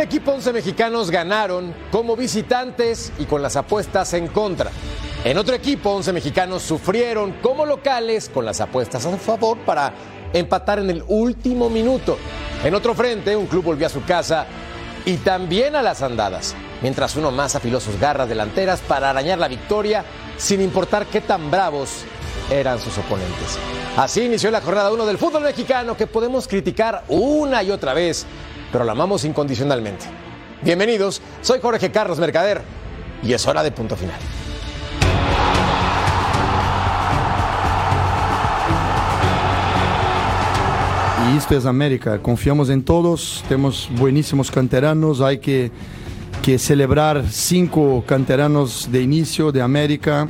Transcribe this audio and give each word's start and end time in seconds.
Un 0.00 0.06
equipo 0.06 0.32
11 0.32 0.54
mexicanos 0.54 1.10
ganaron 1.10 1.74
como 1.92 2.16
visitantes 2.16 3.12
y 3.18 3.26
con 3.26 3.42
las 3.42 3.56
apuestas 3.56 4.14
en 4.14 4.28
contra. 4.28 4.70
En 5.24 5.36
otro 5.36 5.54
equipo 5.54 5.90
11 5.90 6.14
mexicanos 6.14 6.62
sufrieron 6.62 7.32
como 7.42 7.66
locales 7.66 8.30
con 8.30 8.46
las 8.46 8.62
apuestas 8.62 9.04
a 9.04 9.14
favor 9.18 9.58
para 9.58 9.92
empatar 10.32 10.78
en 10.78 10.88
el 10.88 11.04
último 11.06 11.68
minuto. 11.68 12.16
En 12.64 12.74
otro 12.74 12.94
frente, 12.94 13.36
un 13.36 13.46
club 13.46 13.62
volvió 13.62 13.88
a 13.88 13.90
su 13.90 14.02
casa 14.02 14.46
y 15.04 15.18
también 15.18 15.76
a 15.76 15.82
las 15.82 16.00
andadas, 16.00 16.54
mientras 16.80 17.14
uno 17.16 17.30
más 17.30 17.54
afiló 17.54 17.78
sus 17.78 18.00
garras 18.00 18.26
delanteras 18.26 18.80
para 18.80 19.10
arañar 19.10 19.38
la 19.38 19.48
victoria 19.48 20.06
sin 20.38 20.62
importar 20.62 21.04
qué 21.08 21.20
tan 21.20 21.50
bravos 21.50 22.04
eran 22.50 22.78
sus 22.78 22.96
oponentes. 22.96 23.58
Así 23.98 24.22
inició 24.22 24.50
la 24.50 24.62
jornada 24.62 24.92
1 24.92 25.04
del 25.04 25.18
fútbol 25.18 25.42
mexicano 25.42 25.94
que 25.94 26.06
podemos 26.06 26.48
criticar 26.48 27.04
una 27.08 27.62
y 27.62 27.70
otra 27.70 27.92
vez 27.92 28.24
pero 28.72 28.84
la 28.84 28.92
amamos 28.92 29.24
incondicionalmente. 29.24 30.06
Bienvenidos, 30.62 31.20
soy 31.40 31.60
Jorge 31.60 31.90
Carlos 31.90 32.18
Mercader 32.18 32.62
y 33.22 33.32
es 33.32 33.46
hora 33.46 33.62
de 33.62 33.72
punto 33.72 33.96
final. 33.96 34.16
Y 41.32 41.36
esto 41.36 41.56
es 41.56 41.64
América, 41.64 42.18
confiamos 42.20 42.70
en 42.70 42.82
todos, 42.82 43.44
tenemos 43.48 43.88
buenísimos 43.96 44.50
canteranos, 44.50 45.20
hay 45.20 45.38
que, 45.38 45.70
que 46.42 46.58
celebrar 46.58 47.24
cinco 47.28 48.02
canteranos 48.06 48.90
de 48.90 49.02
inicio 49.02 49.52
de 49.52 49.62
América, 49.62 50.28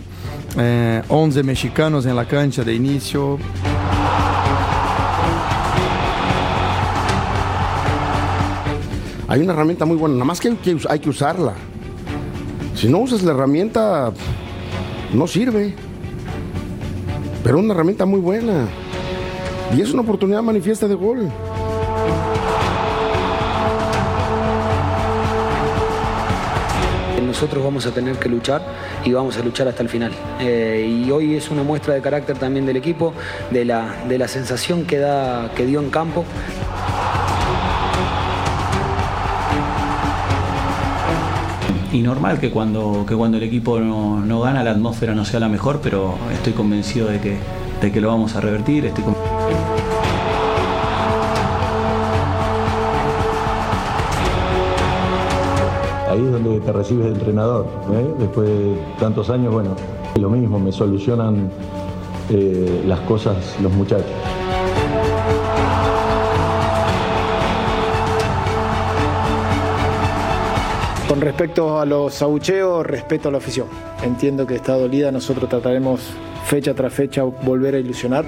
eh, 0.58 1.02
11 1.08 1.42
mexicanos 1.42 2.06
en 2.06 2.16
la 2.16 2.26
cancha 2.26 2.64
de 2.64 2.74
inicio. 2.74 3.38
Hay 9.30 9.40
una 9.42 9.52
herramienta 9.52 9.84
muy 9.84 9.96
buena, 9.96 10.16
nada 10.16 10.24
más 10.24 10.40
que 10.40 10.48
hay 10.88 10.98
que, 10.98 11.08
usarla. 11.08 11.54
Si 12.74 12.88
no 12.88 12.98
usas 12.98 13.22
la 13.22 13.30
herramienta, 13.30 14.12
no 15.14 15.28
sirve. 15.28 15.72
Pero 17.44 17.60
una 17.60 17.72
herramienta 17.72 18.06
muy 18.06 18.18
buena. 18.18 18.66
Y 19.76 19.82
es 19.82 19.92
una 19.92 20.02
oportunidad 20.02 20.42
manifiesta 20.42 20.88
de 20.88 20.96
gol. 20.96 21.30
Nosotros 27.24 27.62
vamos 27.62 27.86
a 27.86 27.92
tener 27.92 28.16
que 28.16 28.28
luchar 28.28 28.60
y 29.04 29.12
vamos 29.12 29.36
a 29.36 29.44
luchar 29.44 29.68
hasta 29.68 29.84
el 29.84 29.88
final. 29.88 30.10
Eh, 30.40 31.04
y 31.06 31.08
hoy 31.12 31.36
es 31.36 31.52
una 31.52 31.62
muestra 31.62 31.94
de 31.94 32.02
carácter 32.02 32.36
también 32.36 32.66
del 32.66 32.76
equipo, 32.76 33.14
de 33.52 33.64
la, 33.64 33.94
de 34.08 34.18
la 34.18 34.26
sensación 34.26 34.86
que, 34.86 34.98
da, 34.98 35.52
que 35.54 35.66
dio 35.66 35.78
en 35.78 35.90
campo. 35.90 36.24
Y 41.92 42.02
normal 42.02 42.38
que 42.38 42.50
cuando, 42.50 43.04
que 43.06 43.14
cuando 43.16 43.38
el 43.38 43.42
equipo 43.42 43.80
no, 43.80 44.20
no, 44.20 44.40
gana 44.40 44.62
la 44.62 44.70
atmósfera 44.70 45.14
no 45.14 45.24
sea 45.24 45.40
la 45.40 45.48
mejor, 45.48 45.80
pero 45.82 46.14
estoy 46.32 46.52
convencido 46.52 47.08
de 47.08 47.20
que, 47.20 47.36
de 47.80 47.92
que 47.92 48.00
lo 48.00 48.08
vamos 48.08 48.36
a 48.36 48.40
revertir. 48.40 48.84
Ahí 56.08 56.24
es 56.24 56.32
donde 56.32 56.60
te 56.60 56.72
recibes 56.72 57.06
de 57.06 57.12
entrenador. 57.12 57.66
¿eh? 57.92 58.14
Después 58.18 58.48
de 58.48 58.76
tantos 58.98 59.30
años, 59.30 59.52
bueno, 59.52 59.74
lo 60.18 60.30
mismo, 60.30 60.58
me 60.58 60.72
solucionan 60.72 61.50
eh, 62.30 62.84
las 62.86 63.00
cosas 63.00 63.56
los 63.60 63.72
muchachos. 63.72 64.29
Respecto 71.20 71.78
a 71.78 71.84
los 71.84 72.22
abucheos, 72.22 72.86
respeto 72.86 73.28
a 73.28 73.32
la 73.32 73.36
afición. 73.36 73.68
Entiendo 74.02 74.46
que 74.46 74.54
está 74.54 74.72
dolida, 74.72 75.12
nosotros 75.12 75.50
trataremos 75.50 76.00
fecha 76.46 76.72
tras 76.74 76.94
fecha 76.94 77.24
volver 77.24 77.74
a 77.74 77.78
ilusionar. 77.78 78.24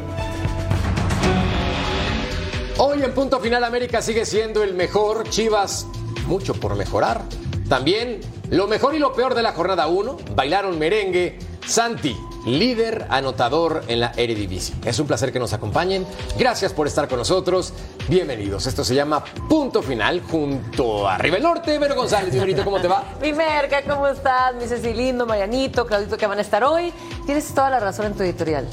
Hoy 2.77 3.03
en 3.03 3.15
punto 3.15 3.41
final 3.41 3.65
América 3.65 4.03
sigue 4.03 4.27
siendo 4.27 4.63
el 4.63 4.75
mejor, 4.75 5.27
Chivas 5.31 5.87
mucho 6.27 6.53
por 6.53 6.77
mejorar. 6.77 7.23
También 7.67 8.21
lo 8.51 8.69
mejor 8.69 8.95
y 8.95 8.99
lo 8.99 9.15
peor 9.15 9.35
de 9.35 9.43
la 9.43 9.53
jornada 9.53 9.87
1, 9.87 10.19
bailaron 10.37 10.79
merengue, 10.79 11.39
Santi, 11.67 12.15
líder 12.47 13.07
anotador 13.09 13.85
en 13.89 14.01
la 14.01 14.13
Eredivisie. 14.17 14.75
Es 14.85 14.99
un 14.99 15.07
placer 15.07 15.33
que 15.33 15.39
nos 15.39 15.53
acompañen. 15.53 16.07
Gracias 16.39 16.73
por 16.73 16.87
estar 16.87 17.09
con 17.09 17.19
nosotros. 17.19 17.73
Bienvenidos. 18.09 18.67
Esto 18.67 18.85
se 18.85 18.95
llama 18.95 19.25
Punto 19.49 19.83
Final 19.83 20.23
junto 20.23 21.09
a 21.09 21.19
River 21.19 21.43
Norte. 21.43 21.79
Vero 21.79 21.95
González, 21.95 22.33
señorita, 22.33 22.65
¿cómo 22.65 22.81
te 22.81 22.89
va? 22.89 23.05
Mi 23.23 23.33
Merca, 23.33 23.83
¿cómo 23.83 24.09
estás? 24.09 24.55
Mi 24.57 24.67
Cecilindo, 24.67 25.27
Marianito, 25.27 25.87
Claudito, 25.87 26.17
que 26.17 26.27
van 26.27 26.39
a 26.39 26.43
estar 26.43 26.65
hoy. 26.65 26.93
Tienes 27.27 27.53
toda 27.55 27.71
la 27.71 27.81
razón 27.81 28.07
en 28.07 28.15
tu 28.15 28.23
editorial. 28.23 28.69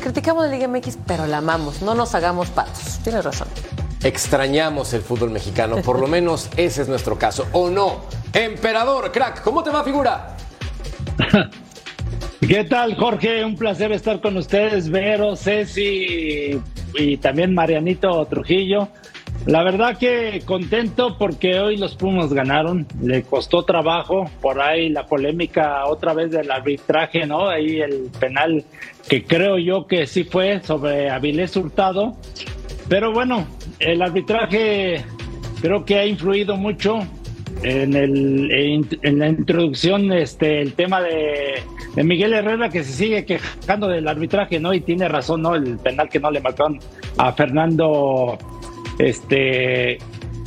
Criticamos 0.00 0.44
la 0.44 0.50
Liga 0.50 0.68
MX, 0.68 0.98
pero 1.06 1.26
la 1.26 1.38
amamos. 1.38 1.82
No 1.82 1.94
nos 1.94 2.14
hagamos 2.14 2.48
patos. 2.48 3.00
Tienes 3.02 3.24
razón. 3.24 3.48
Extrañamos 4.04 4.92
el 4.92 5.02
fútbol 5.02 5.30
mexicano, 5.30 5.82
por 5.82 5.98
lo 5.98 6.06
menos 6.06 6.48
ese 6.56 6.82
es 6.82 6.88
nuestro 6.88 7.18
caso. 7.18 7.46
¿O 7.52 7.68
no? 7.68 8.02
Emperador, 8.32 9.10
crack, 9.10 9.42
¿cómo 9.42 9.64
te 9.64 9.70
va, 9.70 9.82
figura? 9.82 10.36
¿Qué 12.40 12.62
tal, 12.62 12.94
Jorge? 12.94 13.44
Un 13.44 13.56
placer 13.56 13.90
estar 13.90 14.20
con 14.20 14.36
ustedes, 14.36 14.88
Vero, 14.90 15.34
Ceci 15.34 16.60
y 16.94 17.16
también 17.16 17.52
Marianito 17.52 18.24
Trujillo. 18.26 18.88
La 19.44 19.64
verdad 19.64 19.98
que 19.98 20.42
contento 20.44 21.18
porque 21.18 21.58
hoy 21.58 21.76
los 21.76 21.96
Pumas 21.96 22.32
ganaron, 22.32 22.86
le 23.02 23.22
costó 23.24 23.64
trabajo, 23.64 24.30
por 24.40 24.60
ahí 24.60 24.88
la 24.88 25.06
polémica 25.06 25.84
otra 25.86 26.14
vez 26.14 26.30
del 26.30 26.50
arbitraje, 26.50 27.26
¿no? 27.26 27.48
Ahí 27.48 27.80
el 27.80 28.08
penal 28.20 28.64
que 29.08 29.24
creo 29.24 29.58
yo 29.58 29.86
que 29.86 30.06
sí 30.06 30.22
fue 30.22 30.60
sobre 30.62 31.10
Avilés 31.10 31.56
Hurtado. 31.56 32.16
Pero 32.88 33.12
bueno, 33.12 33.46
el 33.80 34.00
arbitraje 34.00 35.04
creo 35.60 35.84
que 35.84 35.98
ha 35.98 36.06
influido 36.06 36.56
mucho 36.56 37.00
en, 37.62 37.94
el, 37.94 38.88
en, 39.02 39.18
la 39.18 39.28
introducción, 39.28 40.12
este, 40.12 40.60
el 40.60 40.74
tema 40.74 41.00
de, 41.00 41.62
de, 41.94 42.04
Miguel 42.04 42.32
Herrera 42.32 42.68
que 42.68 42.84
se 42.84 42.92
sigue 42.92 43.24
quejando 43.24 43.88
del 43.88 44.06
arbitraje, 44.06 44.60
¿no? 44.60 44.72
Y 44.72 44.80
tiene 44.80 45.08
razón, 45.08 45.42
¿no? 45.42 45.54
El 45.54 45.78
penal 45.78 46.08
que 46.08 46.20
no 46.20 46.30
le 46.30 46.40
marcaron 46.40 46.78
a 47.16 47.32
Fernando, 47.32 48.38
este, 48.98 49.98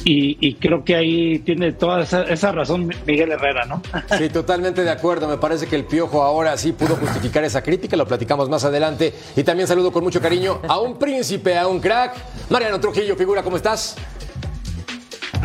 y, 0.03 0.37
y, 0.39 0.55
creo 0.55 0.83
que 0.83 0.95
ahí 0.95 1.39
tiene 1.39 1.73
toda 1.73 2.01
esa, 2.01 2.23
esa, 2.23 2.51
razón 2.51 2.91
Miguel 3.05 3.31
Herrera, 3.31 3.65
¿no? 3.65 3.81
Sí, 4.17 4.29
totalmente 4.29 4.83
de 4.83 4.89
acuerdo. 4.89 5.27
Me 5.27 5.37
parece 5.37 5.67
que 5.67 5.75
el 5.75 5.85
Piojo 5.85 6.23
ahora 6.23 6.57
sí 6.57 6.71
pudo 6.71 6.95
justificar 6.95 7.43
esa 7.43 7.61
crítica, 7.61 7.95
lo 7.95 8.07
platicamos 8.07 8.49
más 8.49 8.63
adelante. 8.63 9.13
Y 9.35 9.43
también 9.43 9.67
saludo 9.67 9.91
con 9.91 10.03
mucho 10.03 10.19
cariño 10.19 10.59
a 10.67 10.79
un 10.79 10.97
príncipe, 10.97 11.57
a 11.57 11.67
un 11.67 11.79
crack. 11.79 12.15
Mariano 12.49 12.79
Trujillo, 12.79 13.15
figura, 13.15 13.43
¿cómo 13.43 13.57
estás? 13.57 13.95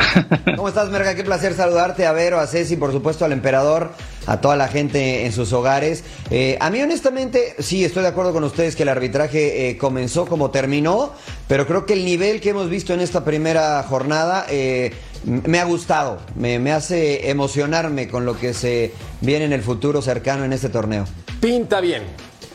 ¿Cómo 0.57 0.69
estás, 0.69 0.91
Merga? 0.91 1.15
Qué 1.15 1.25
placer 1.25 1.55
saludarte 1.55 2.07
a 2.07 2.13
Vero, 2.13 2.39
a 2.41 2.47
Ceci, 2.47 2.77
por 2.77 2.93
supuesto 2.93 3.25
al 3.25 3.33
emperador, 3.33 3.93
a 4.27 4.41
toda 4.41 4.57
la 4.57 4.69
gente 4.69 5.27
en 5.27 5.33
sus 5.33 5.53
hogares. 5.53 6.05
Eh, 6.31 6.57
a 6.61 6.71
mí, 6.71 6.81
honestamente, 6.83 7.55
sí, 7.59 7.85
estoy 7.85 8.03
de 8.03 8.09
acuerdo 8.09 8.33
con 8.33 8.45
ustedes 8.45 8.77
que 8.77 8.83
el 8.83 8.89
arbitraje 8.89 9.71
eh, 9.71 9.79
comenzó 9.79 10.27
como 10.27 10.51
terminó, 10.51 11.13
pero 11.49 11.67
creo 11.67 11.87
que 11.87 11.95
el 11.95 12.05
nivel 12.05 12.41
que 12.41 12.51
hemos 12.51 12.69
visto 12.69 12.95
en 12.95 13.01
esta 13.01 13.25
primera 13.25 13.83
jornada 13.83 14.47
eh, 14.49 14.93
me 15.25 15.59
ha 15.59 15.65
gustado, 15.65 16.19
me, 16.35 16.59
me 16.59 16.73
hace 16.73 17.31
emocionarme 17.31 18.09
con 18.09 18.25
lo 18.25 18.39
que 18.39 18.55
se 18.55 18.93
viene 19.21 19.47
en 19.47 19.53
el 19.53 19.63
futuro 19.63 20.03
cercano 20.03 20.45
en 20.45 20.53
este 20.53 20.69
torneo. 20.69 21.05
Pinta 21.41 21.81
bien, 21.81 22.03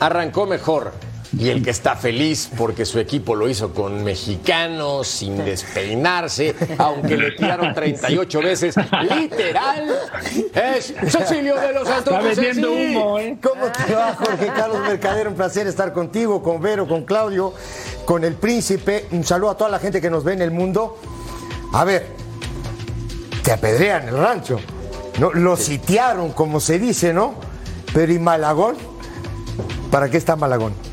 arrancó 0.00 0.46
mejor. 0.46 1.11
Y 1.38 1.48
el 1.48 1.62
que 1.62 1.70
está 1.70 1.96
feliz 1.96 2.50
porque 2.56 2.84
su 2.84 2.98
equipo 2.98 3.34
lo 3.34 3.48
hizo 3.48 3.72
con 3.72 4.04
mexicanos, 4.04 5.08
sin 5.08 5.38
despeinarse, 5.38 6.54
aunque 6.78 7.16
le 7.16 7.32
tiraron 7.32 7.74
38 7.74 8.40
veces, 8.42 8.74
literal, 9.02 9.90
es 10.54 10.94
Cecilio 11.08 11.58
de 11.58 11.72
los 11.72 11.88
Santos. 11.88 12.14
Está 12.14 12.20
vendiendo 12.20 12.72
humo, 12.72 13.18
¿eh? 13.18 13.38
¿Cómo 13.42 13.64
te 13.66 13.94
va, 13.94 14.14
Jorge 14.14 14.46
Carlos 14.48 14.80
Mercader? 14.80 15.28
Un 15.28 15.34
placer 15.34 15.66
estar 15.66 15.92
contigo, 15.92 16.42
con 16.42 16.60
Vero, 16.60 16.86
con 16.86 17.04
Claudio, 17.04 17.54
con 18.04 18.24
el 18.24 18.34
príncipe. 18.34 19.06
Un 19.12 19.24
saludo 19.24 19.50
a 19.50 19.56
toda 19.56 19.70
la 19.70 19.78
gente 19.78 20.00
que 20.00 20.10
nos 20.10 20.24
ve 20.24 20.34
en 20.34 20.42
el 20.42 20.50
mundo. 20.50 20.98
A 21.72 21.84
ver, 21.84 22.06
te 23.42 23.52
apedrean 23.52 24.08
el 24.08 24.18
rancho. 24.18 24.60
¿no? 25.18 25.32
Lo 25.32 25.56
sitiaron, 25.56 26.32
como 26.32 26.60
se 26.60 26.78
dice, 26.78 27.12
¿no? 27.12 27.34
Pero 27.94 28.12
¿y 28.12 28.18
Malagón? 28.18 28.76
¿Para 29.90 30.10
qué 30.10 30.16
está 30.16 30.36
Malagón? 30.36 30.91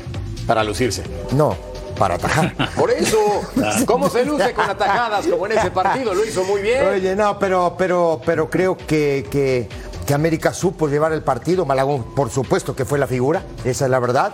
Para 0.50 0.64
lucirse. 0.64 1.04
No, 1.30 1.54
para 1.96 2.16
atajar. 2.16 2.52
Por 2.76 2.90
eso, 2.90 3.18
¿cómo 3.86 4.10
se 4.10 4.24
luce 4.24 4.52
con 4.52 4.68
atajadas 4.68 5.24
como 5.28 5.46
en 5.46 5.52
ese 5.56 5.70
partido? 5.70 6.12
Lo 6.12 6.24
hizo 6.24 6.42
muy 6.42 6.60
bien. 6.60 6.84
Oye, 6.88 7.14
no, 7.14 7.38
pero, 7.38 7.76
pero, 7.78 8.20
pero 8.26 8.50
creo 8.50 8.76
que, 8.76 9.24
que- 9.30 9.68
que 10.04 10.14
América 10.14 10.52
supo 10.52 10.88
llevar 10.88 11.12
el 11.12 11.22
partido. 11.22 11.64
Malagón, 11.64 12.02
por 12.16 12.30
supuesto 12.30 12.74
que 12.74 12.84
fue 12.84 12.98
la 12.98 13.06
figura, 13.06 13.44
esa 13.64 13.84
es 13.84 13.90
la 13.92 14.00
verdad. 14.00 14.32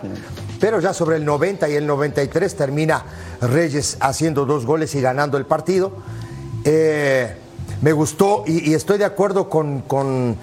Pero 0.58 0.80
ya 0.80 0.94
sobre 0.94 1.16
el 1.16 1.26
90 1.26 1.68
y 1.68 1.74
el 1.74 1.86
93 1.86 2.56
termina 2.56 3.02
Reyes 3.42 3.98
haciendo 4.00 4.46
dos 4.46 4.64
goles 4.64 4.94
y 4.94 5.02
ganando 5.02 5.36
el 5.36 5.44
partido. 5.44 5.92
Eh, 6.64 7.36
me 7.82 7.92
gustó 7.92 8.44
y, 8.46 8.70
y 8.70 8.72
estoy 8.72 8.96
de 8.96 9.04
acuerdo 9.04 9.50
con, 9.50 9.82
con, 9.82 10.38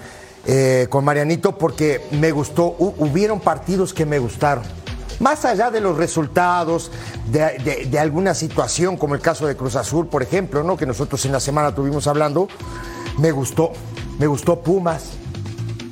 eh, 0.46 0.86
con 0.88 1.04
Marianito 1.04 1.58
porque 1.58 2.02
me 2.12 2.30
gustó. 2.30 2.76
Hu- 2.78 2.94
hubieron 2.98 3.40
partidos 3.40 3.92
que 3.92 4.06
me 4.06 4.20
gustaron. 4.20 4.62
Más 5.20 5.44
allá 5.44 5.70
de 5.70 5.80
los 5.80 5.96
resultados, 5.96 6.90
de, 7.30 7.98
alguna 7.98 8.34
situación, 8.34 8.96
como 8.96 9.14
el 9.14 9.20
caso 9.20 9.46
de 9.46 9.56
Cruz 9.56 9.76
Azul, 9.76 10.06
por 10.06 10.22
ejemplo, 10.22 10.62
¿no? 10.62 10.76
que 10.76 10.86
nosotros 10.86 11.24
en 11.24 11.32
la 11.32 11.40
semana 11.40 11.74
tuvimos 11.74 12.06
hablando, 12.06 12.48
me 13.18 13.30
gustó. 13.30 13.72
Me 14.18 14.26
gustó 14.26 14.60
Pumas. 14.60 15.10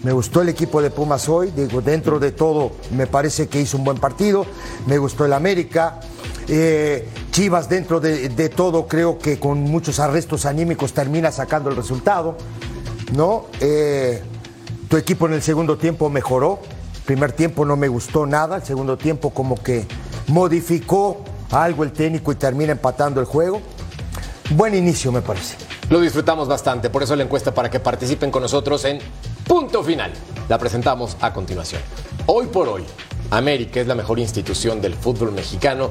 Me 0.02 0.12
gustó 0.12 0.42
el 0.42 0.48
equipo 0.48 0.82
de 0.82 0.90
Pumas 0.90 1.28
hoy. 1.28 1.52
Digo, 1.54 1.80
dentro 1.80 2.18
de 2.18 2.32
todo, 2.32 2.72
me 2.90 3.06
parece 3.06 3.48
que 3.48 3.60
hizo 3.60 3.76
un 3.76 3.84
buen 3.84 3.98
partido. 3.98 4.44
Me 4.86 4.98
gustó 4.98 5.24
el 5.24 5.32
América. 5.32 6.00
Eh, 6.48 7.08
Chivas, 7.30 7.68
dentro 7.68 8.00
de, 8.00 8.28
de 8.28 8.48
todo, 8.48 8.86
creo 8.86 9.18
que 9.18 9.38
con 9.38 9.60
muchos 9.62 10.00
arrestos 10.00 10.44
anímicos 10.44 10.92
termina 10.92 11.30
sacando 11.30 11.70
el 11.70 11.76
resultado. 11.76 12.36
¿No? 13.14 13.46
Eh, 13.60 14.22
tu 14.88 14.96
equipo 14.96 15.26
en 15.26 15.34
el 15.34 15.42
segundo 15.42 15.78
tiempo 15.78 16.10
mejoró. 16.10 16.58
Primer 17.04 17.32
tiempo 17.32 17.64
no 17.64 17.76
me 17.76 17.88
gustó 17.88 18.26
nada. 18.26 18.56
El 18.56 18.62
segundo 18.62 18.96
tiempo, 18.96 19.30
como 19.30 19.60
que 19.62 19.86
modificó 20.28 21.24
algo 21.50 21.84
el 21.84 21.92
técnico 21.92 22.32
y 22.32 22.36
termina 22.36 22.72
empatando 22.72 23.20
el 23.20 23.26
juego. 23.26 23.60
Buen 24.50 24.74
inicio, 24.74 25.12
me 25.12 25.22
parece. 25.22 25.56
Lo 25.90 26.00
disfrutamos 26.00 26.48
bastante, 26.48 26.90
por 26.90 27.02
eso 27.02 27.16
la 27.16 27.24
encuesta 27.24 27.52
para 27.52 27.68
que 27.70 27.80
participen 27.80 28.30
con 28.30 28.42
nosotros 28.42 28.84
en 28.84 28.98
Punto 29.46 29.82
Final. 29.82 30.12
La 30.48 30.58
presentamos 30.58 31.16
a 31.20 31.32
continuación. 31.32 31.82
Hoy 32.26 32.46
por 32.46 32.68
hoy, 32.68 32.84
América 33.30 33.80
es 33.80 33.86
la 33.86 33.94
mejor 33.94 34.18
institución 34.18 34.80
del 34.80 34.94
fútbol 34.94 35.32
mexicano. 35.32 35.90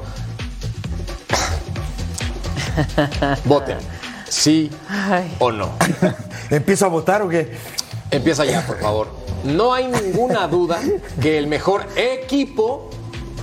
Voten, 3.44 3.78
sí 4.28 4.70
o 5.38 5.52
no. 5.52 5.72
¿Empiezo 6.50 6.86
a 6.86 6.88
votar 6.88 7.22
o 7.22 7.28
qué? 7.28 7.56
Empieza 8.10 8.44
ya, 8.44 8.66
por 8.66 8.80
favor. 8.80 9.21
No 9.44 9.72
hay 9.74 9.88
ninguna 9.88 10.46
duda 10.48 10.80
que 11.20 11.38
el 11.38 11.46
mejor 11.46 11.86
equipo 11.96 12.88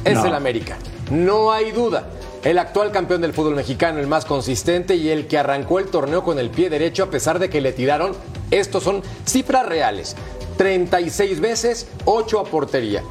es 0.06 0.16
No. 0.16 0.26
el 0.26 0.34
América. 0.34 0.78
No 1.12 1.52
hay 1.52 1.72
duda. 1.72 2.10
El 2.44 2.58
actual 2.58 2.92
campeón 2.92 3.22
del 3.22 3.34
fútbol 3.34 3.56
mexicano, 3.56 4.00
el 4.00 4.08
más 4.08 4.24
consistente 4.24 4.96
y 4.96 5.10
el 5.10 5.28
que 5.28 5.38
arrancó 5.38 5.80
el 5.80 5.88
torneo 5.88 6.24
con 6.24 6.40
el 6.40 6.50
pie 6.50 6.70
derecho 6.70 7.04
a 7.04 7.10
pesar 7.10 7.38
de 7.40 7.50
que 7.50 7.60
le 7.60 7.74
tiraron, 7.74 8.14
estos 8.50 8.84
son 8.84 9.04
cifras 9.26 9.66
reales, 9.66 10.16
36 10.58 11.42
veces, 11.42 11.88
8 12.06 12.40
a 12.40 12.46
portería. 12.46 13.04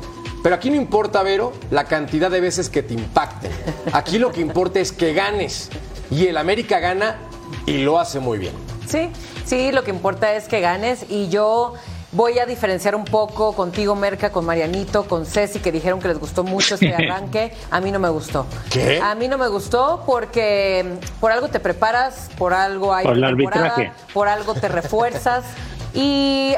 Pero 0.42 0.54
aquí 0.54 0.70
no 0.70 0.76
importa, 0.76 1.22
Vero, 1.22 1.52
la 1.70 1.84
cantidad 1.84 2.30
de 2.30 2.40
veces 2.40 2.70
que 2.70 2.82
te 2.82 2.94
impacten. 2.94 3.50
Aquí 3.92 4.18
lo 4.18 4.32
que 4.32 4.40
importa 4.40 4.80
es 4.80 4.92
que 4.92 5.12
ganes. 5.12 5.68
Y 6.10 6.26
el 6.26 6.38
América 6.38 6.78
gana 6.78 7.18
y 7.66 7.78
lo 7.78 7.98
hace 7.98 8.20
muy 8.20 8.38
bien. 8.38 8.54
Sí, 8.88 9.10
sí, 9.44 9.72
lo 9.72 9.84
que 9.84 9.90
importa 9.90 10.32
es 10.34 10.48
que 10.48 10.60
ganes 10.60 11.04
y 11.10 11.28
yo 11.28 11.74
voy 12.12 12.38
a 12.38 12.46
diferenciar 12.46 12.94
un 12.94 13.04
poco 13.04 13.54
contigo, 13.54 13.94
Merca, 13.94 14.30
con 14.30 14.44
Marianito, 14.46 15.04
con 15.06 15.26
Ceci, 15.26 15.58
que 15.60 15.70
dijeron 15.72 16.00
que 16.00 16.08
les 16.08 16.18
gustó 16.18 16.42
mucho 16.44 16.74
este 16.74 16.94
arranque. 16.94 17.52
A 17.70 17.80
mí 17.80 17.90
no 17.90 17.98
me 17.98 18.08
gustó. 18.08 18.46
¿Qué? 18.70 19.00
A 19.00 19.14
mí 19.14 19.28
no 19.28 19.36
me 19.38 19.48
gustó 19.48 20.02
porque 20.06 20.84
mm, 21.00 21.20
por 21.20 21.32
algo 21.32 21.48
te 21.48 21.60
preparas, 21.60 22.30
por 22.38 22.54
algo 22.54 22.94
hay 22.94 23.04
Por 23.04 23.16
el 23.16 23.24
arbitraje. 23.24 23.92
por 24.14 24.28
algo 24.28 24.54
te 24.54 24.68
refuerzas 24.68 25.44
y 25.94 26.54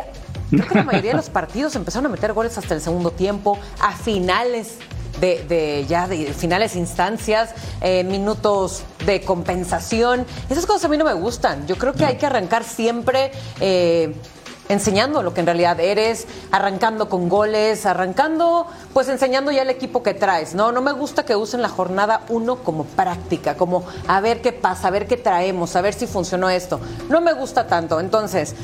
creo 0.51 0.67
que 0.69 0.75
la 0.75 0.83
mayoría 0.85 1.11
de 1.13 1.17
los 1.17 1.31
partidos 1.31 1.75
empezaron 1.77 2.07
a 2.07 2.09
meter 2.09 2.33
goles 2.33 2.57
hasta 2.59 2.75
el 2.75 2.81
segundo 2.81 3.11
tiempo, 3.11 3.59
a 3.81 3.93
finales 3.93 4.79
de, 5.21 5.45
de 5.49 5.85
ya 5.87 6.09
de 6.09 6.33
finales 6.33 6.77
instancias, 6.77 7.51
eh, 7.83 8.05
minutos 8.05 8.85
de 9.05 9.21
compensación. 9.21 10.25
Esas 10.49 10.65
cosas 10.65 10.85
a 10.85 10.89
mí 10.89 10.97
no 10.97 11.05
me 11.05 11.13
gustan. 11.13 11.67
Yo 11.67 11.77
creo 11.77 11.93
que 11.93 12.05
hay 12.05 12.17
que 12.17 12.27
arrancar 12.27 12.65
siempre. 12.65 13.33
eh, 13.61 14.15
enseñando 14.71 15.23
lo 15.23 15.35
que 15.35 15.41
en 15.41 15.47
realidad 15.47 15.79
eres, 15.81 16.27
arrancando 16.53 17.09
con 17.09 17.29
goles, 17.29 17.85
arrancando, 17.87 18.67
pues 18.95 19.09
enseñando 19.09 19.51
ya 19.51 19.63
el 19.63 19.71
equipo 19.71 20.03
que 20.03 20.15
traes, 20.15 20.55
¿no? 20.55 20.71
No 20.71 20.81
me 20.81 20.93
gusta 20.93 21.25
que 21.25 21.35
usen 21.35 21.61
la 21.61 21.69
jornada 21.69 22.23
uno 22.29 22.57
como 22.57 22.85
práctica, 22.85 23.57
como 23.57 23.85
a 24.07 24.21
ver 24.21 24.41
qué 24.41 24.53
pasa, 24.53 24.89
a 24.89 24.91
ver 24.93 25.09
qué 25.09 25.17
traemos, 25.17 25.75
a 25.75 25.81
ver 25.81 25.93
si 25.93 26.07
funcionó 26.07 26.49
esto. 26.49 26.81
No 27.09 27.21
me 27.21 27.33
gusta 27.33 27.67
tanto. 27.67 27.99
Entonces, 27.99 28.55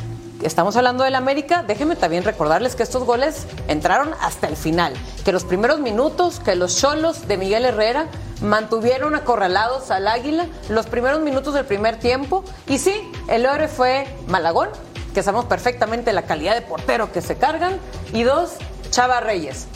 estamos 0.42 0.76
hablando 0.76 1.02
del 1.02 1.16
América, 1.16 1.64
déjenme 1.66 1.96
también 1.96 2.22
recordarles 2.22 2.76
que 2.76 2.84
estos 2.84 3.02
goles 3.02 3.44
entraron 3.66 4.10
hasta 4.20 4.46
el 4.46 4.56
final, 4.56 4.92
que 5.24 5.32
los 5.32 5.44
primeros 5.44 5.80
minutos, 5.80 6.38
que 6.38 6.54
los 6.54 6.76
cholos 6.76 7.26
de 7.26 7.36
Miguel 7.36 7.64
Herrera 7.64 8.06
mantuvieron 8.42 9.16
acorralados 9.16 9.90
al 9.90 10.06
Águila 10.06 10.46
los 10.68 10.86
primeros 10.86 11.20
minutos 11.20 11.54
del 11.54 11.64
primer 11.64 11.98
tiempo, 11.98 12.44
y 12.68 12.78
sí, 12.78 12.94
el 13.26 13.44
héroe 13.44 13.66
fue 13.66 14.06
Malagón, 14.28 14.68
que 15.16 15.22
sabemos 15.22 15.46
perfectamente 15.46 16.12
la 16.12 16.22
calidad 16.26 16.54
de 16.54 16.60
portero 16.60 17.10
que 17.10 17.22
se 17.22 17.36
cargan, 17.36 17.78
y 18.12 18.22
dos, 18.22 18.50
Chava 18.90 19.20
Reyes. 19.20 19.66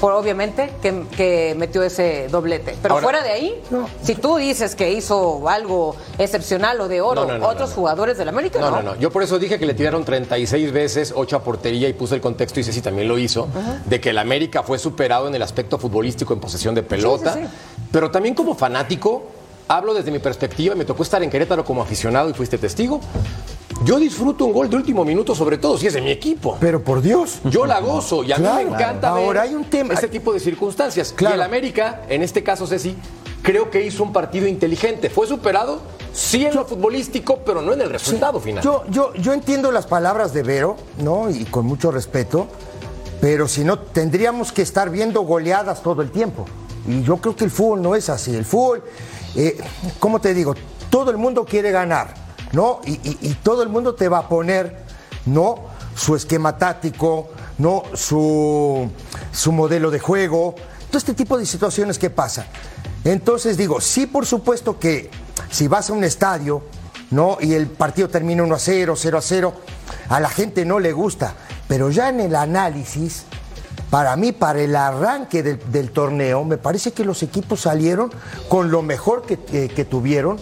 Por 0.00 0.12
obviamente 0.12 0.72
que, 0.80 1.04
que 1.14 1.54
metió 1.58 1.82
ese 1.82 2.28
doblete. 2.30 2.74
Pero 2.80 2.94
Ahora- 2.94 3.04
fuera 3.04 3.22
de 3.22 3.30
ahí, 3.30 3.62
si 4.02 4.14
tú 4.14 4.36
dices 4.36 4.74
que 4.74 4.92
hizo 4.92 5.46
algo 5.50 5.96
excepcional 6.18 6.80
o 6.80 6.88
de 6.88 7.02
oro, 7.02 7.26
No, 7.26 7.32
no, 7.32 7.38
no, 7.38 7.46
otros 7.48 7.68
no, 7.70 7.74
no. 7.76 7.80
jugadores 7.80 8.16
del 8.16 8.28
América, 8.30 8.58
No, 8.58 8.70
no, 8.70 8.82
no. 8.82 8.96
Yo 8.96 9.10
por 9.10 9.22
eso 9.22 9.38
dije 9.38 9.58
que 9.58 9.66
le 9.66 9.74
tiraron 9.74 10.02
36 10.04 10.72
veces, 10.72 11.12
8 11.14 11.36
a 11.36 11.42
portería 11.44 11.88
y 11.90 11.92
puse 11.92 12.14
el 12.14 12.22
contexto 12.22 12.58
y 12.60 12.64
Ceci 12.64 12.80
también 12.80 13.06
lo 13.08 13.18
hizo, 13.18 13.48
de 13.84 14.00
que 14.00 14.10
el 14.10 14.18
América 14.18 14.62
fue 14.62 14.78
superado 14.78 15.28
en 15.28 15.34
el 15.34 15.42
aspecto 15.42 15.78
futbolístico 15.78 16.32
en 16.32 16.40
posesión 16.40 16.74
de 16.74 16.82
pelota. 16.82 17.34
Sí, 17.34 17.40
sí, 17.42 17.48
Pero 17.92 18.10
también 18.10 18.34
como 18.34 18.54
fanático, 18.54 19.24
hablo 19.68 19.94
desde 19.94 20.10
mi 20.10 20.18
perspectiva, 20.18 20.74
me 20.74 20.84
tocó 20.84 21.02
estar 21.02 21.22
en 21.22 21.30
Querétaro 21.30 21.64
como 21.64 21.82
aficionado 21.82 22.28
y 22.30 22.34
fuiste 22.34 22.58
testigo. 22.58 23.00
Yo 23.84 23.98
disfruto 23.98 24.46
un 24.46 24.52
gol 24.52 24.70
de 24.70 24.76
último 24.76 25.04
minuto, 25.04 25.34
sobre 25.34 25.58
todo 25.58 25.76
si 25.76 25.86
es 25.86 25.92
de 25.92 26.00
mi 26.00 26.10
equipo. 26.10 26.56
Pero 26.60 26.82
por 26.82 27.02
Dios. 27.02 27.40
Yo 27.44 27.66
la 27.66 27.80
gozo 27.80 28.24
y 28.24 28.32
a 28.32 28.38
mí 28.38 28.46
me 28.54 28.62
encanta 28.62 29.10
Ahora 29.10 29.42
ver 29.42 29.50
hay 29.50 29.54
un 29.54 29.64
tema- 29.64 29.92
este 29.94 30.08
tipo 30.08 30.32
de 30.32 30.40
circunstancias. 30.40 31.12
Claro. 31.14 31.34
Y 31.34 31.38
el 31.38 31.42
América, 31.42 32.02
en 32.08 32.22
este 32.22 32.42
caso 32.42 32.66
Ceci, 32.66 32.96
creo 33.42 33.70
que 33.70 33.84
hizo 33.84 34.02
un 34.02 34.12
partido 34.14 34.46
inteligente. 34.46 35.10
Fue 35.10 35.26
superado, 35.26 35.80
sí 36.14 36.46
en 36.46 36.54
lo 36.54 36.64
futbolístico, 36.64 37.40
pero 37.44 37.60
no 37.60 37.74
en 37.74 37.82
el 37.82 37.90
resultado 37.90 38.40
final. 38.40 38.64
Yo, 38.64 38.84
yo, 38.88 39.12
yo 39.14 39.34
entiendo 39.34 39.70
las 39.70 39.86
palabras 39.86 40.32
de 40.32 40.42
Vero, 40.42 40.76
¿no? 40.98 41.28
Y 41.28 41.44
con 41.44 41.66
mucho 41.66 41.90
respeto, 41.90 42.46
pero 43.20 43.46
si 43.46 43.62
no, 43.62 43.78
tendríamos 43.78 44.52
que 44.52 44.62
estar 44.62 44.88
viendo 44.88 45.20
goleadas 45.20 45.82
todo 45.82 46.00
el 46.00 46.10
tiempo. 46.10 46.46
Y 46.86 47.02
yo 47.02 47.16
creo 47.18 47.34
que 47.34 47.44
el 47.44 47.50
fútbol 47.50 47.82
no 47.82 47.94
es 47.94 48.08
así. 48.08 48.34
El 48.34 48.44
fútbol, 48.44 48.84
eh, 49.34 49.58
¿cómo 49.98 50.20
te 50.20 50.34
digo? 50.34 50.54
Todo 50.90 51.10
el 51.10 51.16
mundo 51.16 51.44
quiere 51.44 51.70
ganar, 51.70 52.14
¿no? 52.52 52.80
Y, 52.84 53.34
todo 53.42 53.62
el 53.62 53.68
mundo 53.68 53.94
te 53.94 54.08
va 54.08 54.18
a 54.18 54.28
poner, 54.28 54.84
¿no? 55.26 55.66
Su 55.94 56.14
esquema 56.14 56.56
táctico, 56.56 57.28
¿no? 57.58 57.82
Su, 57.94 58.88
su 59.32 59.52
modelo 59.52 59.90
de 59.90 59.98
juego. 59.98 60.54
Todo 60.88 60.98
este 60.98 61.14
tipo 61.14 61.36
de 61.38 61.46
situaciones 61.46 61.98
que 61.98 62.10
pasan. 62.10 62.46
Entonces 63.04 63.56
digo, 63.56 63.80
sí, 63.80 64.06
por 64.06 64.26
supuesto 64.26 64.78
que 64.78 65.10
si 65.50 65.68
vas 65.68 65.90
a 65.90 65.92
un 65.92 66.04
estadio, 66.04 66.62
¿no? 67.10 67.38
Y 67.40 67.54
el 67.54 67.66
partido 67.66 68.08
termina 68.08 68.42
1 68.42 68.54
a 68.54 68.58
0, 68.58 68.94
0 68.96 69.18
a 69.18 69.22
0, 69.22 69.54
a 70.08 70.20
la 70.20 70.28
gente 70.28 70.64
no 70.64 70.78
le 70.78 70.92
gusta. 70.92 71.34
Pero 71.68 71.90
ya 71.90 72.08
en 72.08 72.20
el 72.20 72.36
análisis, 72.36 73.24
para 73.90 74.16
mí, 74.16 74.32
para 74.32 74.60
el 74.60 74.74
arranque 74.74 75.42
del, 75.42 75.60
del 75.70 75.90
torneo, 75.90 76.44
me 76.44 76.58
parece 76.58 76.92
que 76.92 77.04
los 77.04 77.22
equipos 77.22 77.60
salieron 77.60 78.10
con 78.48 78.70
lo 78.70 78.82
mejor 78.82 79.22
que, 79.22 79.38
que- 79.38 79.68
que 79.68 79.84
tuvieron, 79.84 80.38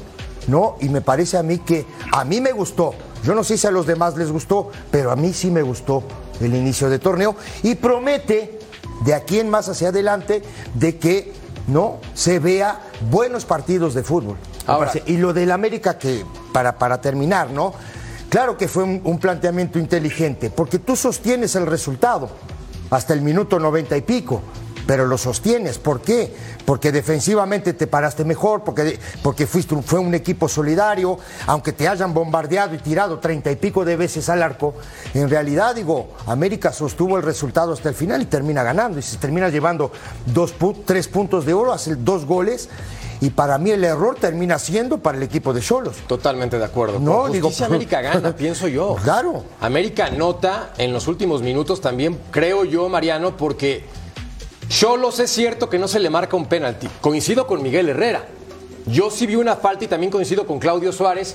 ¿no? 0.48 0.76
Y 0.80 0.88
me 0.88 1.00
parece 1.00 1.36
a 1.36 1.42
mí 1.42 1.58
que 1.58 1.86
a 2.12 2.24
mí 2.24 2.40
me 2.40 2.52
gustó. 2.52 2.94
Yo 3.22 3.34
no 3.34 3.44
sé 3.44 3.56
si 3.58 3.66
a 3.66 3.70
los 3.70 3.86
demás 3.86 4.16
les 4.16 4.30
gustó, 4.30 4.70
pero 4.90 5.10
a 5.10 5.16
mí 5.16 5.32
sí 5.32 5.50
me 5.50 5.62
gustó 5.62 6.02
el 6.40 6.54
inicio 6.54 6.90
de 6.90 6.98
torneo 6.98 7.36
y 7.62 7.74
promete 7.74 8.58
de 9.04 9.14
aquí 9.14 9.38
en 9.40 9.48
más 9.50 9.68
hacia 9.68 9.88
adelante 9.88 10.42
de 10.74 10.98
que 10.98 11.32
no 11.66 11.98
se 12.14 12.38
vea 12.38 12.80
buenos 13.10 13.44
partidos 13.44 13.94
de 13.94 14.02
fútbol. 14.02 14.36
Ahora- 14.66 14.90
y 15.06 15.16
lo 15.18 15.32
del 15.32 15.50
América 15.52 15.98
que, 15.98 16.24
para, 16.52 16.78
para 16.78 17.00
terminar, 17.00 17.50
¿no? 17.50 17.72
Claro 18.28 18.56
que 18.56 18.68
fue 18.68 18.82
un, 18.82 19.00
un 19.04 19.18
planteamiento 19.18 19.78
inteligente, 19.78 20.50
porque 20.50 20.78
tú 20.78 20.96
sostienes 20.96 21.54
el 21.56 21.66
resultado 21.66 22.28
hasta 22.94 23.12
el 23.12 23.20
minuto 23.22 23.58
noventa 23.58 23.96
y 23.96 24.02
pico, 24.02 24.40
pero 24.86 25.06
lo 25.06 25.16
sostienes. 25.18 25.78
¿Por 25.78 26.00
qué? 26.02 26.34
Porque 26.66 26.92
defensivamente 26.92 27.72
te 27.72 27.86
paraste 27.86 28.24
mejor, 28.24 28.62
porque, 28.64 28.98
porque 29.22 29.46
fuiste 29.46 29.74
un- 29.74 29.82
fue 29.82 29.98
un 29.98 30.14
equipo 30.14 30.48
solidario, 30.48 31.18
aunque 31.46 31.72
te 31.72 31.88
hayan 31.88 32.12
bombardeado 32.14 32.74
y 32.74 32.78
tirado 32.78 33.18
treinta 33.18 33.50
y 33.50 33.56
pico 33.56 33.84
de 33.84 33.96
veces 33.96 34.28
al 34.28 34.42
arco, 34.42 34.74
en 35.14 35.28
realidad, 35.28 35.74
digo, 35.74 36.10
América 36.26 36.72
sostuvo 36.72 37.16
el 37.16 37.22
resultado 37.22 37.72
hasta 37.72 37.88
el 37.88 37.94
final 37.94 38.22
y 38.22 38.26
termina 38.26 38.62
ganando, 38.62 38.98
y 38.98 39.02
se 39.02 39.16
termina 39.16 39.48
llevando 39.48 39.90
dos, 40.26 40.54
tres 40.86 41.08
puntos 41.08 41.44
de 41.46 41.54
oro, 41.54 41.72
hace 41.72 41.96
dos 41.96 42.24
goles. 42.26 42.68
Y 43.25 43.31
para 43.31 43.57
mí 43.57 43.71
el 43.71 43.83
error 43.85 44.16
termina 44.21 44.59
siendo 44.59 44.99
para 44.99 45.16
el 45.16 45.25
equipo 45.25 45.54
de 45.54 45.62
Cholos. 45.62 45.97
Totalmente 46.07 46.59
de 46.59 46.64
acuerdo. 46.66 47.00
No, 47.00 47.26
digo, 47.31 47.50
América 47.64 48.00
gana, 48.02 48.37
pienso 48.37 48.69
yo. 48.69 48.97
Claro. 49.02 49.45
América 49.62 50.04
anota 50.04 50.75
en 50.76 50.93
los 50.93 51.09
últimos 51.09 51.40
minutos 51.40 51.81
también, 51.81 52.19
creo 52.31 52.66
yo, 52.66 52.87
Mariano, 52.90 53.35
porque 53.35 53.87
Cholos 54.69 55.21
es 55.21 55.31
cierto 55.31 55.71
que 55.71 55.78
no 55.78 55.88
se 55.88 56.00
le 56.00 56.11
marca 56.11 56.37
un 56.37 56.45
penalti. 56.45 56.87
Coincido 57.00 57.47
con 57.47 57.62
Miguel 57.62 57.88
Herrera. 57.88 58.26
Yo 58.85 59.11
sí 59.11 59.26
vi 59.26 59.37
una 59.37 59.57
falta 59.57 59.87
y 59.87 59.88
también 59.88 60.12
coincido 60.12 60.47
con 60.47 60.59
Claudio 60.59 60.93
Suárez 60.93 61.35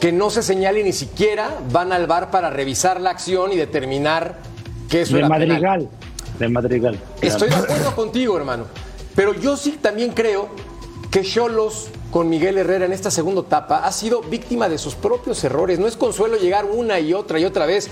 que 0.00 0.10
no 0.10 0.30
se 0.30 0.42
señale 0.42 0.82
ni 0.82 0.92
siquiera 0.92 1.60
van 1.70 1.92
al 1.92 2.08
bar 2.08 2.32
para 2.32 2.50
revisar 2.50 3.00
la 3.00 3.10
acción 3.10 3.52
y 3.52 3.56
determinar 3.56 4.38
que 4.88 5.02
eso 5.02 5.12
de 5.12 5.20
era 5.20 5.28
penal. 5.28 5.48
Madrigal. 5.48 5.88
De 6.40 6.48
Madrigal. 6.48 6.98
Estoy 7.20 7.50
de 7.50 7.54
acuerdo 7.54 7.94
contigo, 7.94 8.36
hermano. 8.36 8.64
Pero 9.14 9.32
yo 9.34 9.56
sí 9.56 9.78
también 9.80 10.10
creo 10.10 10.48
que 11.10 11.22
Cholos 11.22 11.88
con 12.10 12.28
Miguel 12.28 12.58
Herrera 12.58 12.86
en 12.86 12.92
esta 12.92 13.10
segunda 13.10 13.40
etapa 13.42 13.84
ha 13.84 13.92
sido 13.92 14.20
víctima 14.22 14.68
de 14.68 14.78
sus 14.78 14.94
propios 14.94 15.42
errores. 15.44 15.78
No 15.78 15.86
es 15.86 15.96
consuelo 15.96 16.36
llegar 16.36 16.64
una 16.64 17.00
y 17.00 17.12
otra 17.12 17.38
y 17.40 17.44
otra 17.44 17.66
vez 17.66 17.88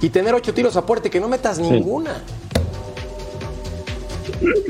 y 0.00 0.08
tener 0.08 0.34
ocho 0.34 0.54
tiros 0.54 0.76
a 0.76 0.86
puerta 0.86 1.08
y 1.08 1.10
que 1.10 1.20
no 1.20 1.28
metas 1.28 1.58
ninguna. 1.58 2.22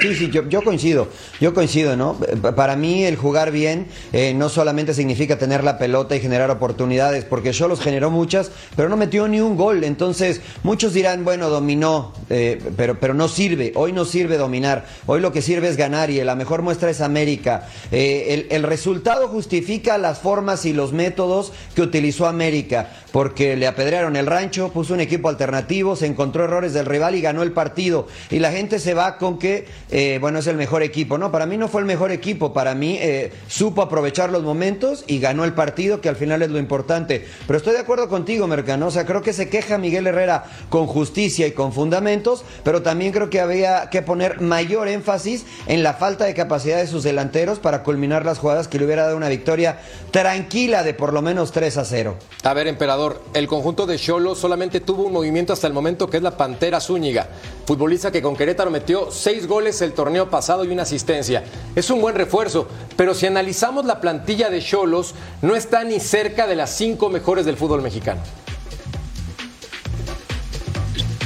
Sí, 0.00 0.14
sí, 0.14 0.30
yo, 0.30 0.48
yo 0.48 0.62
coincido, 0.62 1.08
yo 1.40 1.54
coincido, 1.54 1.96
¿no? 1.96 2.16
Eh, 2.28 2.36
Pa- 2.40 2.54
Para 2.54 2.76
mí 2.76 3.04
el 3.04 3.16
jugar 3.16 3.50
bien 3.50 3.86
eh, 4.12 4.34
no 4.34 4.48
solamente 4.48 4.94
significa 4.94 5.38
tener 5.38 5.64
la 5.64 5.78
pelota 5.78 6.14
y 6.16 6.20
generar 6.20 6.50
oportunidades, 6.50 7.24
porque 7.24 7.50
Cholos 7.52 7.80
generó 7.80 8.10
muchas, 8.10 8.50
pero 8.76 8.88
no 8.88 8.96
metió 8.96 9.26
ni 9.28 9.40
un 9.40 9.56
gol. 9.56 9.84
Entonces, 9.84 10.40
muchos 10.62 10.92
dirán, 10.92 11.24
bueno, 11.24 11.48
dominó, 11.48 12.12
eh, 12.30 12.60
pero, 12.76 12.98
pero 13.00 13.14
no 13.14 13.28
sirve. 13.28 13.72
Hoy 13.74 13.92
no 13.92 14.04
sirve 14.04 14.36
dominar. 14.36 14.86
Hoy 15.06 15.20
lo 15.20 15.32
que 15.32 15.42
sirve 15.42 15.68
es 15.68 15.76
ganar 15.76 16.10
y 16.10 16.22
la 16.22 16.34
mejor 16.34 16.62
muestra 16.62 16.90
es 16.90 17.00
América. 17.00 17.68
El, 17.90 18.46
el 18.50 18.62
resultado 18.62 19.28
justifica 19.28 19.98
las 19.98 20.18
formas 20.18 20.64
y 20.66 20.72
los 20.72 20.92
métodos 20.92 21.52
que 21.74 21.82
utilizó 21.82 22.26
América, 22.26 22.90
porque 23.12 23.56
le 23.56 23.66
apedrearon 23.66 24.16
el 24.16 24.26
rancho, 24.26 24.70
puso 24.72 24.94
un 24.94 25.00
equipo 25.00 25.28
alternativo, 25.28 25.96
se 25.96 26.06
encontró 26.06 26.44
errores 26.44 26.72
del 26.74 26.86
rival 26.86 27.14
y 27.14 27.20
ganó 27.20 27.42
el 27.42 27.52
partido. 27.52 28.06
Y 28.30 28.38
la 28.38 28.52
gente 28.52 28.78
se 28.78 28.94
va 28.94 29.16
con 29.18 29.38
que, 29.38 29.45
eh, 29.90 30.18
bueno, 30.20 30.38
es 30.38 30.46
el 30.46 30.56
mejor 30.56 30.82
equipo. 30.82 31.18
No, 31.18 31.30
para 31.30 31.46
mí 31.46 31.56
no 31.56 31.68
fue 31.68 31.80
el 31.80 31.86
mejor 31.86 32.12
equipo. 32.12 32.52
Para 32.52 32.74
mí 32.74 32.98
eh, 33.00 33.32
supo 33.48 33.82
aprovechar 33.82 34.30
los 34.30 34.42
momentos 34.42 35.04
y 35.06 35.18
ganó 35.18 35.44
el 35.44 35.54
partido, 35.54 36.00
que 36.00 36.08
al 36.08 36.16
final 36.16 36.42
es 36.42 36.50
lo 36.50 36.58
importante. 36.58 37.26
Pero 37.46 37.56
estoy 37.56 37.74
de 37.74 37.80
acuerdo 37.80 38.08
contigo, 38.08 38.46
Mercano. 38.46 38.86
O 38.86 38.90
sea, 38.90 39.06
creo 39.06 39.22
que 39.22 39.32
se 39.32 39.48
queja 39.48 39.78
Miguel 39.78 40.06
Herrera 40.06 40.44
con 40.68 40.86
justicia 40.86 41.46
y 41.46 41.52
con 41.52 41.72
fundamentos, 41.72 42.44
pero 42.64 42.82
también 42.82 43.12
creo 43.12 43.30
que 43.30 43.40
había 43.40 43.90
que 43.90 44.02
poner 44.02 44.40
mayor 44.40 44.88
énfasis 44.88 45.44
en 45.66 45.82
la 45.82 45.94
falta 45.94 46.24
de 46.24 46.34
capacidad 46.34 46.78
de 46.78 46.86
sus 46.86 47.02
delanteros 47.02 47.58
para 47.58 47.82
culminar 47.82 48.24
las 48.24 48.38
jugadas 48.38 48.68
que 48.68 48.78
le 48.78 48.84
hubiera 48.84 49.04
dado 49.04 49.16
una 49.16 49.28
victoria 49.28 49.78
tranquila 50.10 50.82
de 50.82 50.94
por 50.94 51.12
lo 51.12 51.22
menos 51.22 51.52
3 51.52 51.76
a 51.78 51.84
0. 51.84 52.16
A 52.42 52.54
ver, 52.54 52.66
emperador, 52.66 53.22
el 53.34 53.46
conjunto 53.46 53.86
de 53.86 53.98
Cholos 53.98 54.38
solamente 54.38 54.80
tuvo 54.80 55.04
un 55.04 55.12
movimiento 55.12 55.52
hasta 55.52 55.66
el 55.66 55.72
momento 55.72 56.08
que 56.08 56.18
es 56.18 56.22
la 56.22 56.36
Pantera 56.36 56.80
Zúñiga, 56.80 57.28
futbolista 57.66 58.12
que 58.12 58.22
con 58.22 58.36
Querétaro 58.36 58.70
metió 58.70 59.10
seis 59.10 59.46
goles 59.46 59.82
el 59.82 59.92
torneo 59.92 60.30
pasado 60.30 60.64
y 60.64 60.68
una 60.68 60.82
asistencia. 60.82 61.44
Es 61.74 61.90
un 61.90 62.00
buen 62.00 62.14
refuerzo, 62.14 62.68
pero 62.96 63.12
si 63.12 63.26
analizamos 63.26 63.84
la 63.84 64.00
plantilla 64.00 64.48
de 64.50 64.60
Cholos, 64.60 65.14
no 65.42 65.56
está 65.56 65.82
ni 65.82 65.98
cerca 65.98 66.46
de 66.46 66.54
las 66.54 66.70
cinco 66.76 67.08
mejores 67.08 67.44
del 67.44 67.56
fútbol 67.56 67.82
mexicano. 67.82 68.20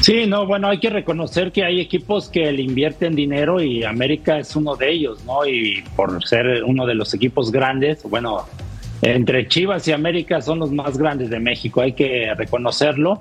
Sí, 0.01 0.25
no, 0.27 0.47
bueno, 0.47 0.69
hay 0.69 0.81
que 0.81 0.89
reconocer 0.89 1.53
que 1.53 1.63
hay 1.63 1.79
equipos 1.79 2.31
que 2.31 2.51
le 2.51 2.63
invierten 2.63 3.15
dinero 3.15 3.61
y 3.61 3.85
América 3.85 4.39
es 4.39 4.57
uno 4.57 4.75
de 4.75 4.91
ellos, 4.91 5.23
¿no? 5.27 5.45
Y 5.47 5.85
por 5.95 6.27
ser 6.27 6.65
uno 6.65 6.87
de 6.87 6.95
los 6.95 7.13
equipos 7.13 7.53
grandes, 7.53 8.03
bueno, 8.05 8.47
entre 9.03 9.47
Chivas 9.47 9.87
y 9.89 9.93
América 9.93 10.41
son 10.41 10.59
los 10.59 10.73
más 10.73 10.97
grandes 10.97 11.29
de 11.29 11.39
México, 11.39 11.83
hay 11.83 11.93
que 11.93 12.33
reconocerlo, 12.35 13.21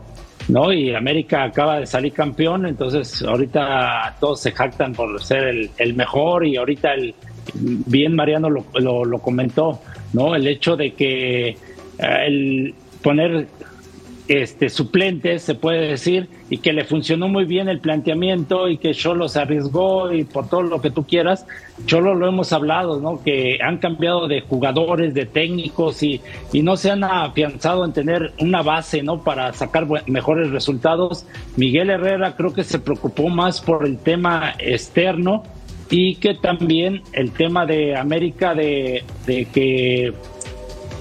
¿no? 0.49 0.73
Y 0.73 0.93
América 0.93 1.43
acaba 1.45 1.79
de 1.79 1.85
salir 1.85 2.11
campeón, 2.13 2.65
entonces 2.65 3.21
ahorita 3.21 4.17
todos 4.19 4.41
se 4.41 4.51
jactan 4.51 4.93
por 4.93 5.21
ser 5.23 5.43
el, 5.45 5.69
el 5.77 5.93
mejor 5.93 6.45
y 6.45 6.57
ahorita 6.57 6.93
el, 6.93 7.13
bien 7.53 8.15
Mariano 8.15 8.49
lo, 8.49 8.65
lo- 9.05 9.19
comentó, 9.19 9.79
¿no? 10.13 10.35
El 10.35 10.45
hecho 10.47 10.75
de 10.75 10.93
que 10.93 11.49
eh, 11.49 11.57
el 11.99 12.73
poner 13.01 13.47
este, 14.29 14.69
suplentes, 14.69 15.41
se 15.41 15.55
puede 15.55 15.87
decir, 15.87 16.29
y 16.51 16.59
que 16.59 16.71
le 16.71 16.85
funcionó 16.85 17.27
muy 17.27 17.45
bien 17.45 17.67
el 17.67 17.79
planteamiento 17.79 18.69
y 18.69 18.77
que 18.77 18.93
Cholo 18.93 19.27
se 19.27 19.39
arriesgó 19.39 20.13
y 20.13 20.23
por 20.23 20.47
todo 20.47 20.61
lo 20.61 20.81
que 20.81 20.91
tú 20.91 21.03
quieras. 21.03 21.47
Cholo 21.87 22.13
lo 22.13 22.27
hemos 22.27 22.53
hablado, 22.53 22.99
¿no? 23.01 23.23
Que 23.23 23.57
han 23.59 23.79
cambiado 23.79 24.27
de 24.27 24.41
jugadores, 24.41 25.15
de 25.15 25.25
técnicos 25.25 26.03
y, 26.03 26.21
y 26.53 26.61
no 26.61 26.77
se 26.77 26.91
han 26.91 27.03
afianzado 27.03 27.83
en 27.83 27.91
tener 27.91 28.31
una 28.39 28.61
base, 28.61 29.01
¿no? 29.01 29.23
Para 29.23 29.51
sacar 29.53 29.87
mejores 30.05 30.51
resultados. 30.51 31.25
Miguel 31.57 31.89
Herrera 31.89 32.35
creo 32.35 32.53
que 32.53 32.63
se 32.63 32.77
preocupó 32.77 33.29
más 33.29 33.59
por 33.61 33.83
el 33.83 33.97
tema 33.97 34.53
externo 34.59 35.41
y 35.89 36.15
que 36.17 36.35
también 36.35 37.01
el 37.13 37.31
tema 37.31 37.65
de 37.65 37.95
América 37.95 38.53
de, 38.53 39.03
de 39.25 39.45
que 39.45 40.13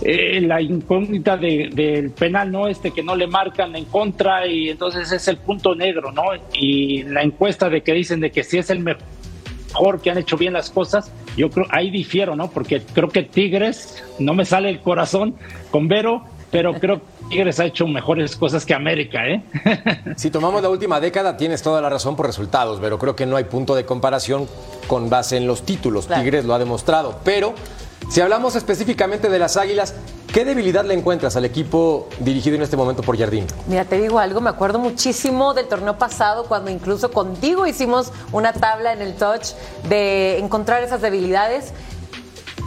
eh, 0.03 0.41
la 0.41 0.61
incógnita 0.61 1.37
de- 1.37 1.71
del 1.73 2.11
penal, 2.11 2.51
¿no? 2.53 2.69
Este 2.69 2.91
que 2.93 3.03
no 3.03 3.17
le 3.17 3.27
marcan 3.27 3.75
en 3.77 3.85
contra 3.87 4.47
y 4.47 4.69
entonces 4.71 5.11
es 5.13 5.27
el 5.29 5.39
punto 5.39 5.75
negro, 5.75 6.13
¿no? 6.13 6.23
Y 6.55 7.03
la 7.05 7.23
encuesta 7.23 7.69
de 7.69 7.83
que 7.83 7.93
dicen 7.93 8.21
de 8.21 8.31
que 8.31 8.45
si 8.45 8.59
es 8.59 8.71
el 8.71 8.81
mejor 8.81 10.01
que 10.01 10.11
han 10.11 10.19
hecho 10.19 10.37
bien 10.37 10.53
las 10.53 10.71
cosas, 10.71 11.11
yo 11.37 11.51
creo, 11.51 11.67
ahí 11.71 11.91
difiero, 11.91 12.37
¿no? 12.37 12.51
Porque 12.51 12.81
creo 12.95 13.09
que 13.09 13.23
Tigres, 13.23 14.03
no 14.19 14.35
me 14.35 14.45
sale 14.45 14.71
el 14.71 14.81
corazón 14.81 15.35
con 15.71 15.89
Vero, 15.89 16.25
pero 16.51 16.75
creo 16.75 16.97
que 17.01 17.05
Tigres 17.31 17.61
ha 17.61 17.67
hecho 17.67 17.87
mejores 17.87 18.35
cosas 18.37 18.65
que 18.65 18.73
América, 18.75 19.27
¿eh? 19.29 19.43
Si 20.17 20.31
tomamos 20.31 20.63
la 20.63 20.71
última 20.71 20.99
década, 21.01 21.37
tienes 21.37 21.63
toda 21.63 21.81
la 21.83 21.91
razón 21.91 22.17
por 22.17 22.25
resultados, 22.27 22.79
pero 22.81 22.99
creo 22.99 23.15
que 23.15 23.27
no 23.27 23.37
hay 23.37 23.45
punto 23.45 23.75
de 23.75 23.85
comparación 23.85 24.47
con 24.87 25.11
base 25.11 25.37
en 25.37 25.47
los 25.47 25.63
títulos. 25.67 26.07
Claro. 26.07 26.23
Tigres 26.23 26.45
lo 26.47 26.55
ha 26.55 26.59
demostrado. 26.59 27.21
Pero 27.25 27.55
si 28.09 28.23
hablamos 28.23 28.57
específicamente 28.57 29.29
de 29.29 29.39
las 29.39 29.57
Águilas, 29.59 29.95
¿qué 30.33 30.45
debilidad 30.45 30.85
le 30.85 30.95
encuentras 30.95 31.37
al 31.37 31.45
equipo 31.45 32.09
dirigido 32.21 32.57
en 32.57 32.63
este 32.63 32.77
momento 32.77 33.03
por 33.03 33.19
Jardín? 33.19 33.47
Mira, 33.67 33.85
te 33.85 34.01
digo 34.01 34.19
algo, 34.19 34.41
me 34.41 34.49
acuerdo 34.49 34.79
muchísimo 34.79 35.53
del 35.53 35.69
torneo 35.69 35.99
pasado 35.99 36.45
cuando 36.45 36.71
incluso 36.71 37.11
contigo 37.11 37.67
hicimos 37.67 38.11
una 38.33 38.55
tabla 38.55 38.95
en 38.95 39.03
el 39.03 39.15
touch 39.15 39.51
de 39.89 40.39
encontrar 40.39 40.83
esas 40.83 41.03
debilidades. 41.03 41.73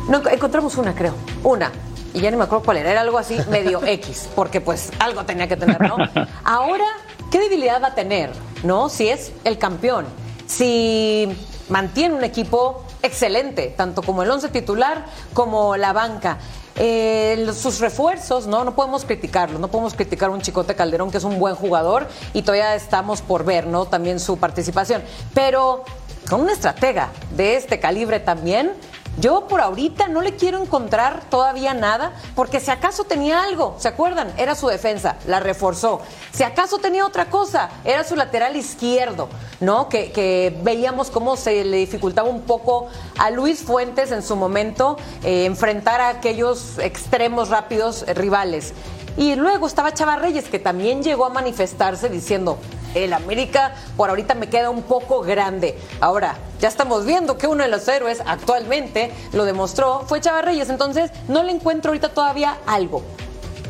No, 0.10 0.22
encontramos 0.30 0.78
una, 0.78 0.94
creo, 0.94 1.16
una. 1.44 1.72
Y 2.14 2.22
ya 2.22 2.30
no 2.30 2.38
me 2.38 2.44
acuerdo 2.44 2.64
cuál 2.66 2.78
era, 2.78 2.92
era 2.92 3.02
algo 3.02 3.18
así 3.18 3.38
medio 3.50 3.82
X, 3.86 4.30
porque 4.36 4.62
pues 4.62 4.92
algo 5.00 5.26
tenía 5.26 5.48
que 5.48 5.58
tener, 5.58 5.82
¿no? 5.82 5.98
Ahora, 6.44 6.86
¿qué 7.32 7.40
debilidad 7.40 7.82
va 7.82 7.88
a 7.88 7.96
tener, 7.96 8.30
no? 8.64 8.90
Si 8.90 9.10
es 9.10 9.32
el 9.44 9.58
campeón, 9.58 10.06
si 10.46 11.28
mantiene 11.70 12.14
un 12.14 12.24
equipo 12.24 12.86
excelente, 13.02 13.74
tanto 13.76 14.02
como 14.02 14.24
el 14.24 14.30
once 14.30 14.50
titular 14.50 15.06
como 15.34 15.78
la 15.78 15.94
banca. 15.94 16.38
Eh, 16.78 17.52
sus 17.54 17.80
refuerzos, 17.80 18.48
¿no? 18.48 18.64
No 18.64 18.74
podemos 18.76 19.04
criticarlo, 19.04 19.60
no 19.60 19.68
podemos 19.68 19.94
criticar 19.94 20.30
a 20.30 20.32
un 20.32 20.42
Chicote 20.42 20.74
Calderón 20.74 21.12
que 21.12 21.18
es 21.18 21.24
un 21.24 21.38
buen 21.38 21.56
jugador 21.56 22.08
y 22.34 22.44
todavía 22.44 22.76
estamos 22.76 23.22
por 23.22 23.44
ver, 23.44 23.68
¿no? 23.68 23.86
También 23.86 24.20
su 24.20 24.38
participación. 24.38 25.04
Pero 25.34 25.84
con 26.30 26.42
una 26.42 26.54
estratega 26.54 27.10
de 27.36 27.58
este 27.58 27.80
calibre 27.80 28.20
también, 28.20 28.72
yo 29.22 29.48
por 29.48 29.62
ahorita 29.62 30.08
no 30.08 30.22
le 30.22 30.36
quiero 30.36 30.60
encontrar 30.62 31.22
todavía 31.30 31.76
nada, 31.76 32.14
porque 32.36 32.60
si 32.60 32.72
acaso 32.72 33.04
tenía 33.04 33.44
algo, 33.44 33.76
¿se 33.78 33.88
acuerdan? 33.88 34.34
Era 34.38 34.56
su 34.56 34.68
defensa, 34.68 35.16
la 35.28 35.40
reforzó. 35.40 36.02
Si 36.32 36.44
acaso 36.44 36.80
tenía 36.80 37.06
otra 37.06 37.30
cosa, 37.30 37.70
era 37.86 38.04
su 38.04 38.16
lateral 38.16 38.56
izquierdo, 38.56 39.30
¿no? 39.60 39.88
Que, 39.90 40.60
veíamos 40.64 41.12
cómo 41.12 41.38
se 41.38 41.64
le 41.64 41.78
dificultaba 41.78 42.28
un 42.28 42.42
poco 42.42 42.88
a 43.18 43.30
Luis 43.30 43.62
Fuentes 43.62 44.12
en 44.12 44.24
su 44.24 44.36
momento 44.36 44.98
eh, 45.24 45.46
enfrentar 45.46 46.02
a 46.02 46.10
aquellos 46.10 46.80
extremos 46.80 47.50
rápidos 47.50 48.04
eh, 48.08 48.14
rivales. 48.16 48.74
Y 49.18 49.36
luego 49.36 49.68
estaba 49.68 49.94
Chava 49.94 50.16
Reyes, 50.16 50.46
que 50.46 50.60
también 50.60 51.04
llegó 51.04 51.26
a 51.26 51.30
manifestarse 51.30 52.10
diciendo, 52.10 52.58
el 52.96 53.14
América 53.14 53.76
por 53.98 54.10
ahorita 54.10 54.36
me 54.36 54.50
queda 54.50 54.70
un 54.70 54.84
poco 54.84 55.22
grande. 55.22 55.78
Ahora, 56.00 56.38
ya 56.60 56.68
estamos 56.68 57.06
viendo 57.06 57.38
que 57.38 57.48
uno 57.48 57.64
de 57.64 57.70
los 57.70 57.88
héroes 57.88 58.22
actualmente 58.26 59.12
lo 59.34 59.46
demostró, 59.46 60.04
fue 60.08 60.22
Chava 60.22 60.42
Reyes. 60.42 60.70
Entonces, 60.70 61.12
no 61.28 61.44
le 61.44 61.52
encuentro 61.52 61.90
ahorita 61.90 62.10
todavía 62.10 62.58
algo 62.66 63.02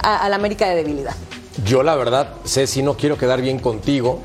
al 0.01 0.33
América 0.33 0.67
de 0.67 0.75
debilidad. 0.75 1.13
Yo 1.65 1.83
la 1.83 1.95
verdad, 1.95 2.33
Ceci, 2.45 2.81
no 2.81 2.95
quiero 2.95 3.17
quedar 3.17 3.41
bien 3.41 3.60
contigo, 3.60 4.19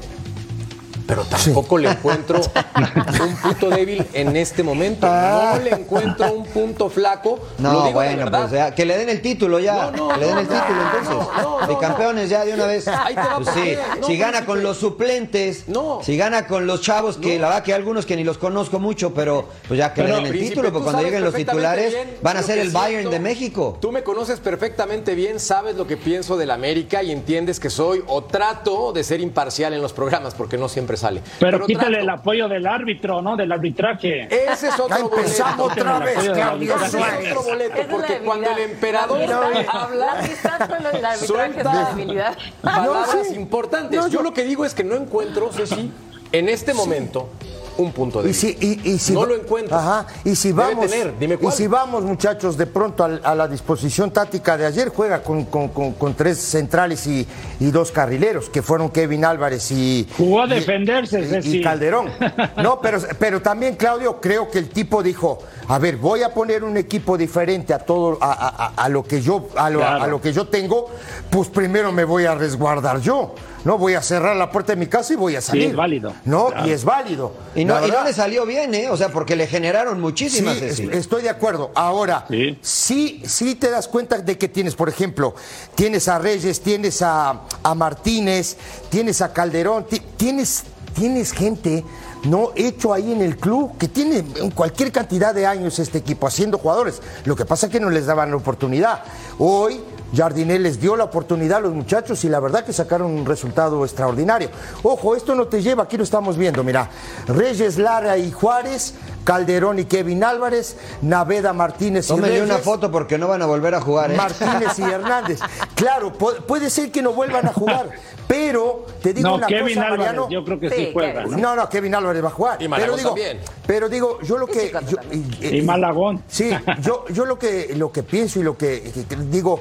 pero 1.06 1.24
tampoco 1.24 1.78
le 1.78 1.90
encuentro 1.90 2.40
un 3.26 3.36
punto 3.36 3.70
débil 3.70 4.06
en 4.12 4.36
este 4.36 4.62
momento. 4.62 5.06
No 5.06 5.58
le 5.62 5.70
encuentro 5.70 6.32
un 6.32 6.44
punto 6.46 6.88
flaco. 6.90 7.38
lo 7.58 7.62
No, 7.62 7.70
digo 7.72 7.86
de 7.86 7.92
bueno, 7.92 8.16
verdad. 8.24 8.40
pues 8.40 8.52
ya, 8.52 8.74
que 8.74 8.84
le 8.84 8.96
den 8.98 9.08
el 9.08 9.20
título 9.22 9.58
ya. 9.58 9.90
No, 9.90 10.08
no, 10.08 10.08
que 10.14 10.20
le 10.20 10.26
den 10.26 10.38
el 10.38 10.46
título 10.48 10.82
entonces. 10.82 11.10
no, 11.42 11.60
no, 11.60 11.66
de 11.66 11.78
campeones 11.78 12.28
ya 12.30 12.44
de 12.44 12.54
una 12.54 12.66
vez. 12.66 12.88
Ahí 12.88 13.14
te 13.14 13.20
va, 13.20 13.36
Pues 13.36 13.48
¿por 13.48 13.54
sí. 13.62 13.76
si 14.06 14.16
gana 14.16 14.44
con 14.44 14.62
los 14.62 14.76
suplentes, 14.78 15.68
No. 15.68 16.00
si 16.02 16.16
gana 16.16 16.46
con 16.46 16.66
los 16.66 16.80
chavos, 16.82 17.16
que 17.16 17.38
la 17.38 17.48
verdad 17.48 17.62
que 17.62 17.72
hay 17.72 17.76
algunos 17.78 18.06
que 18.06 18.16
ni 18.16 18.24
los 18.24 18.38
conozco 18.38 18.78
mucho, 18.78 19.14
pero 19.14 19.48
pues 19.68 19.78
ya 19.78 19.92
que 19.94 20.02
Pero, 20.02 20.16
le 20.20 20.24
den 20.24 20.34
el 20.34 20.40
título, 20.48 20.72
porque 20.72 20.84
cuando 20.84 21.02
lleguen 21.02 21.24
los 21.24 21.34
titulares 21.34 21.94
van 22.22 22.36
a 22.36 22.40
lo 22.40 22.46
ser 22.46 22.58
el 22.58 22.70
Bayern 22.70 22.92
siento. 23.02 23.10
de 23.10 23.20
México. 23.20 23.78
Tú 23.80 23.92
me 23.92 24.02
conoces 24.02 24.40
perfectamente 24.40 25.14
bien, 25.14 25.38
sabes 25.40 25.76
lo 25.76 25.86
que 25.86 25.96
pienso 25.96 26.36
del 26.36 26.50
América 26.50 27.02
y 27.02 27.10
entiendes 27.12 27.60
que 27.60 27.70
soy 27.70 28.02
o 28.06 28.24
trato 28.24 28.92
de 28.92 29.04
ser 29.04 29.20
imparcial 29.20 29.72
en 29.74 29.82
los 29.82 29.92
programas 29.92 30.34
porque 30.34 30.58
no 30.58 30.68
siempre 30.68 30.95
sale. 30.96 31.22
Pero, 31.38 31.66
quítale 31.66 31.88
trato. 31.98 32.02
el 32.02 32.10
apoyo 32.10 32.48
del 32.48 32.66
árbitro, 32.66 33.22
¿no? 33.22 33.36
Del 33.36 33.50
arbitraje. 33.52 34.28
Ese 34.30 34.68
es 34.68 34.78
otro 34.80 35.08
boleto. 35.08 35.62
otra 35.62 35.98
vez. 36.00 36.18
Ese 36.18 36.32
es 36.32 36.94
otro 37.30 37.42
boleto, 37.42 37.76
porque 37.90 38.18
cuando 38.18 38.50
el 38.50 38.58
emperador 38.70 39.22
habla, 39.68 40.06
La 40.06 40.12
amistad 40.18 40.58
con 40.68 40.78
el 40.78 40.86
arbitraje 40.86 41.14
es 41.20 41.26
suelta 41.26 41.74
la 41.74 41.84
debilidad. 41.94 42.36
palabras 42.62 43.14
No, 43.14 43.24
sí. 43.24 43.34
importantes. 43.34 43.98
No, 44.00 44.08
yo 44.08 44.16
yo- 44.18 44.22
lo 44.22 44.32
que 44.32 44.44
digo 44.44 44.64
es 44.64 44.74
que 44.74 44.82
no 44.84 44.94
encuentro, 44.96 45.52
Ceci, 45.52 45.90
en 46.32 46.48
este 46.48 46.72
momento, 46.74 47.28
un 47.78 47.92
punto 47.92 48.22
de 48.22 48.30
Y 48.30 48.34
si, 48.34 48.48
y, 48.60 48.80
y 48.92 48.98
si 48.98 49.12
No 49.12 49.20
va- 49.20 49.26
lo 49.26 49.36
encuentro. 49.36 49.76
Ajá. 49.76 50.06
Y 50.24 50.34
si 50.36 50.48
Debe 50.48 50.62
vamos, 50.74 50.90
tener, 50.90 51.18
dime 51.18 51.34
y 51.34 51.38
cuál. 51.38 51.52
si 51.54 51.66
vamos, 51.66 52.02
muchachos, 52.04 52.56
de 52.56 52.66
pronto 52.66 53.04
a, 53.04 53.34
la 53.34 53.48
disposición 53.48 54.10
táctica 54.10 54.56
de 54.56 54.66
ayer, 54.66 54.88
juega 54.94 55.22
con, 55.22 55.44
con- 55.46 55.68
con- 55.68 55.92
con 55.94 56.14
tres 56.14 56.38
centrales 56.38 57.06
y, 57.06 57.26
y 57.60 57.70
dos 57.70 57.92
carrileros, 57.92 58.48
que 58.48 58.62
fueron 58.62 58.90
Kevin 58.90 59.24
Álvarez 59.24 59.70
y. 59.70 60.06
Jugó 60.16 60.42
a 60.42 60.46
y- 60.46 60.50
defenderse, 60.50 61.40
y- 61.44 61.56
y 61.58 61.62
Calderón. 61.62 62.08
No, 62.62 62.80
pero, 62.80 62.98
pero 63.18 63.42
también, 63.42 63.76
Claudio, 63.76 64.20
creo 64.20 64.50
que 64.50 64.58
el 64.58 64.68
tipo 64.70 65.02
dijo: 65.02 65.38
A 65.68 65.78
ver, 65.78 65.96
voy 65.96 66.22
a 66.22 66.32
poner 66.32 66.64
un 66.64 66.76
equipo 66.76 67.16
diferente 67.18 67.72
a 67.74 67.78
todo, 67.78 68.18
a, 68.20 68.32
a- 68.32 68.66
a- 68.66 68.84
a 68.84 68.88
lo 68.88 69.02
que 69.04 69.20
yo, 69.20 69.48
a 69.56 69.70
lo, 69.70 69.78
Claro. 69.80 70.02
a 70.04 70.06
lo 70.06 70.20
que 70.20 70.32
yo 70.32 70.48
tengo, 70.48 70.88
pues 71.30 71.48
primero 71.48 71.92
me 71.92 72.04
voy 72.04 72.24
a 72.24 72.34
resguardar 72.34 73.00
yo. 73.00 73.34
No 73.66 73.78
voy 73.78 73.94
a 73.94 74.00
cerrar 74.02 74.36
la 74.36 74.50
puerta 74.52 74.72
de 74.72 74.76
mi 74.76 74.86
casa 74.86 75.12
y 75.12 75.16
voy 75.16 75.34
a 75.34 75.40
salir. 75.40 75.70
es 75.70 75.76
válido. 75.76 76.12
No, 76.24 76.46
Claro. 76.46 76.68
y 76.68 76.70
es 76.70 76.84
válido. 76.84 77.32
Y 77.56 77.64
no, 77.64 77.84
y 77.84 77.90
no 77.90 78.04
le 78.04 78.12
salió 78.12 78.46
bien, 78.46 78.72
¿eh? 78.74 78.88
O 78.90 78.96
sea, 78.96 79.08
porque 79.08 79.34
le 79.34 79.48
generaron 79.48 80.00
muchísimas. 80.00 80.56
Sí, 80.56 80.88
estoy 80.92 81.22
de 81.22 81.30
acuerdo. 81.30 81.72
Ahora, 81.74 82.24
Sí. 82.30 82.58
sí. 82.62 83.22
sí, 83.26 83.56
te 83.56 83.68
das 83.68 83.88
cuenta 83.88 84.18
de 84.18 84.38
que 84.38 84.46
tienes, 84.48 84.76
por 84.76 84.88
ejemplo, 84.88 85.34
tienes 85.74 86.06
a 86.06 86.18
Reyes, 86.20 86.60
tienes 86.60 87.02
a, 87.02 87.40
a 87.64 87.74
Martínez, 87.74 88.56
tienes 88.88 89.20
a 89.20 89.32
Calderón, 89.32 89.84
ti- 89.86 90.00
tienes, 90.16 90.62
tienes 90.94 91.32
gente 91.32 91.84
no 92.24 92.50
hecho 92.56 92.92
ahí 92.92 93.12
en 93.12 93.20
el 93.20 93.36
club 93.36 93.76
que 93.78 93.88
tiene 93.88 94.24
en 94.36 94.50
cualquier 94.50 94.90
cantidad 94.92 95.34
de 95.34 95.44
años 95.46 95.78
este 95.78 95.98
equipo 95.98 96.26
haciendo 96.26 96.58
jugadores. 96.58 97.02
Lo 97.24 97.34
que 97.36 97.44
pasa 97.44 97.66
es 97.66 97.72
que 97.72 97.80
no 97.80 97.90
les 97.90 98.06
daban 98.06 98.30
la 98.30 98.36
oportunidad. 98.36 99.02
Hoy 99.38 99.80
Jardiné 100.14 100.58
les 100.58 100.80
dio 100.80 100.96
la 100.96 101.04
oportunidad 101.04 101.58
a 101.58 101.60
los 101.62 101.72
muchachos 101.72 102.24
y 102.24 102.28
la 102.28 102.40
verdad 102.40 102.64
que 102.64 102.72
sacaron 102.72 103.10
un 103.10 103.26
resultado 103.26 103.84
extraordinario. 103.84 104.50
Ojo, 104.82 105.16
esto 105.16 105.34
no 105.34 105.46
te 105.48 105.62
lleva, 105.62 105.82
aquí 105.84 105.96
lo 105.96 106.04
estamos 106.04 106.36
viendo, 106.36 106.62
mira. 106.64 106.88
Reyes, 107.26 107.76
Lara 107.78 108.16
y 108.16 108.30
Juárez, 108.30 108.94
Calderón 109.24 109.78
y 109.80 109.84
Kevin 109.86 110.22
Álvarez, 110.24 110.76
Naveda 111.02 111.52
Martínez 111.52 112.04
y 112.06 112.08
Tómenle 112.08 112.28
Reyes. 112.40 112.44
una 112.44 112.58
foto 112.58 112.90
porque 112.92 113.18
no 113.18 113.28
van 113.28 113.42
a 113.42 113.46
volver 113.46 113.74
a 113.74 113.80
jugar, 113.80 114.12
¿eh? 114.12 114.16
Martínez 114.16 114.78
y 114.78 114.82
Hernández. 114.90 115.40
Claro, 115.74 116.12
pu- 116.12 116.36
puede 116.46 116.70
ser 116.70 116.90
que 116.92 117.02
no 117.02 117.12
vuelvan 117.12 117.46
a 117.48 117.52
jugar, 117.52 117.90
pero 118.28 118.86
te 119.02 119.12
digo 119.12 119.28
No, 119.28 119.34
una 119.36 119.46
Kevin 119.48 119.74
cosa, 119.74 119.80
Álvarez, 119.88 119.98
Mariano. 120.06 120.28
yo 120.30 120.44
creo 120.44 120.60
que 120.60 120.70
sí, 120.70 120.76
Sí, 120.76 120.90
juega. 120.92 121.24
¿no? 121.26 121.36
No, 121.36 121.56
no, 121.56 121.68
Kevin 121.68 121.94
Álvarez 121.94 122.22
va 122.24 122.28
a 122.28 122.32
jugar. 122.32 122.54
Y 122.56 122.58
pero 122.68 122.70
Malagón 122.70 122.96
digo, 122.98 123.08
también. 123.10 123.40
pero 123.66 123.88
digo, 123.88 124.18
yo 124.22 124.38
lo 124.38 124.46
que 124.46 124.72
yo- 124.88 124.98
y, 125.12 125.58
Y 125.58 125.62
Malagón. 125.62 126.22
Sí, 126.28 126.50
yo, 126.80 127.04
yo 127.08 127.24
lo 127.24 127.38
que 127.38 127.74
lo 127.76 127.90
que 127.90 128.02
pienso 128.04 128.38
y 128.38 128.42
lo 128.44 128.56
que, 128.56 128.92
que- 128.94 129.04
que 129.04 129.16
digo, 129.16 129.60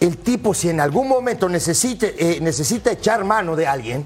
el 0.00 0.16
tipo 0.16 0.54
si 0.54 0.70
en 0.70 0.80
algún 0.80 1.06
momento 1.06 1.48
necesite 1.48 2.14
eh, 2.18 2.40
necesita 2.40 2.90
echar 2.90 3.24
mano 3.24 3.54
de 3.54 3.66
alguien, 3.66 4.04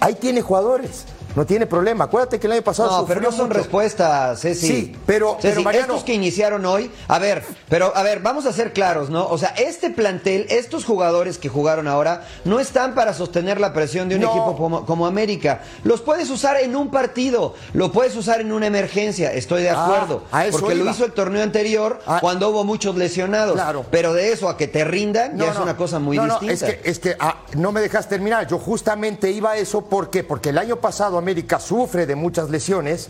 ahí 0.00 0.14
tiene 0.14 0.40
jugadores. 0.40 1.04
No 1.36 1.46
tiene 1.46 1.66
problema. 1.66 2.04
Acuérdate 2.04 2.40
que 2.40 2.46
el 2.46 2.54
año 2.54 2.62
pasado 2.62 2.90
No, 3.02 3.06
pero 3.06 3.20
no 3.20 3.30
son 3.30 3.46
mucho. 3.48 3.58
respuestas, 3.58 4.40
Ceci. 4.40 4.66
Sí, 4.66 4.96
pero- 5.06 5.34
Ceci, 5.40 5.48
pero, 5.56 5.62
Mariano- 5.62 5.86
estos 5.92 6.02
que 6.04 6.14
iniciaron 6.14 6.64
hoy, 6.66 6.90
a 7.08 7.18
ver, 7.18 7.44
pero 7.68 7.92
a 7.94 8.02
ver, 8.02 8.20
vamos 8.20 8.46
a 8.46 8.52
ser 8.52 8.72
claros, 8.72 9.10
¿no? 9.10 9.28
O 9.28 9.36
sea, 9.38 9.50
este 9.50 9.90
plantel, 9.90 10.46
estos 10.48 10.84
jugadores 10.84 11.36
que 11.38 11.48
jugaron 11.50 11.86
ahora, 11.88 12.22
no 12.44 12.58
están 12.58 12.94
para 12.94 13.12
sostener 13.12 13.60
la 13.60 13.72
presión 13.74 14.08
de 14.08 14.14
un 14.16 14.22
No. 14.22 14.30
equipo 14.30 14.56
como, 14.56 14.86
como 14.86 15.06
América. 15.06 15.60
Los 15.84 16.00
puedes 16.00 16.30
usar 16.30 16.56
en 16.56 16.74
un 16.74 16.90
partido, 16.90 17.54
lo 17.74 17.92
puedes 17.92 18.16
usar 18.16 18.40
en 18.40 18.50
una 18.50 18.66
emergencia, 18.66 19.30
estoy 19.32 19.62
de 19.62 19.70
Ah, 19.70 19.84
acuerdo. 19.84 20.24
a 20.32 20.46
eso 20.46 20.58
porque 20.58 20.74
lo 20.74 20.90
hizo 20.90 21.04
el 21.04 21.12
torneo 21.12 21.42
anterior 21.42 22.00
Ah. 22.06 22.18
cuando 22.20 22.48
hubo 22.48 22.64
muchos 22.64 22.96
lesionados. 22.96 23.54
Claro. 23.54 23.84
Pero 23.90 24.14
de 24.14 24.32
eso 24.32 24.48
a 24.48 24.56
que 24.56 24.68
te 24.68 24.84
rindan, 24.84 25.32
ya 25.36 25.44
No, 25.44 25.50
es 25.52 25.56
no. 25.58 25.62
una 25.64 25.76
cosa 25.76 25.98
muy 25.98 26.16
No, 26.16 26.26
no, 26.26 26.38
distinta. 26.38 26.66
es 26.68 26.74
que, 26.80 26.90
es 26.90 26.98
que 26.98 27.16
ah, 27.20 27.42
no 27.56 27.72
me 27.72 27.82
dejas 27.82 28.08
terminar. 28.08 28.46
Yo 28.46 28.58
justamente 28.58 29.30
iba 29.30 29.50
a 29.50 29.56
eso. 29.58 29.82
¿por 29.86 30.08
qué? 30.08 30.24
Porque 30.24 30.48
el 30.48 30.58
año 30.58 30.76
pasado 30.76 31.20
América 31.26 31.58
sufre 31.58 32.06
de 32.06 32.14
muchas 32.14 32.50
lesiones 32.50 33.08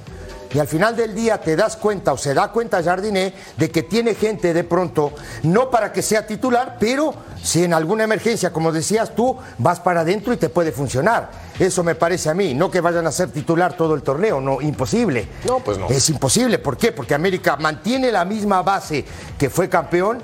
y 0.54 0.58
al 0.58 0.66
final 0.66 0.96
del 0.96 1.14
día 1.14 1.38
te 1.38 1.54
das 1.54 1.76
cuenta 1.76 2.14
o 2.14 2.16
se 2.16 2.32
da 2.32 2.50
cuenta 2.50 2.82
Jardiné 2.82 3.34
de 3.58 3.70
que 3.70 3.82
tiene 3.82 4.14
gente 4.14 4.54
de 4.54 4.64
pronto, 4.64 5.12
no 5.42 5.68
para 5.68 5.92
que 5.92 6.00
sea 6.00 6.26
titular, 6.26 6.78
pero 6.80 7.12
si 7.42 7.64
en 7.64 7.74
alguna 7.74 8.04
emergencia, 8.04 8.54
como 8.54 8.72
decías 8.72 9.14
tú, 9.14 9.36
vas 9.58 9.80
para 9.80 10.00
adentro 10.00 10.32
y 10.32 10.38
te 10.38 10.48
puede 10.48 10.72
funcionar. 10.72 11.30
Eso 11.58 11.84
me 11.84 11.94
parece 11.94 12.30
a 12.30 12.34
mí. 12.34 12.54
No 12.54 12.70
que 12.70 12.80
vayan 12.80 13.06
a 13.06 13.12
ser 13.12 13.30
titular 13.32 13.76
todo 13.76 13.94
el 13.94 14.02
torneo, 14.02 14.40
no, 14.40 14.62
imposible. 14.62 15.28
No, 15.46 15.58
pues 15.58 15.76
no. 15.76 15.88
Es 15.88 16.08
imposible. 16.08 16.58
¿Por 16.58 16.78
qué? 16.78 16.92
Porque 16.92 17.12
América 17.12 17.56
mantiene 17.56 18.10
la 18.10 18.24
misma 18.24 18.62
base 18.62 19.04
que 19.36 19.50
fue 19.50 19.68
campeón, 19.68 20.22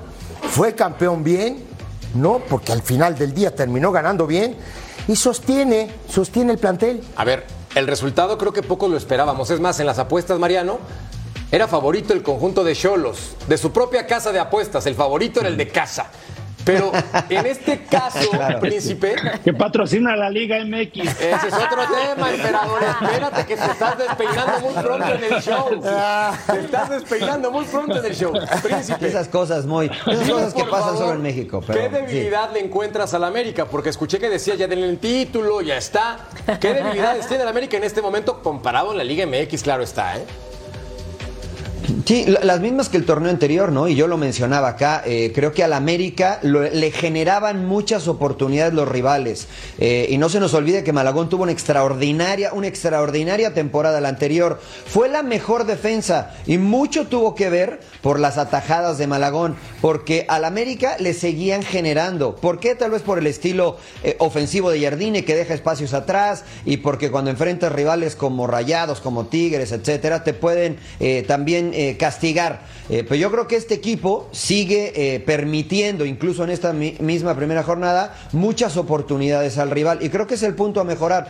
fue 0.49 0.73
campeón 0.73 1.23
bien, 1.23 1.63
¿no? 2.15 2.39
Porque 2.39 2.71
al 2.71 2.81
final 2.81 3.15
del 3.15 3.35
día 3.35 3.53
terminó 3.53 3.91
ganando 3.91 4.25
bien 4.25 4.57
y 5.07 5.15
sostiene, 5.15 5.91
sostiene 6.09 6.53
el 6.53 6.57
plantel. 6.57 7.03
A 7.15 7.23
ver, 7.23 7.45
el 7.75 7.87
resultado 7.87 8.37
creo 8.37 8.53
que 8.53 8.61
pocos 8.61 8.89
lo 8.89 8.97
esperábamos. 8.97 9.49
Es 9.49 9.59
más, 9.59 9.79
en 9.79 9.85
las 9.85 9.99
apuestas, 9.99 10.39
Mariano, 10.39 10.79
era 11.51 11.67
favorito 11.67 12.13
el 12.13 12.23
conjunto 12.23 12.63
de 12.63 12.75
Cholos, 12.75 13.35
de 13.47 13.57
su 13.57 13.71
propia 13.71 14.07
casa 14.07 14.31
de 14.31 14.39
apuestas. 14.39 14.85
El 14.85 14.95
favorito 14.95 15.39
era 15.39 15.49
el 15.49 15.57
de 15.57 15.67
casa. 15.67 16.11
Pero 16.65 16.91
en 17.29 17.45
este 17.45 17.83
caso, 17.85 18.29
Claro. 18.31 18.59
príncipe, 18.59 19.15
Que 19.43 19.53
patrocina 19.53 20.15
la 20.15 20.29
Liga 20.29 20.57
MX. 20.63 20.95
ese 20.97 21.47
es 21.47 21.53
otro 21.53 21.81
tema, 21.93 22.31
emperador. 22.31 22.81
Espérate 22.83 23.45
que 23.45 23.55
te 23.57 23.65
estás 23.71 23.97
despeinando 23.97 24.59
muy 24.61 24.73
pronto 24.83 25.07
en 25.07 25.23
el 25.23 25.41
show. 25.41 25.81
Te 26.47 26.59
estás 26.59 26.89
despeinando 26.89 27.51
muy 27.51 27.65
pronto 27.65 27.97
en 27.99 28.05
el 28.05 28.15
show. 28.15 28.33
Príncipe. 28.63 29.07
Esas 29.07 29.27
cosas 29.27 29.65
muy, 29.65 29.87
esas 29.87 30.19
Dime, 30.19 30.31
cosas 30.33 30.53
que 30.53 30.63
pasan 30.63 30.79
favor, 30.81 30.97
solo 30.97 31.13
en 31.13 31.21
México. 31.21 31.63
Pero, 31.65 31.79
¿Qué 31.79 31.85
sí. 31.89 31.93
debilidad 32.13 32.51
le 32.53 32.59
encuentras 32.59 33.13
al 33.13 33.23
América? 33.23 33.65
Porque 33.65 33.89
escuché 33.89 34.19
que 34.19 34.29
decía 34.29 34.55
ya 34.55 34.65
el 34.65 34.97
título, 34.97 35.61
ya 35.61 35.77
está. 35.77 36.17
¿Qué 36.59 36.73
debilidades 36.73 37.27
tiene 37.27 37.43
el 37.43 37.49
América 37.49 37.77
en 37.77 37.83
este 37.83 38.01
momento 38.01 38.41
comparado 38.41 38.91
en 38.91 38.97
la 38.97 39.03
Liga 39.03 39.25
MX? 39.25 39.63
Claro 39.63 39.83
está, 39.83 40.17
¿eh? 40.17 40.25
Sí, 42.05 42.25
la- 42.27 42.41
las 42.43 42.59
mismas 42.59 42.89
que 42.89 42.97
el 42.97 43.05
torneo 43.05 43.29
anterior, 43.29 43.71
¿no? 43.71 43.87
Y 43.87 43.95
yo 43.95 44.07
lo 44.07 44.17
mencionaba 44.17 44.67
acá, 44.67 45.01
eh, 45.05 45.31
creo 45.33 45.53
que 45.53 45.63
al 45.63 45.71
América 45.71 46.39
le 46.41 46.91
generaban 46.91 47.65
muchas 47.65 48.09
oportunidades 48.09 48.73
los 48.73 48.89
rivales. 48.89 49.47
Eh, 49.79 50.07
y 50.09 50.17
no 50.17 50.27
se 50.27 50.41
nos 50.41 50.53
olvide 50.53 50.83
que 50.83 50.91
Malagón 50.91 51.29
tuvo 51.29 51.43
una 51.43 51.53
extraordinaria, 51.53 52.51
una 52.51 52.67
extraordinaria 52.67 53.53
temporada 53.53 54.01
la 54.01 54.09
anterior. 54.09 54.59
Fue 54.85 55.07
la 55.07 55.23
mejor 55.23 55.65
defensa 55.65 56.35
y 56.45 56.57
mucho 56.57 57.07
tuvo 57.07 57.35
que 57.35 57.49
ver 57.49 57.79
por 58.01 58.19
las 58.19 58.37
atajadas 58.37 58.97
de 58.97 59.07
Malagón, 59.07 59.55
porque 59.79 60.25
al 60.27 60.43
América 60.43 60.97
le 60.99 61.13
seguían 61.13 61.63
generando. 61.63 62.35
¿Por 62.35 62.59
qué? 62.59 62.75
Tal 62.75 62.91
vez 62.91 63.01
por 63.01 63.17
el 63.17 63.27
estilo 63.27 63.77
eh, 64.03 64.17
ofensivo 64.19 64.71
de 64.71 64.81
Jardine 64.81 65.23
que 65.23 65.35
deja 65.35 65.53
espacios 65.53 65.93
atrás 65.93 66.43
y 66.65 66.77
porque 66.77 67.11
cuando 67.11 67.31
enfrentas 67.31 67.71
rivales 67.71 68.17
como 68.17 68.45
Rayados, 68.45 68.99
como 68.99 69.27
Tigres, 69.27 69.71
etcétera, 69.71 70.25
te 70.25 70.33
pueden 70.33 70.77
eh, 70.99 71.23
también 71.25 71.71
eh, 71.93 71.97
castigar. 71.97 72.61
Eh, 72.89 73.03
pero 73.03 73.15
yo 73.15 73.31
creo 73.31 73.47
que 73.47 73.55
este 73.55 73.73
equipo 73.73 74.27
sigue 74.31 74.91
eh, 75.15 75.19
permitiendo, 75.21 76.05
incluso 76.05 76.43
en 76.43 76.49
esta 76.49 76.73
mi- 76.73 76.97
misma 76.99 77.35
primera 77.35 77.63
jornada, 77.63 78.13
muchas 78.33 78.75
oportunidades 78.77 79.57
al 79.57 79.71
rival 79.71 79.99
y 80.01 80.09
creo 80.09 80.27
que 80.27 80.33
es 80.35 80.43
el 80.43 80.53
punto 80.55 80.79
a 80.81 80.83
mejorar. 80.83 81.27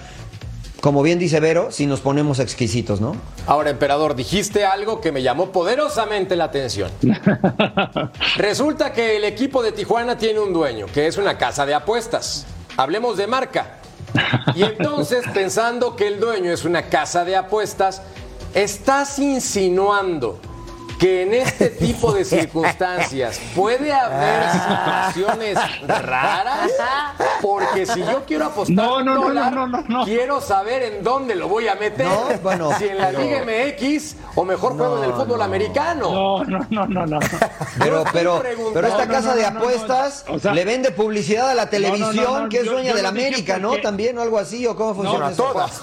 Como 0.81 1.01
bien 1.01 1.17
dice 1.17 1.39
Vero, 1.39 1.71
si 1.71 1.85
nos 1.85 2.01
ponemos 2.01 2.39
exquisitos, 2.39 2.99
¿no? 2.99 3.15
Ahora, 3.47 3.69
emperador, 3.69 4.15
dijiste 4.15 4.65
algo 4.65 4.99
que 4.99 5.13
me 5.13 5.21
llamó 5.23 5.49
poderosamente 5.53 6.35
la 6.35 6.43
atención. 6.43 6.91
Resulta 8.37 8.91
que 8.91 9.15
el 9.17 9.23
equipo 9.23 9.63
de 9.63 9.71
Tijuana 9.71 10.17
tiene 10.17 10.39
un 10.39 10.51
dueño, 10.53 10.87
que 10.93 11.07
es 11.07 11.17
una 11.17 11.37
casa 11.37 11.65
de 11.65 11.73
apuestas. 11.73 12.45
Hablemos 12.77 13.15
de 13.17 13.27
marca. 13.27 13.77
Y 14.55 14.63
entonces, 14.63 15.23
pensando 15.33 15.95
que 15.95 16.07
el 16.07 16.19
dueño 16.19 16.51
es 16.51 16.65
una 16.65 16.83
casa 16.83 17.23
de 17.23 17.35
apuestas, 17.35 18.01
estás 18.53 19.19
insinuando 19.19 20.39
que 21.03 21.23
en 21.23 21.33
este 21.33 21.69
tipo 21.69 22.13
de 22.13 22.23
circunstancias 22.23 23.37
puede 23.53 23.91
haber 23.91 24.49
situaciones 24.53 25.57
raras, 25.85 26.71
porque 27.41 27.85
si 27.85 27.99
yo 27.99 28.23
quiero 28.25 28.45
apostar 28.45 28.75
No, 28.75 29.03
no, 29.03 29.15
no, 29.15 29.21
dólar, 29.23 29.51
no, 29.53 29.67
no, 29.67 29.81
no, 29.81 29.85
no. 29.99 30.05
quiero 30.05 30.39
saber 30.39 30.81
en 30.83 31.03
dónde 31.03 31.35
lo 31.35 31.49
voy 31.49 31.67
a 31.67 31.75
meter, 31.75 32.07
No, 32.07 32.23
bueno, 32.41 32.71
si 32.77 32.87
en 32.87 32.99
la 32.99 33.07
pero- 33.07 33.19
Liga 33.19 33.43
MX 33.43 34.15
o 34.35 34.45
mejor 34.45 34.77
juego 34.77 34.99
en 34.99 35.09
el 35.09 35.13
fútbol 35.13 35.41
americano. 35.41 36.09
No, 36.09 36.43
no, 36.45 36.65
no, 36.69 36.85
no, 36.87 37.05
no. 37.05 37.19
Pero, 37.79 38.05
pero, 38.13 38.41
pero 38.73 38.87
esta 38.87 39.05
casa 39.05 39.31
no, 39.31 39.35
de 39.35 39.43
no, 39.43 39.51
no, 39.51 39.59
apuestas 39.59 40.23
no. 40.29 40.35
O 40.35 40.39
sea- 40.39 40.53
le 40.53 40.63
vende 40.63 40.91
publicidad 40.91 41.49
a 41.49 41.53
la 41.53 41.69
televisión, 41.69 42.15
no, 42.15 42.39
no, 42.43 42.49
que 42.49 42.59
es 42.59 42.65
dueña 42.65 42.91
yo 42.91 42.95
de 42.95 43.01
la 43.03 43.09
América, 43.09 43.57
¿no? 43.57 43.69
porque- 43.71 43.83
También 43.83 44.17
o 44.17 44.21
algo 44.21 44.39
así, 44.39 44.65
o 44.65 44.73
cómo 44.77 44.95
funciona 44.95 45.31
eso? 45.31 45.43
todas. 45.43 45.81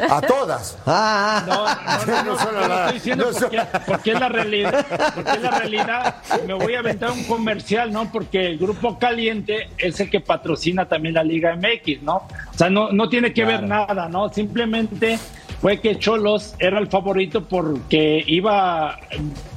A 0.00 0.20
todas. 0.20 0.78
Ah, 0.86 1.44
ah. 1.48 2.04
No, 2.06 2.24
no, 2.24 2.52
no, 2.52 2.68
no, 2.68 2.74
estoy 2.74 2.94
diciendo 2.94 3.30
no 3.30 3.38
porque, 3.38 3.62
porque 3.86 4.12
es 4.12 4.20
la 4.20 4.28
realidad, 4.40 4.86
porque 5.14 5.30
es 5.32 5.42
la 5.42 5.50
realidad. 5.50 6.16
Me 6.46 6.54
voy 6.54 6.74
a 6.74 6.80
aventar 6.80 7.10
un 7.10 7.24
comercial, 7.24 7.92
¿no? 7.92 8.10
Porque 8.12 8.46
el 8.46 8.58
Grupo 8.58 8.98
Caliente 8.98 9.70
es 9.78 9.98
el 10.00 10.10
que 10.10 10.20
patrocina 10.20 10.86
también 10.86 11.14
la 11.14 11.24
Liga 11.24 11.56
MX, 11.56 12.02
¿no? 12.02 12.16
O 12.16 12.56
sea, 12.56 12.70
no, 12.70 12.92
no 12.92 13.08
tiene 13.08 13.32
que 13.32 13.44
ver 13.44 13.62
nada, 13.62 14.08
¿no? 14.08 14.28
Simplemente 14.28 15.18
fue 15.60 15.80
que 15.80 15.98
Cholos 15.98 16.54
era 16.58 16.78
el 16.78 16.88
favorito 16.88 17.44
porque 17.44 18.22
iba, 18.26 18.98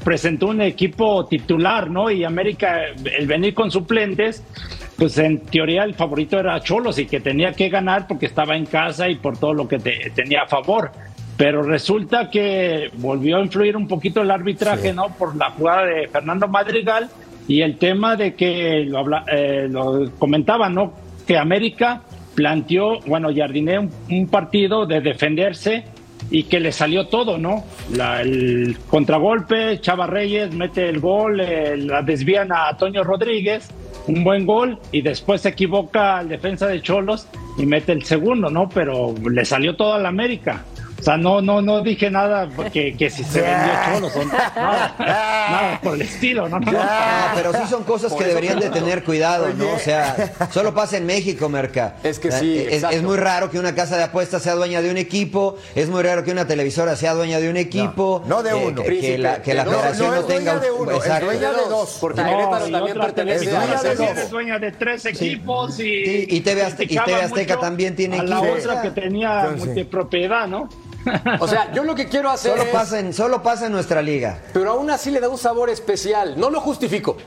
presentó 0.03 0.47
un 0.47 0.61
equipo 0.61 1.25
titular, 1.25 1.89
¿no? 1.89 2.09
Y 2.09 2.23
América, 2.23 2.85
el 2.87 3.27
venir 3.27 3.53
con 3.53 3.71
suplentes, 3.71 4.43
pues 4.97 5.17
en 5.19 5.39
teoría 5.39 5.83
el 5.83 5.93
favorito 5.93 6.39
era 6.39 6.59
Cholos 6.59 6.97
y 6.99 7.05
que 7.05 7.19
tenía 7.19 7.53
que 7.53 7.69
ganar 7.69 8.07
porque 8.07 8.25
estaba 8.25 8.55
en 8.57 8.65
casa 8.65 9.07
y 9.09 9.15
por 9.15 9.37
todo 9.37 9.53
lo 9.53 9.67
que 9.67 9.77
te- 9.79 10.11
tenía 10.15 10.41
a 10.43 10.47
favor. 10.47 10.91
Pero 11.37 11.61
resulta 11.61 12.31
que 12.31 12.89
volvió 12.95 13.37
a 13.37 13.41
influir 13.41 13.77
un 13.77 13.87
poquito 13.87 14.21
el 14.21 14.31
arbitraje, 14.31 14.91
¿no? 14.93 15.09
Por 15.09 15.35
la 15.35 15.51
jugada 15.51 15.85
de 15.85 16.07
Fernando 16.07 16.47
Madrigal 16.47 17.09
y 17.47 17.61
el 17.61 17.77
tema 17.77 18.15
de 18.15 18.33
que 18.33 18.85
lo, 18.87 18.97
habla- 18.97 19.23
eh, 19.31 19.67
lo 19.69 20.09
comentaba, 20.17 20.67
¿no? 20.67 20.93
Que 21.27 21.37
América 21.37 22.01
planteó, 22.33 22.99
bueno, 23.05 23.29
Jardiné 23.35 23.77
un, 23.77 23.91
un 24.09 24.27
partido 24.27 24.85
de 24.87 25.01
defenderse 25.01 25.83
y 26.29 26.43
que 26.43 26.59
le 26.59 26.71
salió 26.71 27.07
todo, 27.07 27.37
¿no? 27.37 27.63
La- 27.93 28.21
el 28.21 28.77
contragolpe, 28.89 29.79
Chava 29.79 30.07
Reyes 30.07 30.53
mete 30.53 30.89
el 30.89 30.99
gol, 30.99 31.39
eh, 31.39 31.77
la 31.77 32.01
desvían 32.01 32.51
a 32.51 32.75
Toño 32.77 33.03
Rodríguez, 33.03 33.69
un 34.07 34.23
buen 34.23 34.45
gol 34.45 34.77
y 34.91 35.01
después 35.01 35.41
se 35.41 35.49
equivoca 35.49 36.21
el 36.21 36.29
defensa 36.29 36.67
de 36.67 36.81
Cholos 36.81 37.27
y 37.57 37.65
mete 37.65 37.91
el 37.93 38.03
segundo, 38.03 38.49
¿no? 38.49 38.69
Pero 38.69 39.13
le 39.29 39.45
salió 39.45 39.75
todo 39.75 39.93
a 39.93 39.99
la 39.99 40.09
América. 40.09 40.63
O 40.99 41.03
sea, 41.03 41.15
no, 41.15 41.41
no, 41.41 41.61
no 41.61 41.81
dije 41.81 42.09
nada 42.09 42.49
porque 42.55 42.95
que 42.97 43.09
si 43.09 43.23
se 43.23 43.41
vendió 43.41 43.71
Cholos 43.93 44.15
o 44.15 44.25
nada, 44.25 44.95
nada 44.99 45.79
por 45.81 45.93
el 45.93 46.01
estilo, 46.01 46.49
¿no? 46.49 46.59
no, 46.59 46.71
no. 46.71 46.77
No, 46.79 46.85
pero 47.35 47.53
sí 47.53 47.59
son 47.69 47.83
cosas 47.83 48.13
que 48.13 48.23
deberían 48.23 48.59
de 48.59 48.69
tener 48.71 49.03
cuidado, 49.03 49.47
¿no? 49.53 49.73
O 49.73 49.79
sea, 49.79 50.33
solo 50.51 50.73
pasa 50.73 50.97
en 50.97 51.05
México, 51.05 51.49
Merca. 51.49 51.97
Es 52.03 52.17
que 52.19 52.31
sí, 52.31 52.65
Es, 52.69 52.83
es 52.83 53.03
muy 53.03 53.17
raro 53.17 53.51
que 53.51 53.59
una 53.59 53.75
casa 53.75 53.95
de 53.97 54.03
apuestas 54.03 54.41
sea 54.41 54.55
dueña 54.55 54.81
de 54.81 54.89
un 54.89 54.97
equipo, 54.97 55.57
es 55.75 55.87
muy 55.87 56.01
raro 56.01 56.23
que 56.23 56.31
una 56.31 56.47
televisora 56.47 56.95
sea 56.95 57.13
dueña 57.13 57.39
de 57.39 57.49
un 57.49 57.57
equipo. 57.57 58.23
No, 58.25 58.37
no 58.37 58.43
de 58.43 58.49
eh, 58.51 58.65
uno. 58.67 58.83
que- 58.83 58.99
que, 58.99 59.17
la, 59.19 59.41
que 59.41 59.53
la 59.53 59.63
No, 59.65 59.71
federación 59.71 60.07
no 60.09 60.15
no, 60.15 60.21
es 60.21 60.27
tenga... 60.27 60.53
dueña 60.53 60.59
de 60.65 60.71
uno, 60.71 60.91
es 60.91 61.21
dueña 61.21 61.51
de 61.51 61.69
dos. 61.69 61.97
Porque 62.01 62.21
No, 62.21 62.27
Querétaro 62.29 62.67
y 62.67 62.71
también 62.71 62.97
otra 62.97 63.05
pertenece 63.13 63.45
la 63.51 63.59
dueña 63.59 63.83
de 63.83 63.95
dos. 63.95 64.09
es 64.17 64.29
dueña 64.31 64.59
de 64.59 64.71
tres 64.71 65.05
equipos 65.05 65.79
y, 65.79 65.83
Sí, 65.83 66.27
y 66.29 66.39
TV 66.41 66.65
Azte- 66.65 66.83
y 66.89 66.97
TV 66.97 67.21
Azteca 67.21 67.59
también 67.59 67.95
tiene 67.95 68.19
a 68.19 68.23
la 68.23 68.41
otra 68.41 68.81
que 68.81 68.89
tenía 68.91 69.51
multipropiedad, 69.55 70.47
¿no? 70.47 70.67
O 71.39 71.47
sea, 71.47 71.71
yo 71.73 71.83
lo 71.83 71.95
que 71.95 72.07
quiero 72.07 72.29
hacer 72.29 72.51
Solo 72.51 72.63
es... 72.63 72.69
pasa, 72.69 72.99
en, 72.99 73.13
solo 73.13 73.43
pasa 73.43 73.67
en 73.67 73.71
nuestra 73.71 74.01
liga. 74.01 74.39
pero 74.53 74.71
aún 74.71 74.89
así 74.89 75.11
le 75.11 75.19
da 75.19 75.29
un 75.29 75.37
sabor 75.37 75.69
especial. 75.69 76.39
No 76.39 76.49
lo 76.49 76.61
justifico. 76.61 77.17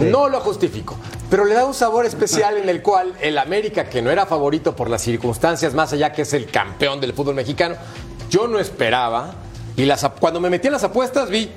No 0.00 0.28
lo 0.28 0.40
justifico. 0.40 0.96
Pero 1.30 1.44
le 1.44 1.54
da 1.54 1.64
un 1.64 1.74
sabor 1.74 2.06
especial 2.06 2.56
en 2.56 2.68
el 2.68 2.82
cual 2.82 3.14
el 3.20 3.36
América, 3.38 3.88
que 3.88 4.00
no 4.00 4.10
era 4.10 4.26
favorito 4.26 4.76
por 4.76 4.88
las 4.88 5.02
circunstancias, 5.02 5.74
más 5.74 5.92
allá 5.92 6.12
que 6.12 6.22
es 6.22 6.32
el 6.34 6.50
campeón 6.50 7.00
del 7.00 7.12
fútbol 7.12 7.34
mexicano, 7.34 7.76
yo 8.30 8.46
no 8.48 8.58
esperaba. 8.58 9.34
Y 9.76 9.84
las, 9.84 10.06
cuando 10.20 10.40
me 10.40 10.50
metí 10.50 10.68
en 10.68 10.72
las 10.74 10.84
apuestas 10.84 11.28
vi, 11.30 11.50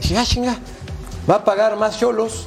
dije, 0.00 0.18
ah, 0.18 0.24
chinga, 0.24 0.56
va 1.28 1.36
a 1.36 1.44
pagar 1.44 1.76
más 1.76 1.98
cholos. 1.98 2.46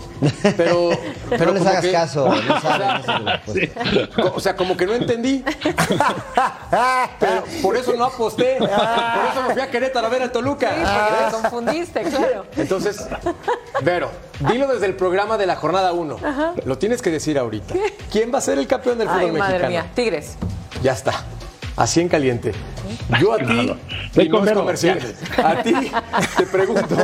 Pero, 0.55 0.91
pero 1.29 1.45
no 1.47 1.51
les 1.53 1.65
hagas 1.65 1.81
que- 1.83 1.91
caso, 1.91 2.27
no 2.29 2.55
O 2.57 2.61
saben. 2.61 3.01
Co- 4.15 4.33
O 4.35 4.39
sea, 4.39 4.55
como 4.55 4.77
que 4.77 4.85
no 4.85 4.93
entendí. 4.93 5.43
Pero 7.19 7.43
por 7.61 7.75
eso 7.77 7.93
no 7.93 8.05
aposté. 8.05 8.55
Por 8.57 8.67
eso 8.69 9.43
me 9.47 9.53
fui 9.53 9.61
a 9.61 9.69
Querétaro 9.69 10.07
a 10.07 10.09
ver 10.09 10.21
al 10.23 10.31
Toluca. 10.31 10.69
Sí, 10.69 10.81
porque 10.83 11.23
te 11.25 11.31
confundiste, 11.41 12.01
claro. 12.03 12.45
Entonces, 12.57 13.05
Vero, 13.81 14.09
dilo 14.39 14.67
desde 14.67 14.85
el 14.85 14.95
programa 14.95 15.37
de 15.37 15.45
la 15.45 15.55
jornada 15.55 15.91
1. 15.93 16.17
Lo 16.65 16.77
tienes 16.77 17.01
que 17.01 17.09
decir 17.11 17.37
ahorita. 17.37 17.75
¿Quién 18.11 18.33
va 18.33 18.37
a 18.37 18.41
ser 18.41 18.57
el 18.57 18.67
campeón 18.67 18.97
del 18.97 19.07
fútbol 19.07 19.21
Ay, 19.21 19.31
madre 19.31 19.59
mexicano? 19.59 19.69
mía. 19.69 19.91
Tigres. 19.95 20.35
Ya 20.81 20.93
está. 20.93 21.13
Así 21.75 22.01
en 22.01 22.07
caliente. 22.09 22.51
Yo 23.19 23.33
a 23.33 23.37
ti, 23.37 23.45
Claro. 23.45 23.77
y 24.15 24.29
no 24.29 24.45
es 24.45 24.51
comercial, 24.51 24.99
a 25.43 25.63
ti 25.63 25.73
te 26.37 26.45
pregunto, 26.45 26.95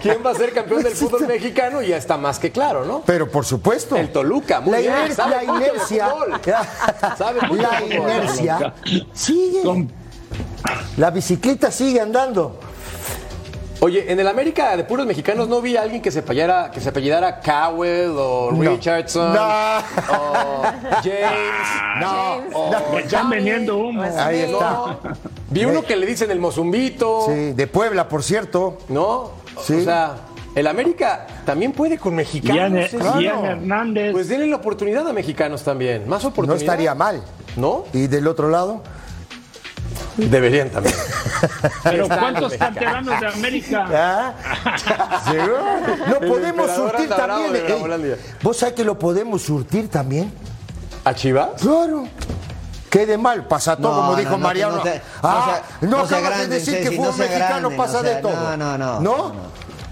¿quién 0.00 0.18
va 0.24 0.30
a 0.30 0.34
ser 0.34 0.52
campeón 0.52 0.82
del 0.84 0.92
fútbol 0.94 1.26
mexicano? 1.26 1.82
Y 1.82 1.88
ya 1.88 1.96
está 1.96 2.16
más 2.16 2.38
que 2.38 2.52
claro, 2.52 2.84
¿no? 2.84 3.02
Pero 3.04 3.28
por 3.30 3.44
supuesto. 3.44 3.96
El 3.96 4.12
Toluca, 4.12 4.60
muy 4.60 4.72
la 4.72 4.78
bien, 4.78 4.92
iner- 4.94 5.12
sabe 5.14 5.36
la 5.36 5.44
inercia. 5.44 6.08
Sabe 7.18 7.40
la 7.56 7.82
inercia 7.84 8.74
sigue. 9.12 9.86
La 10.96 11.10
bicicleta 11.10 11.70
sigue 11.70 12.00
andando. 12.00 12.60
Oye, 13.80 14.10
en 14.10 14.18
el 14.18 14.26
América 14.26 14.74
de 14.76 14.84
puros 14.84 15.06
mexicanos 15.06 15.48
no 15.48 15.60
vi 15.60 15.76
a 15.76 15.82
alguien 15.82 16.00
que 16.00 16.10
se 16.10 16.20
apellidara, 16.20 16.70
que 16.70 16.80
se 16.80 16.88
apellidara 16.88 17.40
Cowell 17.40 18.12
o 18.16 18.50
No. 18.52 18.70
Richardson 18.72 19.34
No. 19.34 19.78
o 20.10 20.62
James. 21.02 21.66
No, 22.00 22.40
no. 22.50 22.92
Me 22.92 23.00
están 23.00 23.30
vendiendo 23.30 23.76
humo. 23.78 24.02
Ahí 24.02 24.40
está. 24.40 24.70
No. 24.70 24.98
Vi 25.50 25.64
uno 25.64 25.82
que 25.82 25.96
le 25.96 26.06
dicen 26.06 26.30
el 26.30 26.38
Mozumbito, 26.40 27.26
Sí, 27.26 27.52
de 27.52 27.66
Puebla, 27.66 28.08
por 28.08 28.22
cierto. 28.22 28.78
¿no? 28.88 29.30
Sí. 29.62 29.74
O 29.74 29.84
sea, 29.84 30.16
el 30.54 30.66
América 30.66 31.26
también 31.44 31.72
puede 31.72 31.98
con 31.98 32.14
mexicanos. 32.14 32.56
Ian, 32.58 32.76
¿eh? 32.78 33.22
Ian 33.22 33.44
Hernández. 33.44 34.12
Pues 34.12 34.28
denle 34.28 34.46
la 34.46 34.56
oportunidad 34.56 35.06
a 35.08 35.12
mexicanos 35.12 35.62
también. 35.62 36.08
Más 36.08 36.22
No 36.22 36.30
oportunidad. 36.30 36.60
estaría 36.62 36.94
mal. 36.94 37.22
¿No? 37.56 37.84
Y 37.94 38.06
del 38.06 38.26
otro 38.26 38.48
lado, 38.50 38.82
Deberían 40.16 40.70
también. 40.70 40.94
pero 41.82 42.08
¿cuántos 42.08 42.54
canteranos 42.54 43.20
de 43.20 43.26
América? 43.26 43.86
¿ah? 43.92 44.32
¿Seguro? 45.30 45.58
Lo 46.08 46.20
El 46.20 46.28
podemos 46.28 46.70
surtir 46.70 47.08
también. 47.10 47.52
de 47.52 48.12
Ey. 48.14 48.16
¿Vos 48.42 48.56
sabés 48.56 48.74
que 48.74 48.84
lo 48.84 48.98
podemos 48.98 49.42
surtir 49.42 49.88
también? 49.90 50.32
¿A 51.04 51.14
Chivas? 51.14 51.60
Claro. 51.60 52.08
Quede 52.90 53.18
mal, 53.18 53.46
pasa 53.46 53.76
todo, 53.76 53.90
No, 53.90 53.96
como 54.00 54.10
no, 54.12 54.16
dijo 54.18 54.30
no, 54.30 54.38
Mariano. 54.38 54.76
no 54.76 54.82
te- 54.82 55.02
ah, 55.22 55.60
no, 55.82 56.06
de 56.06 56.46
decir 56.48 56.80
que 56.82 56.92
fue 56.92 57.04
no 57.04 57.10
un 57.10 57.18
mexicano 57.18 57.44
agranden, 57.68 57.76
pasa 57.76 58.02
de 58.02 58.14
todo. 58.16 58.32
no, 58.32 58.56
no, 58.56 58.78
no, 58.78 59.00
¿No? 59.00 59.16
no. 59.28 59.32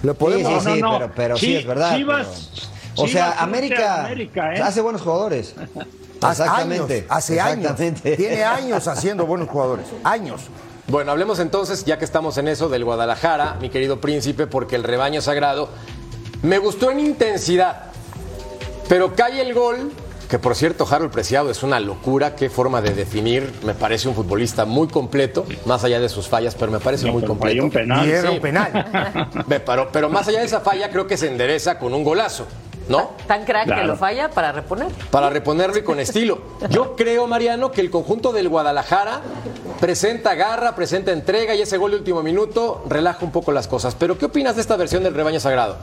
Lo 0.02 0.14
podemos. 0.14 0.62
Sí, 0.62 0.70
sí, 0.70 0.76
sí, 0.76 0.82
pero, 0.82 1.12
pero 1.14 1.37
sí 1.37 1.56
es 1.56 1.66
verdad. 1.66 1.96
Chivas, 1.96 2.26
pero- 2.54 2.73
o 2.96 3.09
sea, 3.09 3.33
América, 3.38 4.04
América, 4.07 4.54
¿eh? 4.54 4.61
hace 4.62 4.80
buenos 4.80 5.02
jugadores. 5.02 5.54
Hace 6.22 6.42
Exactamente. 6.44 6.94
años, 6.94 7.07
hace 7.11 7.40
años. 7.40 7.72
Tiene 8.02 8.44
años 8.44 8.88
haciendo 8.88 9.26
buenos 9.26 9.46
jugadores. 9.46 9.85
Años. 10.04 10.42
Bueno, 10.87 11.11
hablemos 11.12 11.38
entonces, 11.38 11.85
ya 11.85 11.98
que 11.98 12.07
estamos 12.07 12.38
en 12.38 12.48
eso, 12.48 12.70
del 12.70 12.83
Guadalajara, 12.83 13.59
mi 13.61 13.68
querido 13.68 14.00
príncipe, 14.00 14.46
porque 14.46 14.76
el 14.76 14.85
rebaño 14.85 15.20
sagrado 15.20 15.68
me 16.42 16.57
gustó 16.57 16.90
en 16.90 17.00
intensidad, 17.00 17.90
pero 18.88 19.14
cae 19.14 19.42
el 19.42 19.52
gol, 19.52 19.92
que 20.30 20.38
por 20.38 20.54
cierto, 20.54 20.87
Harold 20.90 21.12
Preciado 21.12 21.50
es 21.50 21.62
una 21.62 21.78
locura, 21.78 22.35
qué 22.37 22.48
forma 22.48 22.80
de 22.80 22.94
definir, 22.94 23.52
me 23.62 23.74
parece 23.74 24.09
un 24.09 24.14
futbolista 24.14 24.64
muy 24.64 24.88
completo, 24.88 25.44
más 25.66 25.85
allá 25.85 26.00
de 26.00 26.09
sus 26.09 26.26
fallas, 26.28 26.54
pero 26.54 26.72
me 26.72 26.80
parece 26.80 27.04
No, 27.07 27.12
muy 27.12 27.24
completo. 27.24 27.52
falló 27.54 27.64
un 27.64 27.70
penal. 27.70 28.07
Y 28.09 28.12
era 28.12 28.30
Sí. 28.30 28.35
un 28.37 28.40
penal. 28.40 29.44
Pero, 29.46 29.88
pero 29.92 30.09
más 30.09 30.26
allá 30.28 30.38
de 30.40 30.46
esa 30.46 30.61
falla, 30.61 30.88
creo 30.90 31.07
que 31.07 31.18
se 31.18 31.28
endereza 31.28 31.78
con 31.78 31.92
un 31.92 32.02
golazo, 32.02 32.46
¿no? 32.88 33.12
Tan 33.27 33.44
crack 33.44 33.75
que 33.75 33.85
lo 33.85 33.97
falla 33.97 34.31
para 34.31 34.53
reponer. 34.53 34.88
para 35.11 35.31
reponerlo 35.31 35.79
y 35.79 35.83
con 35.83 36.01
estilo. 36.01 36.40
Yo 36.70 36.94
creo, 36.97 37.27
Mariano, 37.27 37.70
que 37.70 37.81
el 37.81 37.90
conjunto 37.90 38.33
del 38.33 38.49
Guadalajara 38.49 39.20
presenta 39.81 40.35
garra, 40.35 40.75
presenta 40.75 41.12
entrega 41.12 41.55
y 41.55 41.62
ese 41.62 41.77
gol 41.77 41.92
de 41.92 41.99
último 41.99 42.23
minuto 42.23 42.85
relaja 42.88 43.25
un 43.25 43.33
poco 43.33 43.53
las 43.53 43.68
cosas. 43.68 43.94
Pero, 43.94 44.18
¿qué 44.18 44.27
opinas 44.27 44.55
de 44.57 44.62
esta 44.62 44.77
versión 44.77 45.03
del 45.03 45.14
rebaño 45.14 45.40
sagrado? 45.40 45.77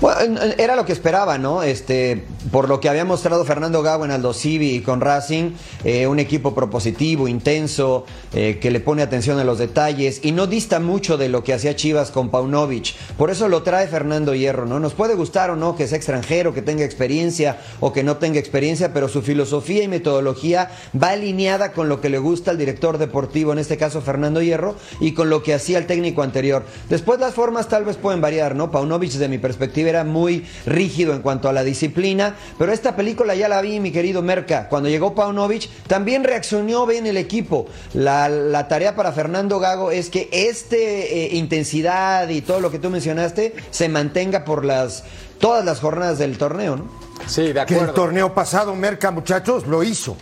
Bueno, 0.00 0.40
era 0.58 0.76
lo 0.76 0.86
que 0.86 0.92
esperaba, 0.92 1.38
¿no? 1.38 1.64
Este, 1.64 2.24
por 2.52 2.68
lo 2.68 2.78
que 2.78 2.88
había 2.88 3.04
mostrado 3.04 3.44
Fernando 3.44 3.82
Gago 3.82 4.04
en 4.04 4.12
Aldo 4.12 4.32
Civi 4.32 4.76
y 4.76 4.80
con 4.80 5.00
Racing, 5.00 5.54
eh, 5.82 6.06
un 6.06 6.20
equipo 6.20 6.54
propositivo, 6.54 7.26
intenso, 7.26 8.06
eh, 8.32 8.60
que 8.60 8.70
le 8.70 8.78
pone 8.78 9.02
atención 9.02 9.40
a 9.40 9.44
los 9.44 9.58
detalles 9.58 10.20
y 10.22 10.30
no 10.30 10.46
dista 10.46 10.78
mucho 10.78 11.16
de 11.16 11.28
lo 11.28 11.42
que 11.42 11.52
hacía 11.52 11.74
Chivas 11.74 12.12
con 12.12 12.28
Paunovic. 12.28 12.94
Por 13.16 13.32
eso 13.32 13.48
lo 13.48 13.64
trae 13.64 13.88
Fernando 13.88 14.36
Hierro, 14.36 14.66
¿no? 14.66 14.78
Nos 14.78 14.94
puede 14.94 15.16
gustar 15.16 15.50
o 15.50 15.56
no 15.56 15.74
que 15.74 15.88
sea 15.88 15.96
extranjero, 15.96 16.54
que 16.54 16.62
tenga 16.62 16.84
experiencia 16.84 17.58
o 17.80 17.92
que 17.92 18.04
no 18.04 18.18
tenga 18.18 18.38
experiencia, 18.38 18.92
pero 18.94 19.08
su 19.08 19.20
filosofía 19.20 19.82
y 19.82 19.88
metodología 19.88 20.70
va 20.94 21.10
alineada 21.10 21.72
con 21.72 21.88
lo 21.88 22.00
que 22.00 22.08
le 22.08 22.18
gusta 22.18 22.52
al 22.52 22.58
director 22.58 22.98
deportivo, 22.98 23.52
en 23.52 23.58
este 23.58 23.76
caso 23.76 24.00
Fernando 24.00 24.42
Hierro, 24.42 24.76
y 25.00 25.14
con 25.14 25.28
lo 25.28 25.42
que 25.42 25.54
hacía 25.54 25.76
el 25.78 25.86
técnico 25.86 26.22
anterior. 26.22 26.64
Después 26.88 27.18
las 27.18 27.34
formas 27.34 27.66
tal 27.66 27.84
vez 27.84 27.96
pueden 27.96 28.20
variar, 28.20 28.54
¿no? 28.54 28.70
Paunovic, 28.70 29.14
de 29.14 29.28
mi 29.28 29.38
perspectiva, 29.38 29.87
era 29.88 30.04
muy 30.04 30.46
rígido 30.66 31.12
en 31.14 31.22
cuanto 31.22 31.48
a 31.48 31.52
la 31.52 31.64
disciplina, 31.64 32.34
pero 32.58 32.72
esta 32.72 32.96
película 32.96 33.34
ya 33.34 33.48
la 33.48 33.60
vi, 33.60 33.80
mi 33.80 33.90
querido 33.92 34.22
Merca. 34.22 34.68
Cuando 34.68 34.88
llegó 34.88 35.14
Paunovic, 35.14 35.68
también 35.86 36.24
reaccionó 36.24 36.86
bien 36.86 37.06
el 37.06 37.16
equipo. 37.16 37.66
La, 37.94 38.28
la 38.28 38.68
tarea 38.68 38.94
para 38.96 39.12
Fernando 39.12 39.58
Gago 39.60 39.90
es 39.90 40.10
que 40.10 40.28
este 40.32 41.24
eh, 41.26 41.36
intensidad 41.36 42.28
y 42.28 42.40
todo 42.42 42.60
lo 42.60 42.70
que 42.70 42.78
tú 42.78 42.90
mencionaste 42.90 43.54
se 43.70 43.88
mantenga 43.88 44.44
por 44.44 44.64
las 44.64 45.04
todas 45.38 45.64
las 45.64 45.80
jornadas 45.80 46.18
del 46.18 46.36
torneo, 46.38 46.76
¿no? 46.76 46.88
Sí, 47.26 47.52
de 47.52 47.66
Que 47.66 47.74
el 47.74 47.80
acuerdo. 47.80 47.92
torneo 47.94 48.34
pasado, 48.34 48.74
Merca, 48.74 49.10
muchachos, 49.10 49.66
lo 49.66 49.82
hizo. 49.82 50.16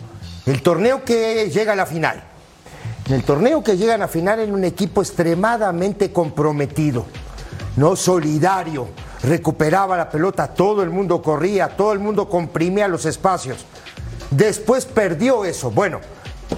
El 0.45 0.61
torneo 0.61 1.03
que 1.03 1.49
llega 1.49 1.73
a 1.73 1.75
la 1.75 1.85
final. 1.85 2.23
En 3.07 3.13
el 3.13 3.23
torneo 3.23 3.63
que 3.63 3.77
llega 3.77 3.95
a 3.95 3.97
la 3.97 4.07
final 4.07 4.39
en 4.41 4.53
un 4.53 4.63
equipo 4.63 5.01
extremadamente 5.01 6.11
comprometido, 6.11 7.05
no 7.77 7.95
solidario, 7.95 8.87
recuperaba 9.23 9.97
la 9.97 10.09
pelota, 10.09 10.47
todo 10.47 10.83
el 10.83 10.89
mundo 10.89 11.21
corría, 11.21 11.69
todo 11.75 11.93
el 11.93 11.99
mundo 11.99 12.29
comprimía 12.29 12.87
los 12.87 13.05
espacios. 13.05 13.65
Después 14.31 14.85
perdió 14.85 15.45
eso. 15.45 15.71
Bueno, 15.71 15.99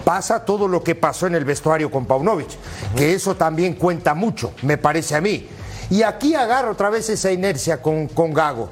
pasa 0.03 0.45
todo 0.45 0.67
lo 0.67 0.83
que 0.83 0.95
pasó 0.95 1.27
en 1.27 1.35
el 1.35 1.45
vestuario 1.45 1.91
con 1.91 2.05
Paunovic, 2.05 2.49
que 2.95 3.13
eso 3.13 3.35
también 3.35 3.75
cuenta 3.75 4.13
mucho, 4.13 4.53
me 4.61 4.77
parece 4.77 5.15
a 5.15 5.21
mí. 5.21 5.47
Y 5.89 6.03
aquí 6.03 6.35
agarro 6.35 6.71
otra 6.71 6.89
vez 6.89 7.09
esa 7.09 7.31
inercia 7.31 7.81
con, 7.81 8.07
con 8.07 8.33
Gago. 8.33 8.69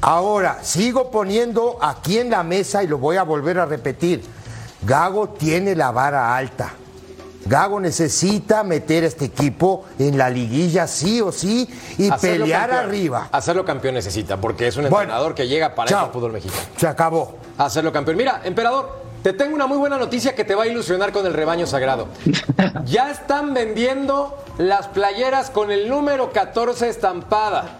Ahora, 0.00 0.58
sigo 0.62 1.10
poniendo 1.10 1.78
aquí 1.80 2.18
en 2.18 2.30
la 2.30 2.42
mesa 2.42 2.82
y 2.82 2.86
lo 2.86 2.98
voy 2.98 3.16
a 3.16 3.22
volver 3.22 3.58
a 3.58 3.66
repetir. 3.66 4.22
Gago 4.82 5.30
tiene 5.30 5.74
la 5.74 5.90
vara 5.90 6.36
alta. 6.36 6.72
Gago 7.48 7.80
necesita 7.80 8.62
meter 8.62 9.04
a 9.04 9.06
este 9.06 9.26
equipo 9.26 9.84
en 9.98 10.18
la 10.18 10.28
liguilla 10.30 10.86
sí 10.86 11.20
o 11.20 11.30
sí 11.32 11.68
y 11.98 12.08
Hacerlo 12.10 12.44
pelear 12.44 12.68
campeón. 12.70 12.84
arriba. 12.88 13.28
Hacerlo 13.32 13.64
campeón 13.64 13.94
necesita, 13.94 14.36
porque 14.36 14.66
es 14.68 14.76
un 14.76 14.84
Bueno, 14.84 14.98
entrenador 15.00 15.34
que 15.34 15.46
llega 15.46 15.74
para 15.74 15.88
chao. 15.88 16.06
el 16.06 16.12
fútbol 16.12 16.32
mexicano. 16.32 16.60
Se 16.76 16.86
acabó. 16.86 17.36
Hacerlo 17.58 17.92
campeón. 17.92 18.16
Mira, 18.16 18.40
emperador, 18.44 19.00
te 19.22 19.32
tengo 19.32 19.54
una 19.54 19.66
muy 19.66 19.78
buena 19.78 19.96
noticia 19.98 20.34
que 20.34 20.44
te 20.44 20.54
va 20.54 20.64
a 20.64 20.66
ilusionar 20.66 21.12
con 21.12 21.26
el 21.26 21.32
rebaño 21.32 21.66
sagrado. 21.66 22.08
Ya 22.84 23.10
están 23.10 23.52
vendiendo 23.54 24.36
las 24.58 24.86
playeras 24.88 25.50
con 25.50 25.70
el 25.72 25.88
número 25.88 26.32
14 26.32 26.88
estampada. 26.88 27.78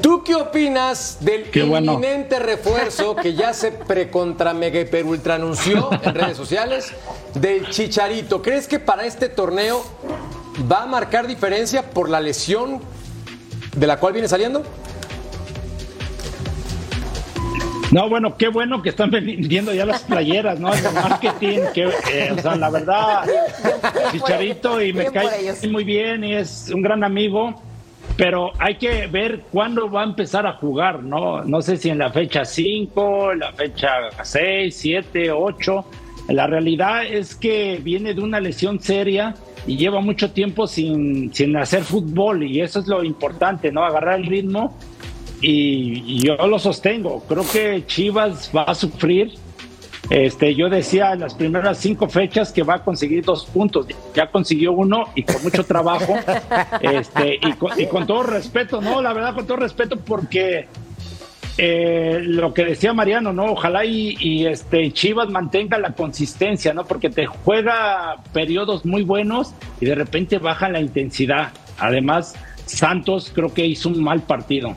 ¿Tú 0.00 0.24
qué 0.24 0.34
opinas 0.34 1.18
del 1.20 1.44
Qué 1.50 1.62
bueno. 1.62 1.94
inminente 1.94 2.38
refuerzo 2.38 3.14
que 3.22 3.34
ya 3.34 3.52
se 3.52 3.70
precontra 3.72 4.54
mega 4.54 4.80
hiper 4.80 5.04
ultra 5.04 5.34
anunció 5.34 5.90
en 6.02 6.14
redes 6.14 6.36
sociales 6.36 6.92
del 7.34 7.68
Chicharito? 7.68 8.40
¿Crees 8.40 8.66
que 8.66 8.78
para 8.78 9.04
este 9.04 9.28
torneo 9.28 9.84
va 10.70 10.84
a 10.84 10.86
marcar 10.86 11.26
diferencia 11.26 11.90
por 11.90 12.08
la 12.08 12.20
lesión 12.20 12.80
de 13.76 13.86
la 13.86 13.98
cual 13.98 14.14
viene 14.14 14.28
saliendo? 14.28 14.62
No, 17.92 18.08
bueno, 18.08 18.36
qué 18.36 18.48
bueno 18.48 18.82
que 18.82 18.90
están 18.90 19.10
vendiendo 19.10 19.74
ya 19.74 19.84
las 19.84 20.02
playeras, 20.02 20.60
¿no? 20.60 20.72
El 20.72 20.82
marketing, 20.94 21.58
que, 21.74 21.90
eh, 22.12 22.32
o 22.36 22.40
sea, 22.40 22.54
la 22.54 22.70
verdad, 22.70 23.24
Chicharito 24.12 24.80
y 24.80 24.92
me 24.92 25.06
cae 25.06 25.52
muy 25.68 25.82
bien 25.82 26.22
y 26.22 26.34
es 26.36 26.70
un 26.72 26.82
gran 26.82 27.02
amigo, 27.02 27.60
pero 28.20 28.52
hay 28.58 28.74
que 28.74 29.06
ver 29.06 29.44
cuándo 29.50 29.90
va 29.90 30.02
a 30.02 30.04
empezar 30.04 30.46
a 30.46 30.52
jugar, 30.52 31.02
¿no? 31.02 31.42
No 31.42 31.62
sé 31.62 31.78
si 31.78 31.88
en 31.88 31.96
la 31.96 32.10
fecha 32.10 32.44
5, 32.44 33.34
la 33.34 33.50
fecha 33.54 33.88
6, 34.22 34.76
7, 34.76 35.32
8. 35.32 35.84
La 36.28 36.46
realidad 36.46 37.06
es 37.06 37.34
que 37.34 37.80
viene 37.82 38.12
de 38.12 38.20
una 38.20 38.38
lesión 38.38 38.78
seria 38.78 39.34
y 39.66 39.78
lleva 39.78 40.02
mucho 40.02 40.32
tiempo 40.32 40.66
sin, 40.66 41.32
sin 41.32 41.56
hacer 41.56 41.82
fútbol 41.82 42.42
y 42.42 42.60
eso 42.60 42.80
es 42.80 42.88
lo 42.88 43.02
importante, 43.02 43.72
¿no? 43.72 43.86
Agarrar 43.86 44.20
el 44.20 44.26
ritmo 44.26 44.76
y, 45.40 46.02
y 46.06 46.18
yo 46.18 46.36
lo 46.46 46.58
sostengo. 46.58 47.24
Creo 47.26 47.44
que 47.50 47.86
Chivas 47.86 48.50
va 48.54 48.64
a 48.64 48.74
sufrir. 48.74 49.32
Este, 50.10 50.56
yo 50.56 50.68
decía 50.68 51.12
en 51.12 51.20
las 51.20 51.34
primeras 51.34 51.78
cinco 51.78 52.08
fechas 52.08 52.50
que 52.50 52.64
va 52.64 52.74
a 52.74 52.84
conseguir 52.84 53.24
dos 53.24 53.46
puntos. 53.46 53.86
Ya 54.12 54.28
consiguió 54.28 54.72
uno 54.72 55.04
y 55.14 55.22
con 55.22 55.40
mucho 55.42 55.64
trabajo. 55.64 56.16
este, 56.80 57.38
y, 57.40 57.52
con, 57.52 57.80
y 57.80 57.86
con 57.86 58.06
todo 58.08 58.24
respeto, 58.24 58.80
no, 58.80 59.00
la 59.00 59.12
verdad, 59.12 59.34
con 59.36 59.46
todo 59.46 59.58
respeto, 59.58 59.96
porque 59.96 60.66
eh, 61.58 62.18
lo 62.22 62.52
que 62.52 62.64
decía 62.64 62.92
Mariano, 62.92 63.32
¿no? 63.32 63.52
Ojalá 63.52 63.84
y, 63.84 64.16
y, 64.18 64.46
este 64.46 64.90
Chivas 64.92 65.30
mantenga 65.30 65.78
la 65.78 65.92
consistencia, 65.92 66.74
¿no? 66.74 66.84
Porque 66.84 67.08
te 67.08 67.26
juega 67.26 68.16
periodos 68.32 68.84
muy 68.84 69.04
buenos 69.04 69.54
y 69.80 69.86
de 69.86 69.94
repente 69.94 70.38
baja 70.38 70.68
la 70.68 70.80
intensidad. 70.80 71.52
Además, 71.78 72.34
Santos 72.66 73.30
creo 73.32 73.54
que 73.54 73.64
hizo 73.64 73.88
un 73.88 74.02
mal 74.02 74.22
partido. 74.22 74.74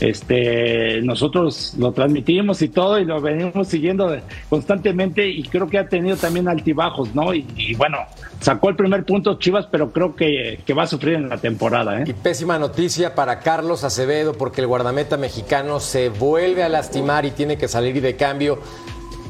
Este, 0.00 1.02
nosotros 1.02 1.74
lo 1.76 1.92
transmitimos 1.92 2.62
y 2.62 2.68
todo 2.68 3.00
y 3.00 3.04
lo 3.04 3.20
venimos 3.20 3.66
siguiendo 3.66 4.16
constantemente 4.48 5.26
y 5.28 5.42
creo 5.42 5.66
que 5.66 5.78
ha 5.78 5.88
tenido 5.88 6.16
también 6.16 6.48
altibajos, 6.48 7.14
¿no? 7.16 7.34
Y, 7.34 7.44
y 7.56 7.74
bueno, 7.74 7.98
sacó 8.40 8.68
el 8.68 8.76
primer 8.76 9.04
punto 9.04 9.38
Chivas, 9.38 9.66
pero 9.66 9.90
creo 9.92 10.14
que, 10.14 10.60
que 10.64 10.72
va 10.72 10.84
a 10.84 10.86
sufrir 10.86 11.14
en 11.14 11.28
la 11.28 11.38
temporada, 11.38 12.00
¿eh? 12.00 12.04
Y 12.06 12.12
pésima 12.12 12.58
noticia 12.58 13.14
para 13.16 13.40
Carlos 13.40 13.82
Acevedo 13.82 14.34
porque 14.34 14.60
el 14.60 14.68
guardameta 14.68 15.16
mexicano 15.16 15.80
se 15.80 16.10
vuelve 16.10 16.62
a 16.62 16.68
lastimar 16.68 17.24
y 17.24 17.32
tiene 17.32 17.58
que 17.58 17.66
salir 17.66 18.00
de 18.00 18.14
cambio. 18.14 18.60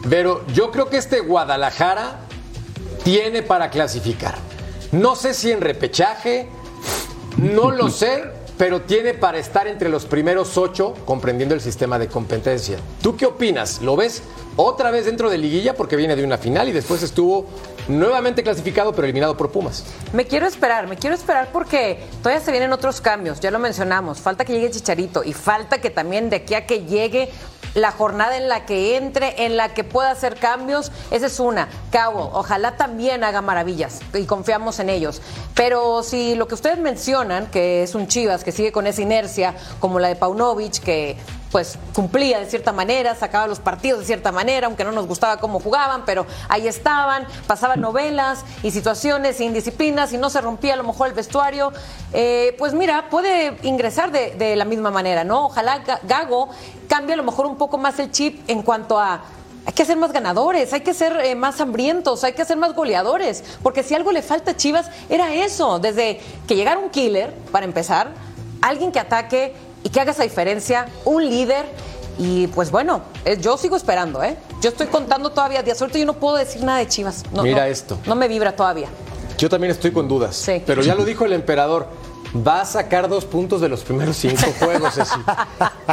Pero 0.09 0.47
yo 0.55 0.71
creo 0.71 0.89
que 0.89 0.99
este 0.99 1.21
Guadalajara 1.21 2.21
tiene 3.05 3.43
para 3.43 3.71
clasificar. 3.71 4.37
No 4.93 5.17
sé 5.17 5.35
si 5.35 5.51
en 5.51 5.61
repechaje, 5.61 6.49
no 7.37 7.71
lo 7.71 7.89
sé, 7.89 8.25
pero 8.59 8.83
tiene 8.83 9.15
para 9.15 9.39
estar 9.39 9.69
entre 9.69 9.89
los 9.89 10.05
primeros 10.05 10.59
ocho, 10.59 10.95
comprendiendo 11.05 11.55
el 11.55 11.61
sistema 11.61 11.99
de 11.99 12.09
competencia. 12.09 12.77
¿Tú 13.01 13.17
qué 13.17 13.25
opinas? 13.25 13.81
¿Lo 13.81 13.95
ves 13.97 14.23
otra 14.57 14.91
vez 14.91 15.07
dentro 15.07 15.31
de 15.31 15.39
liguilla 15.39 15.75
porque 15.75 15.95
viene 15.95 16.17
de 16.17 16.25
una 16.25 16.37
final 16.37 16.69
y 16.69 16.73
después 16.73 17.05
estuvo 17.05 17.47
nuevamente 17.87 18.43
clasificado 18.43 18.93
pero 18.93 19.05
eliminado 19.05 19.37
por 19.37 19.53
Pumas? 19.53 19.85
Me 20.13 20.27
quiero 20.27 20.47
esperar, 20.47 20.89
me 20.89 20.97
quiero 20.97 21.15
esperar 21.15 21.51
porque 21.53 22.01
todavía 22.21 22.45
se 22.45 22.51
vienen 22.51 22.73
otros 22.73 23.01
cambios, 23.01 23.39
ya 23.39 23.53
lo 23.53 23.61
mencionamos. 23.61 24.19
Falta 24.19 24.45
que 24.45 24.53
llegue 24.53 24.71
Chicharito 24.73 25.23
y 25.23 25.33
falta 25.33 25.81
que 25.81 25.91
también 25.91 26.29
de 26.29 26.37
aquí 26.37 26.55
a 26.55 26.67
que 26.67 26.85
llegue 26.85 27.31
la 27.75 27.93
jornada 27.93 28.37
en 28.37 28.49
la 28.49 28.67
que 28.67 28.97
entre, 28.97 29.45
en 29.45 29.57
la 29.57 29.75
que 29.75 29.85
pueda 29.85 30.11
hacer 30.11 30.37
cambios, 30.37 30.93
esa 31.11 31.27
es 31.27 31.41
una. 31.41 31.69
Cabo, 31.91 32.31
ojalá 32.33 32.77
también 32.77 33.25
haga 33.25 33.41
maravillas 33.43 34.01
y 34.15 34.25
confiamos 34.25 34.79
en 34.79 34.91
ellos. 34.91 35.21
Pero 35.55 36.03
si 36.03 36.35
lo 36.35 36.49
que 36.49 36.55
ustedes 36.55 36.79
mencionan, 36.79 37.47
que 37.47 37.83
es 37.83 37.95
un 37.95 38.09
Chivas 38.09 38.45
que 38.45 38.53
sigue 38.53 38.73
con 38.73 38.87
esa 38.87 39.03
inercia, 39.03 39.55
como 39.81 39.99
la 39.99 40.09
de 40.09 40.17
Paunovic, 40.17 40.79
que 40.81 41.17
pues 41.51 41.79
cumplía 41.95 42.39
de 42.41 42.47
cierta 42.47 42.73
manera, 42.73 43.15
sacaba 43.15 43.47
los 43.47 43.59
partidos 43.59 44.01
de 44.01 44.07
cierta 44.07 44.33
manera, 44.33 44.67
aunque 44.67 44.85
no 44.85 44.93
nos 44.93 45.07
gustaba 45.07 45.39
cómo 45.39 45.61
jugaban, 45.61 46.05
pero 46.05 46.27
ahí 46.49 46.69
estaban, 46.69 47.27
pasaban 47.47 47.81
novelas 47.81 48.45
y 48.63 48.71
situaciones, 48.71 49.41
indisciplinas, 49.41 50.13
y 50.13 50.19
no 50.19 50.29
se 50.31 50.41
rompía 50.41 50.75
a 50.75 50.77
lo 50.77 50.85
mejor 50.85 51.09
el 51.09 51.15
vestuario, 51.15 51.73
eh, 52.13 52.55
pues 52.59 52.75
mira, 52.75 53.09
puede 53.09 53.57
ingresar 53.63 54.11
de, 54.13 54.57
la 54.57 54.65
misma 54.65 54.91
manera, 54.91 55.25
¿no? 55.25 55.47
Ojalá 55.47 55.85
Ga- 55.85 56.01
Gago 56.03 56.51
cambie 56.89 57.15
a 57.15 57.17
lo 57.17 57.23
mejor 57.23 57.47
un 57.47 57.57
poco 57.57 57.79
más 57.79 57.99
el 57.99 58.11
chip 58.11 58.49
en 58.49 58.63
cuanto 58.63 58.99
a 58.99 59.23
hay 59.67 59.75
que 59.75 59.85
ser 59.85 59.99
más 59.99 60.13
ganadores, 60.13 60.73
hay 60.73 60.81
que 60.81 60.95
ser 60.95 61.19
eh, 61.21 61.35
más 61.35 61.61
hambrientos, 61.61 62.25
hay 62.25 62.33
que 62.33 62.45
ser 62.47 62.57
más 62.57 62.75
goleadores, 62.75 63.45
porque 63.63 63.83
si 63.83 63.95
algo 63.95 64.13
le 64.13 64.23
falta 64.23 64.53
a 64.53 64.57
Chivas 64.57 64.91
era 65.11 65.35
eso, 65.35 65.79
desde 65.79 66.21
que 66.47 66.57
llegara 66.57 66.79
un 66.81 66.89
killer, 66.89 67.35
para 67.53 67.67
empezar, 67.67 68.09
alguien 68.63 68.93
que 68.93 68.99
ataque 68.99 69.55
y 69.83 69.89
que 69.91 70.01
haga 70.01 70.13
esa 70.13 70.23
diferencia, 70.23 70.89
un 71.05 71.29
líder. 71.29 71.67
Y 72.19 72.49
pues 72.49 72.71
bueno, 72.71 73.03
eh, 73.25 73.39
yo 73.41 73.57
sigo 73.57 73.77
esperando, 73.77 74.23
¿eh? 74.25 74.37
Yo 74.61 74.71
estoy 74.71 74.89
contando 74.89 75.31
todavía 75.31 75.63
días. 75.63 75.81
Ahorita 75.81 75.99
yo 76.01 76.07
no 76.07 76.15
puedo 76.15 76.37
decir 76.37 76.65
nada 76.65 76.79
de 76.79 76.89
Chivas. 76.89 77.25
No, 77.33 77.45
Mira 77.45 77.65
no, 77.65 77.71
esto. 77.71 77.99
No 78.07 78.17
me 78.17 78.27
vibra 78.27 78.57
todavía. 78.57 78.89
Yo 79.39 79.49
también 79.49 79.71
estoy 79.71 79.93
con 79.93 80.09
dudas. 80.09 80.35
Sí. 80.35 80.61
Pero 80.67 80.83
ya 80.83 80.97
lo 80.97 81.05
dijo 81.05 81.25
el 81.25 81.33
emperador. 81.33 81.87
Va 82.37 82.61
a 82.61 82.65
sacar 82.65 83.09
dos 83.09 83.25
puntos 83.25 83.61
de 83.61 83.69
los 83.69 83.83
primeros 83.83 84.17
cinco 84.17 84.43
juegos, 84.59 84.95
Ceci. 84.95 85.19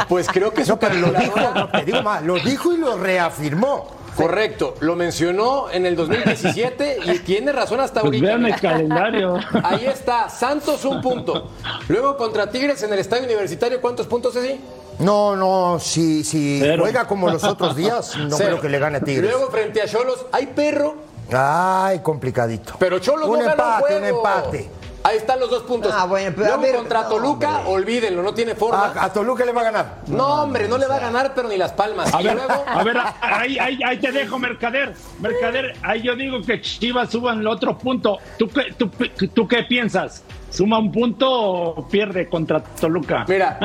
Pues 0.08 0.28
creo 0.28 0.52
que 0.52 0.64
su 0.64 0.72
No, 0.72 0.78
pero 0.78 0.94
lo 0.94 1.12
dijo, 1.12 1.40
no, 1.54 1.68
te 1.70 1.84
digo 1.84 2.02
más, 2.02 2.22
lo 2.22 2.34
dijo 2.34 2.72
y 2.72 2.76
lo 2.76 2.96
reafirmó. 2.98 3.86
Correcto, 4.16 4.74
lo 4.80 4.96
mencionó 4.96 5.70
en 5.70 5.84
el 5.86 5.94
2017 5.94 6.98
y 7.04 7.18
tiene 7.20 7.52
razón 7.52 7.80
hasta 7.80 8.00
Pues 8.00 8.06
ahorita. 8.14 8.26
vean 8.26 8.46
el 8.46 8.60
calendario. 8.60 9.38
Ahí 9.62 9.86
está, 9.86 10.28
Santos 10.28 10.84
un 10.84 11.00
punto. 11.02 11.50
Luego 11.88 12.16
contra 12.16 12.48
Tigres 12.50 12.82
en 12.82 12.92
el 12.92 12.98
estadio 12.98 13.24
universitario, 13.24 13.80
¿cuántos 13.80 14.06
puntos, 14.06 14.32
Ceci? 14.34 14.58
No, 14.98 15.36
no, 15.36 15.78
si, 15.78 16.24
si 16.24 16.58
Cero. 16.60 16.82
juega 16.84 17.06
como 17.06 17.28
los 17.30 17.44
otros 17.44 17.76
días, 17.76 18.16
no 18.16 18.36
Cero. 18.36 18.48
creo 18.52 18.60
que 18.62 18.68
le 18.70 18.78
gane 18.78 18.96
a 18.98 19.00
Tigres. 19.00 19.30
Luego 19.30 19.50
frente 19.50 19.82
a 19.82 19.86
Cholos, 19.86 20.24
hay 20.32 20.46
perro, 20.46 20.94
Ay, 21.32 21.98
complicadito. 22.00 22.74
pero 22.78 22.98
Cholos 23.00 23.26
un 23.28 23.34
no 23.40 23.40
gana 23.40 23.52
empate, 23.52 23.94
un 23.94 24.00
juego. 24.00 24.16
empate. 24.18 24.70
Ahí 25.06 25.18
están 25.18 25.38
los 25.38 25.48
dos 25.48 25.62
puntos. 25.62 25.92
Ah, 25.94 26.04
bueno, 26.04 26.32
pero 26.34 26.46
a 26.46 26.48
Luego 26.56 26.62
ver, 26.62 26.76
contra 26.76 27.02
no, 27.02 27.08
Toluca, 27.08 27.58
hombre. 27.58 27.72
olvídenlo, 27.72 28.22
no 28.22 28.34
tiene 28.34 28.54
forma. 28.56 28.86
A, 28.86 29.04
a 29.04 29.12
Toluca 29.12 29.44
le 29.44 29.52
va 29.52 29.60
a 29.60 29.64
ganar. 29.64 29.94
no, 30.08 30.42
hombre, 30.42 30.66
no 30.68 30.78
le 30.78 30.86
va 30.86 30.96
a 30.96 31.00
ganar, 31.00 31.32
pero 31.34 31.46
ni 31.48 31.56
las 31.56 31.72
palmas. 31.72 32.12
A 32.12 32.20
y 32.20 32.24
ver, 32.24 32.34
luego, 32.34 32.64
a 32.66 32.82
ver, 32.82 32.96
ahí, 33.20 33.58
ahí, 33.58 33.78
ahí 33.86 33.98
te 33.98 34.10
dejo, 34.10 34.36
Mercader. 34.38 34.94
Mercader, 35.20 35.76
ahí 35.82 36.02
yo 36.02 36.16
digo 36.16 36.42
que 36.42 36.60
Chivas 36.60 37.10
suba 37.10 37.34
el 37.34 37.46
otro 37.46 37.78
punto. 37.78 38.18
¿Tú 38.36 38.48
qué, 38.48 38.72
tú, 38.76 38.90
tú 39.32 39.46
qué 39.46 39.62
piensas? 39.62 40.24
¿Suma 40.56 40.78
un 40.78 40.90
punto 40.90 41.30
o 41.30 41.86
pierde 41.86 42.30
contra 42.30 42.62
Toluca? 42.64 43.26
Mira, 43.28 43.58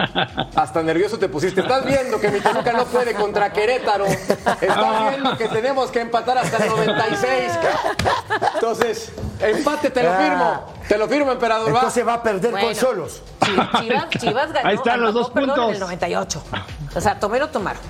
hasta 0.56 0.84
nervioso 0.84 1.18
te 1.18 1.30
pusiste. 1.30 1.62
Estás 1.62 1.86
viendo 1.86 2.20
que 2.20 2.30
mi 2.30 2.42
Toluca 2.42 2.74
no 2.74 2.84
puede 2.86 3.14
contra 3.14 3.54
Querétaro. 3.54 4.06
Estás 4.06 5.10
viendo 5.10 5.38
que 5.38 5.48
tenemos 5.48 5.90
que 5.90 6.02
empatar 6.02 6.38
hasta 6.40 6.58
el 6.66 6.70
96. 6.70 7.52
ca- 7.62 8.50
Entonces, 8.56 9.14
empate, 9.40 9.90
te 9.90 10.04
lo 10.04 10.12
firmo. 10.16 10.66
Te 10.90 10.98
lo 10.98 11.08
firmo, 11.08 11.32
emperador. 11.32 11.70
Entonces 11.70 12.06
va 12.06 12.16
a 12.16 12.24
perder 12.24 12.52
Bueno. 12.52 12.68
con 12.68 12.76
Solos. 12.76 13.22
Chi- 13.46 13.52
Chivas, 13.80 14.10
Chivas 14.20 14.52
ganó, 14.52 14.68
Ahí 14.70 14.76
están 14.76 15.02
los 15.02 15.14
dos 15.14 15.30
puntos. 15.30 15.70
en 15.70 15.74
el 15.76 15.80
98. 15.80 16.44
O 16.94 17.00
sea, 17.00 17.18
tomero 17.20 17.48
tomaron. 17.48 17.82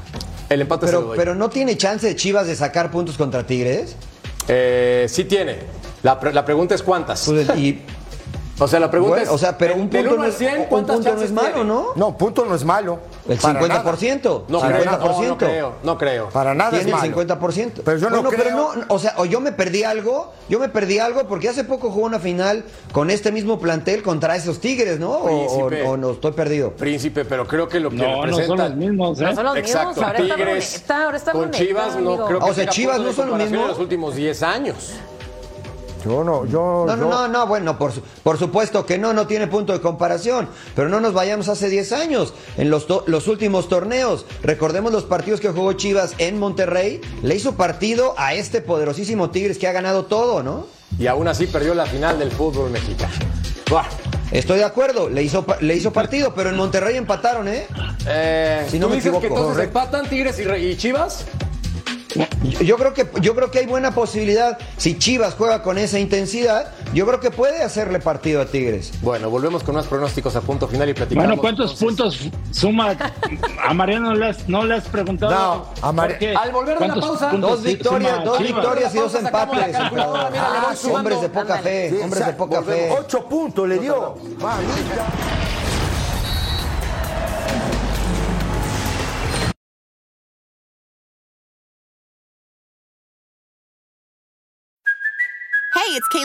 El 0.48 0.62
empate 0.62 0.86
se 0.86 0.92
lo 0.94 1.00
Pero, 1.00 1.08
doy. 1.08 1.18
pero 1.18 1.34
no 1.34 1.50
tiene 1.50 1.76
chance 1.76 2.06
de 2.06 2.16
Chivas 2.16 2.46
de 2.46 2.56
sacar 2.56 2.92
puntos 2.92 3.18
contra 3.18 3.48
Tigres. 3.48 3.96
Eh, 4.48 5.08
sí 5.10 5.24
tiene. 5.26 5.58
La, 6.04 6.20
pre- 6.20 6.34
la 6.34 6.46
pregunta 6.46 6.76
es 6.76 6.84
cuántas. 6.84 7.26
Pues, 7.26 7.50
y, 7.58 7.82
o 8.64 8.68
sea, 8.68 8.80
la 8.80 8.92
pregunta 8.92 9.16
Bueno, 9.16 9.30
es. 9.30 9.36
o 9.36 9.38
sea, 9.38 9.58
pero 9.58 9.76
un 9.76 9.90
punto 9.90 10.16
no 10.18 10.24
es- 10.26 10.38
100, 10.38 10.60
un 10.62 10.66
¿cuántas 10.66 10.96
punto 10.98 11.16
no 11.16 11.22
es 11.22 11.32
malo, 11.32 11.48
tiene? 11.54 11.64
¿no? 11.70 11.86
No, 11.96 12.18
punto 12.18 12.46
no 12.46 12.56
es 12.56 12.64
malo. 12.64 13.00
El 13.28 13.38
Para 13.38 13.60
50%. 13.60 14.46
No, 14.48 14.60
Para 14.60 14.74
creo, 14.80 14.86
nada. 14.86 14.98
no, 14.98 15.06
no 15.06 15.14
50%. 15.14 15.38
creo, 15.38 15.74
no 15.84 15.98
creo. 15.98 16.30
Para 16.30 16.54
nada 16.54 16.70
Tiene 16.72 16.86
es 16.86 16.92
malo. 16.92 17.06
el 17.06 17.14
50%. 17.28 17.82
Pero 17.84 17.98
yo 17.98 18.10
no 18.10 18.22
Bueno, 18.22 18.30
pero 18.30 18.44
creo- 18.44 18.56
no, 18.76 18.86
o 18.88 19.00
sea, 19.00 19.14
o 19.18 19.26
yo 19.26 19.40
me 19.40 19.52
perdí 19.52 19.84
algo, 19.84 20.32
yo 20.50 20.60
me 20.60 20.70
perdí 20.70 21.00
algo 21.00 21.28
porque 21.28 21.50
hace 21.50 21.64
poco 21.64 21.92
jugó 21.92 22.06
una 22.06 22.20
final 22.20 22.64
con 22.92 23.10
este 23.10 23.32
mismo 23.32 23.60
plantel 23.60 24.04
contra 24.04 24.36
esos 24.36 24.60
Tigres, 24.60 25.00
¿no? 25.00 25.12
O, 25.12 25.66
o- 25.88 25.98
no, 25.98 26.12
estoy 26.12 26.32
perdido. 26.34 26.72
Príncipe, 26.72 27.26
pero 27.26 27.48
creo 27.48 27.68
que 27.68 27.80
lo 27.80 27.90
que 27.90 27.98
No, 27.98 28.04
no 28.08 28.22
representa. 28.26 28.48
son 28.48 28.58
los 28.58 28.76
mismos, 28.76 29.20
¿eh? 29.22 29.24
No 29.24 29.36
son 29.36 29.44
los 29.46 29.58
Exacto, 29.58 29.88
mismos. 29.90 30.06
Ahora 30.06 30.20
está 30.20 30.36
Tigres 30.36 30.72
Bruneta, 30.78 31.04
ahora 31.06 31.18
está 31.18 31.32
con 31.32 31.52
Chivas 31.52 31.96
no 31.98 32.26
creo 32.26 32.40
que 32.40 32.46
O 32.50 32.54
sea, 32.54 32.68
Chivas 32.68 33.00
no 33.00 33.12
son 33.12 33.26
lo 33.26 33.32
comparación 33.32 33.52
mismo. 33.52 33.64
en 33.64 33.68
los 33.70 33.80
últimos 33.80 34.16
10 34.16 34.44
años. 34.44 34.92
Yo 36.04 36.24
no, 36.24 36.46
yo. 36.46 36.86
No, 36.88 36.96
no, 36.96 37.04
yo- 37.04 37.10
no, 37.10 37.28
no, 37.28 37.48
bueno, 37.48 37.78
por, 37.78 37.92
su- 37.92 38.02
por 38.24 38.38
supuesto 38.40 38.86
que 38.86 38.98
no, 38.98 39.14
no 39.14 39.28
tiene 39.28 39.48
punto 39.48 39.74
de 39.74 39.82
comparación, 39.82 40.50
pero 40.76 40.90
no 40.90 41.00
nos 41.00 41.14
vayamos 41.14 41.48
hace 41.48 41.70
10 41.70 41.92
años, 41.94 42.34
en 42.58 42.70
los, 42.70 42.88
to- 42.88 43.04
los 43.08 43.28
últimos 43.28 43.70
torneos, 43.70 44.26
recordemos 44.42 44.92
los 44.92 45.04
partidos 45.04 45.40
que 45.40 45.50
jugó 45.50 45.74
Chivas 45.74 46.14
en 46.18 46.40
Monterrey, 46.40 47.02
le 47.22 47.36
hizo 47.36 47.54
partido 47.56 48.16
a 48.18 48.34
este 48.34 48.62
poderosísimo 48.62 49.30
Tigres 49.30 49.58
que 49.58 49.68
ha 49.68 49.72
ganado 49.72 50.06
todo, 50.06 50.42
¿no? 50.44 50.66
Y 50.98 51.08
aún 51.08 51.28
así 51.28 51.48
perdió 51.48 51.74
la 51.76 51.86
final 51.86 52.18
del 52.20 52.32
fútbol 52.32 52.70
mexicano. 52.72 53.14
Buah. 53.70 53.86
Estoy 54.32 54.60
de 54.60 54.64
acuerdo, 54.64 55.10
le 55.10 55.24
hizo, 55.24 55.46
pa- 55.46 55.58
le 55.60 55.76
hizo 55.76 55.92
partido, 55.92 56.34
pero 56.34 56.50
en 56.50 56.56
Monterrey 56.56 56.96
empataron, 56.96 57.48
¿eh? 57.50 57.68
Eh, 58.08 58.66
Si 58.70 58.80
no 58.80 58.86
¿Tú 58.88 58.92
me 58.92 58.96
dices 58.96 59.12
que 59.12 59.18
equivoco. 59.18 59.42
entonces 59.42 59.68
Correcto. 59.70 59.80
empatan 59.80 60.10
Tigres 60.10 60.40
y, 60.40 60.44
y 60.68 60.78
Chivas? 60.78 61.26
Yo- 62.62 62.78
creo 62.78 62.94
que 62.94 63.08
yo 63.22 63.36
creo 63.36 63.52
que 63.52 63.60
hay 63.60 63.66
buena 63.66 63.92
posibilidad 63.92 64.58
si 64.78 64.98
Chivas 64.98 65.36
juega 65.36 65.62
con 65.64 65.78
esa 65.78 66.00
intensidad, 66.00 66.72
yo 66.94 67.06
creo 67.06 67.20
que 67.20 67.32
puede 67.32 67.62
hacerle 67.64 68.00
partido 68.00 68.42
a 68.42 68.46
Tigres. 68.46 68.92
Bueno, 69.02 69.30
volvemos 69.30 69.64
con 69.64 69.76
más 69.76 69.86
pronósticos 69.88 70.36
a 70.36 70.42
punto 70.42 70.68
final 70.68 70.90
y 70.90 70.94
platicamos. 70.94 71.26
Bueno, 71.28 71.42
¿cuántos 71.42 71.82
entonces. 71.82 72.30
puntos 72.32 72.58
suma? 72.58 72.96
A 73.64 73.74
Mariano 73.74 74.10
no 74.10 74.16
le 74.16 74.26
has, 74.28 74.48
no 74.50 74.66
le 74.66 74.76
has 74.76 74.88
preguntado. 74.88 75.32
No, 75.32 75.88
a 75.88 75.92
Mari- 75.92 76.14
¿por 76.14 76.20
qué? 76.20 76.36
Al 76.36 76.52
volver 76.52 76.80
de 76.80 76.88
la 76.88 76.94
¿Cuántos 76.94 77.20
pausa, 77.20 77.38
Dos 77.38 77.64
victorias, 77.64 78.24
dos 78.24 78.38
Chivas? 78.40 78.54
victorias 78.56 78.96
y 78.96 78.98
dos 78.98 79.16
empates. 79.16 79.68
mira, 79.92 79.92
Ah, 80.38 80.74
hombres 80.94 81.22
de 81.22 81.30
poca 81.30 81.58
fe, 81.60 81.90
Sí, 81.90 81.98
hombres 82.04 82.26
de 82.26 82.34
poca 82.34 82.62
fe. 82.62 82.72
volvemos. 82.72 83.00
Ocho 83.00 83.26
puntos 83.30 83.68
le 83.68 83.80
dio. 83.80 84.16
Mamita. 84.40 85.41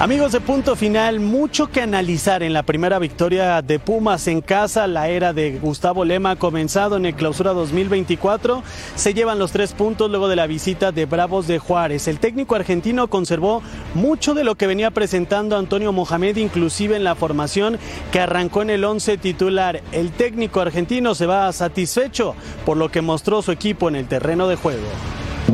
Amigos 0.00 0.32
de 0.32 0.40
punto 0.40 0.76
final, 0.76 1.20
mucho 1.20 1.66
que 1.66 1.82
analizar 1.82 2.42
en 2.42 2.54
la 2.54 2.62
primera 2.62 2.98
victoria 2.98 3.60
de 3.60 3.78
Pumas 3.78 4.28
en 4.28 4.40
casa. 4.40 4.86
La 4.86 5.10
era 5.10 5.34
de 5.34 5.58
Gustavo 5.58 6.06
Lema 6.06 6.30
ha 6.30 6.36
comenzado 6.36 6.96
en 6.96 7.04
el 7.04 7.14
clausura 7.14 7.52
2024. 7.52 8.62
Se 8.94 9.12
llevan 9.12 9.38
los 9.38 9.52
tres 9.52 9.74
puntos 9.74 10.08
luego 10.08 10.28
de 10.28 10.36
la 10.36 10.46
visita 10.46 10.90
de 10.90 11.04
Bravos 11.04 11.46
de 11.46 11.58
Juárez. 11.58 12.08
El 12.08 12.18
técnico 12.18 12.54
argentino 12.54 13.08
conservó 13.08 13.60
mucho 13.92 14.32
de 14.32 14.42
lo 14.42 14.54
que 14.54 14.66
venía 14.66 14.90
presentando 14.90 15.58
Antonio 15.58 15.92
Mohamed, 15.92 16.38
inclusive 16.38 16.96
en 16.96 17.04
la 17.04 17.14
formación 17.14 17.76
que 18.10 18.20
arrancó 18.20 18.62
en 18.62 18.70
el 18.70 18.84
11 18.84 19.18
titular. 19.18 19.82
El 19.92 20.12
técnico 20.12 20.62
argentino 20.62 21.14
se 21.14 21.26
va 21.26 21.52
satisfecho 21.52 22.34
por 22.64 22.78
lo 22.78 22.90
que 22.90 23.02
mostró 23.02 23.42
su 23.42 23.52
equipo 23.52 23.90
en 23.90 23.96
el 23.96 24.08
terreno 24.08 24.48
de 24.48 24.56
juego. 24.56 24.86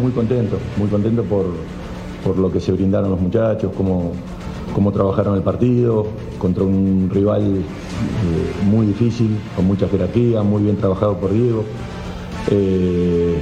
Muy 0.01 0.13
contento, 0.13 0.61
muy 0.77 0.89
contento 0.89 1.25
por, 1.25 1.47
por 2.23 2.39
lo 2.39 2.53
que 2.53 2.61
se 2.61 2.71
brindaron 2.71 3.11
los 3.11 3.21
muchachos, 3.21 3.73
cómo, 3.77 4.13
cómo 4.77 4.93
trabajaron 4.93 5.37
el 5.37 5.43
partido 5.43 6.07
contra 6.39 6.63
un 6.63 7.09
rival 7.11 7.43
eh, 7.43 8.65
muy 8.67 8.85
difícil, 8.87 9.39
con 9.57 9.65
mucha 9.65 9.89
jerarquía, 9.89 10.43
muy 10.43 10.65
bien 10.65 10.77
trabajado 10.77 11.17
por 11.17 11.33
Diego, 11.33 11.65
eh, 12.51 13.39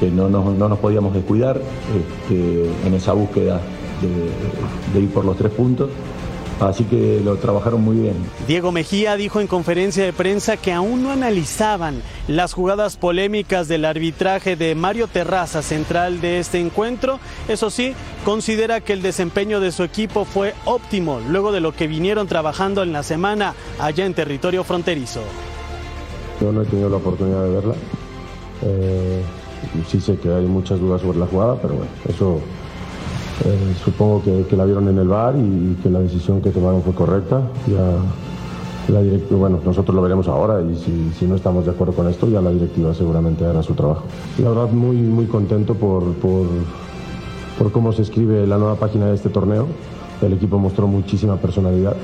que 0.00 0.10
no 0.10 0.30
nos, 0.30 0.56
no 0.56 0.70
nos 0.70 0.78
podíamos 0.78 1.12
descuidar 1.12 1.60
este, 1.60 2.70
en 2.86 2.94
esa 2.94 3.12
búsqueda 3.12 3.60
de 4.94 5.00
ir 5.00 5.10
por 5.10 5.26
los 5.26 5.36
tres 5.36 5.52
puntos. 5.52 5.90
Así 6.62 6.84
que 6.84 7.20
lo 7.24 7.36
trabajaron 7.36 7.82
muy 7.82 7.96
bien. 7.96 8.14
Diego 8.46 8.70
Mejía 8.70 9.16
dijo 9.16 9.40
en 9.40 9.48
conferencia 9.48 10.04
de 10.04 10.12
prensa 10.12 10.56
que 10.56 10.72
aún 10.72 11.02
no 11.02 11.10
analizaban 11.10 12.02
las 12.28 12.52
jugadas 12.52 12.96
polémicas 12.96 13.66
del 13.66 13.84
arbitraje 13.84 14.54
de 14.54 14.76
Mario 14.76 15.08
Terraza, 15.08 15.62
central 15.62 16.20
de 16.20 16.38
este 16.38 16.60
encuentro. 16.60 17.18
Eso 17.48 17.68
sí, 17.68 17.94
considera 18.24 18.80
que 18.80 18.92
el 18.92 19.02
desempeño 19.02 19.58
de 19.58 19.72
su 19.72 19.82
equipo 19.82 20.24
fue 20.24 20.54
óptimo 20.64 21.20
luego 21.28 21.50
de 21.50 21.60
lo 21.60 21.72
que 21.72 21.88
vinieron 21.88 22.28
trabajando 22.28 22.84
en 22.84 22.92
la 22.92 23.02
semana 23.02 23.54
allá 23.80 24.06
en 24.06 24.14
territorio 24.14 24.62
fronterizo. 24.62 25.20
Yo 26.40 26.52
no 26.52 26.62
he 26.62 26.66
tenido 26.66 26.88
la 26.88 26.96
oportunidad 26.96 27.42
de 27.42 27.50
verla. 27.50 27.74
Eh, 28.62 29.22
sí 29.88 30.00
sé 30.00 30.16
que 30.16 30.32
hay 30.32 30.46
muchas 30.46 30.78
dudas 30.78 31.00
sobre 31.00 31.18
la 31.18 31.26
jugada, 31.26 31.56
pero 31.60 31.74
bueno, 31.74 31.90
eso 32.08 32.40
eh, 33.44 33.74
supongo 33.82 34.22
que, 34.22 34.56
la 34.56 34.64
vieron 34.64 34.88
en 34.88 34.98
el 34.98 35.08
bar 35.08 35.34
y 35.36 35.76
que 35.82 35.90
la 35.90 36.00
decisión 36.00 36.40
que 36.40 36.50
tomaron 36.50 36.82
fue 36.82 36.94
correcta. 36.94 37.42
Ya 37.66 38.92
la 38.92 39.00
directiva, 39.00 39.38
bueno, 39.38 39.60
nosotros 39.64 39.94
lo 39.94 40.02
veremos 40.02 40.28
ahora 40.28 40.60
y 40.60 40.76
si, 40.76 41.12
si 41.18 41.26
no 41.26 41.36
estamos 41.36 41.64
de 41.64 41.70
acuerdo 41.70 41.94
con 41.94 42.08
esto, 42.08 42.28
ya 42.28 42.40
la 42.40 42.50
directiva 42.50 42.94
seguramente 42.94 43.44
hará 43.44 43.62
su 43.62 43.74
trabajo. 43.74 44.04
La 44.38 44.50
verdad, 44.50 44.70
muy, 44.70 44.96
muy 44.96 45.26
contento 45.26 45.74
por, 45.74 46.12
por, 46.14 46.46
por 47.58 47.72
cómo 47.72 47.92
se 47.92 48.02
escribe 48.02 48.46
la 48.46 48.58
nueva 48.58 48.76
página 48.76 49.06
de 49.06 49.14
este 49.14 49.28
torneo. 49.28 49.66
El 50.20 50.34
equipo 50.34 50.58
mostró 50.58 50.86
muchísima 50.86 51.36
personalidad. 51.36 51.96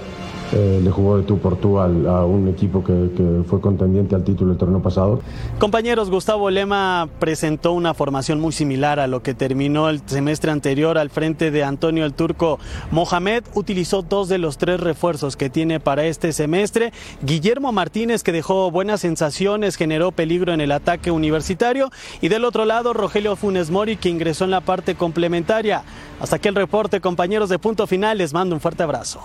Eh, 0.53 0.81
le 0.83 0.91
jugó 0.91 1.19
de 1.19 1.23
tú 1.25 1.39
por 1.39 1.57
tú 1.57 1.79
al- 1.79 2.07
a 2.07 2.25
un 2.25 2.49
equipo 2.49 2.83
que, 2.83 3.11
que 3.17 3.43
fue 3.49 3.61
contendiente 3.61 4.15
al 4.15 4.25
título 4.25 4.53
el 4.53 4.59
torneo 4.59 4.81
pasado. 4.83 5.21
Compañeros, 5.59 6.11
Gustavo 6.11 6.51
Lema 6.51 7.09
presentó 7.19 7.73
una 7.73 7.95
formación 7.95 8.41
muy 8.41 8.53
similar 8.53 9.01
a 9.01 9.07
lo 9.07 9.23
que 9.23 9.35
terminó 9.35 9.89
el 9.89 10.01
semestre 10.07 10.51
anterior 10.51 10.99
al 10.99 11.11
frente 11.11 11.51
de 11.51 11.65
Antonio 11.65 12.05
el 12.05 12.15
Turco 12.15 12.59
Mohamed. 12.91 13.45
Utilizó 13.55 14.03
dos 14.03 14.29
de 14.29 14.39
los 14.39 14.59
tres 14.59 14.81
refuerzos 14.81 15.37
que 15.37 15.51
tiene 15.51 15.81
para 15.81 16.05
este 16.07 16.33
semestre. 16.33 16.93
Guillermo 17.23 17.73
Martínez, 17.73 18.23
que 18.23 18.33
dejó 18.33 18.71
buenas 18.71 19.01
sensaciones, 19.01 19.77
generó 19.77 20.13
peligro 20.13 20.53
en 20.53 20.61
el 20.61 20.73
ataque 20.73 21.11
universitario. 21.11 21.91
Y 22.21 22.29
del 22.29 22.45
otro 22.45 22.65
lado, 22.65 22.93
Rogelio 22.93 23.37
Funes 23.37 23.71
Mori, 23.71 23.97
que 23.97 24.09
ingresó 24.09 24.45
en 24.45 24.51
la 24.51 24.61
parte 24.61 24.95
complementaria. 24.95 25.83
Hasta 26.21 26.37
aquí 26.37 26.49
el 26.49 26.55
reporte, 26.55 27.01
compañeros 27.01 27.49
de 27.49 27.59
punto 27.59 27.87
final. 27.87 28.19
Les 28.19 28.33
mando 28.33 28.55
un 28.55 28.61
fuerte 28.61 28.83
abrazo. 28.83 29.21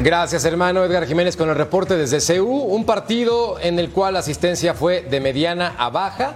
Gracias, 0.00 0.44
hermano 0.44 0.84
Edgar 0.84 1.06
Jiménez, 1.06 1.36
con 1.36 1.48
el 1.48 1.54
reporte 1.54 1.96
desde 1.96 2.20
CEU. 2.20 2.46
Un 2.46 2.84
partido 2.84 3.58
en 3.58 3.78
el 3.78 3.90
cual 3.90 4.12
la 4.12 4.20
asistencia 4.20 4.74
fue 4.74 5.00
de 5.00 5.20
mediana 5.20 5.74
a 5.78 5.88
baja, 5.88 6.34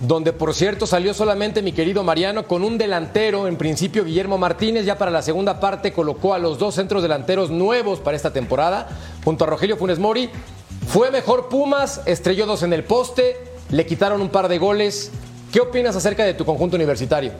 donde 0.00 0.32
por 0.32 0.54
cierto 0.54 0.86
salió 0.86 1.12
solamente 1.12 1.60
mi 1.60 1.72
querido 1.72 2.04
Mariano 2.04 2.46
con 2.46 2.62
un 2.62 2.78
delantero, 2.78 3.48
en 3.48 3.56
principio 3.56 4.04
Guillermo 4.04 4.38
Martínez. 4.38 4.84
Ya 4.86 4.96
para 4.96 5.10
la 5.10 5.22
segunda 5.22 5.58
parte 5.58 5.92
colocó 5.92 6.34
a 6.34 6.38
los 6.38 6.60
dos 6.60 6.76
centros 6.76 7.02
delanteros 7.02 7.50
nuevos 7.50 7.98
para 7.98 8.16
esta 8.16 8.32
temporada, 8.32 8.88
junto 9.24 9.42
a 9.42 9.48
Rogelio 9.48 9.76
Funes 9.76 9.98
Mori. 9.98 10.30
Fue 10.86 11.10
mejor 11.10 11.48
Pumas, 11.48 12.02
estrelló 12.06 12.46
dos 12.46 12.62
en 12.62 12.72
el 12.72 12.84
poste, 12.84 13.36
le 13.70 13.86
quitaron 13.86 14.20
un 14.20 14.28
par 14.28 14.46
de 14.46 14.58
goles. 14.58 15.10
¿Qué 15.52 15.58
opinas 15.58 15.96
acerca 15.96 16.22
de 16.22 16.34
tu 16.34 16.44
conjunto 16.44 16.76
universitario? 16.76 17.32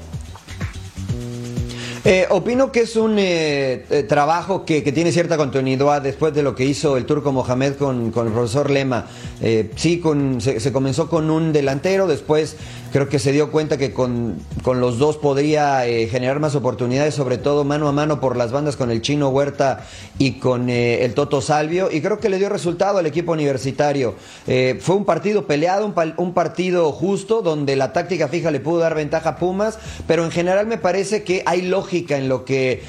Eh, 2.02 2.26
opino 2.30 2.72
que 2.72 2.80
es 2.80 2.96
un 2.96 3.18
eh, 3.18 3.84
eh, 3.90 4.02
trabajo 4.04 4.64
que, 4.64 4.80
tiene 4.80 5.12
cierta 5.12 5.36
continuidad 5.36 6.00
después 6.00 6.32
de 6.32 6.42
lo 6.42 6.54
que 6.54 6.64
hizo 6.64 6.96
el 6.96 7.04
turco 7.04 7.30
Mohamed 7.30 7.74
con, 7.74 8.10
con 8.10 8.26
el 8.26 8.32
profesor 8.32 8.70
Lema. 8.70 9.06
Eh, 9.42 9.70
sí, 9.76 10.00
con, 10.00 10.40
se 10.40 10.72
comenzó 10.72 11.10
con 11.10 11.30
un 11.30 11.52
delantero, 11.52 12.06
después 12.06 12.56
creo 12.92 13.08
que 13.08 13.18
se 13.18 13.32
dio 13.32 13.50
cuenta 13.50 13.76
que 13.76 13.92
con, 13.92 14.38
con 14.62 14.80
los 14.80 14.98
dos 14.98 15.16
podría 15.16 15.86
eh, 15.86 16.08
generar 16.08 16.40
más 16.40 16.54
oportunidades, 16.54 17.14
sobre 17.14 17.38
todo 17.38 17.64
mano 17.64 17.88
a 17.88 17.92
mano 17.92 18.20
por 18.20 18.36
las 18.36 18.52
bandas 18.52 18.76
con 18.76 18.90
el 18.90 19.02
chino 19.02 19.28
Huerta 19.28 19.86
y 20.18 20.32
con 20.32 20.68
eh, 20.68 21.04
el 21.04 21.14
Toto 21.14 21.40
Salvio, 21.40 21.90
y 21.90 22.00
creo 22.00 22.18
que 22.18 22.28
le 22.28 22.38
dio 22.38 22.48
resultado 22.48 22.98
al 22.98 23.06
equipo 23.06 23.32
universitario. 23.32 24.14
Eh, 24.46 24.78
fue 24.80 24.96
un 24.96 25.04
partido 25.04 25.46
peleado, 25.46 25.86
un, 25.86 26.34
partido 26.34 26.92
justo, 26.92 27.42
donde 27.42 27.76
la 27.76 27.92
táctica 27.92 28.28
fija 28.28 28.50
le 28.50 28.60
pudo 28.60 28.78
dar 28.80 28.94
ventaja 28.94 29.30
a 29.30 29.36
Pumas, 29.36 29.78
pero 30.06 30.24
en 30.24 30.30
general 30.30 30.66
me 30.66 30.78
parece 30.78 31.22
que 31.22 31.42
hay 31.46 31.62
lógica 31.62 32.16
en 32.16 32.28
lo 32.28 32.44
que 32.44 32.82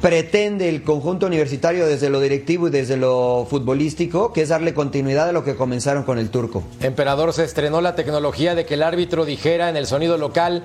pretende 0.00 0.68
el 0.68 0.82
conjunto 0.82 1.26
universitario 1.26 1.86
desde 1.86 2.10
lo 2.10 2.20
directivo 2.20 2.68
y 2.68 2.70
desde 2.70 2.96
lo 2.96 3.46
futbolístico, 3.48 4.32
que 4.32 4.42
es 4.42 4.48
darle 4.48 4.74
continuidad 4.74 5.28
a 5.28 5.32
lo 5.32 5.44
que 5.44 5.56
comenzaron 5.56 6.04
con 6.04 6.18
el 6.18 6.30
turco. 6.30 6.62
Emperador 6.80 7.32
se 7.32 7.44
estrenó 7.44 7.80
la 7.80 7.94
tecnología 7.94 8.54
de 8.54 8.64
que 8.64 8.74
el 8.74 8.82
árbitro 8.82 9.24
dijera 9.24 9.68
en 9.68 9.76
el 9.76 9.86
sonido 9.86 10.16
local 10.16 10.64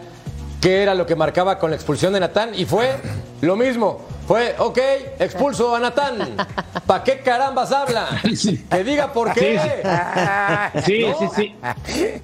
qué 0.62 0.82
era 0.84 0.96
lo 0.96 1.06
que 1.06 1.16
marcaba 1.16 1.60
con 1.60 1.72
la 1.72 1.76
expulsión 1.76 2.14
de 2.14 2.20
Natán 2.20 2.52
y 2.56 2.66
fue 2.66 2.96
lo 3.42 3.56
mismo. 3.56 4.02
Fue, 4.28 4.56
ok, 4.58 4.80
expulso 5.20 5.76
a 5.76 5.80
Natán. 5.80 6.38
¿Para 6.88 7.04
qué 7.04 7.20
carambas 7.20 7.72
habla? 7.74 8.08
Que 8.70 8.84
diga 8.84 9.12
por 9.12 9.34
qué. 9.34 9.60
Sí, 10.86 11.06
¿No? 11.06 11.20
sí, 11.20 11.28
sí. 11.36 12.22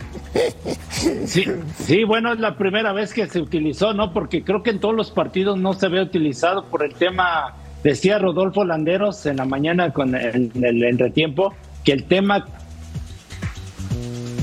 Sí, 1.76 2.04
bueno, 2.04 2.34
es 2.34 2.40
la 2.40 2.58
primera 2.58 2.94
vez 2.94 3.14
que 3.14 3.28
se 3.28 3.42
utilizó, 3.42 3.94
¿no? 3.94 4.14
Porque 4.14 4.44
creo 4.44 4.62
que 4.64 4.70
en 4.72 4.80
todos 4.80 4.96
los 4.96 5.12
partidos 5.12 5.58
no 5.58 5.74
se 5.74 5.86
había 5.86 6.04
utilizado 6.04 6.66
por 6.66 6.84
el 6.84 6.94
tema, 6.94 7.56
decía 7.84 8.20
Rodolfo 8.20 8.64
Landeros 8.64 9.26
en 9.26 9.38
la 9.38 9.46
mañana 9.46 9.92
con 9.92 10.14
el, 10.16 10.52
el 10.62 10.84
entretiempo, 10.84 11.56
que 11.84 11.94
el 11.94 12.04
tema 12.04 12.46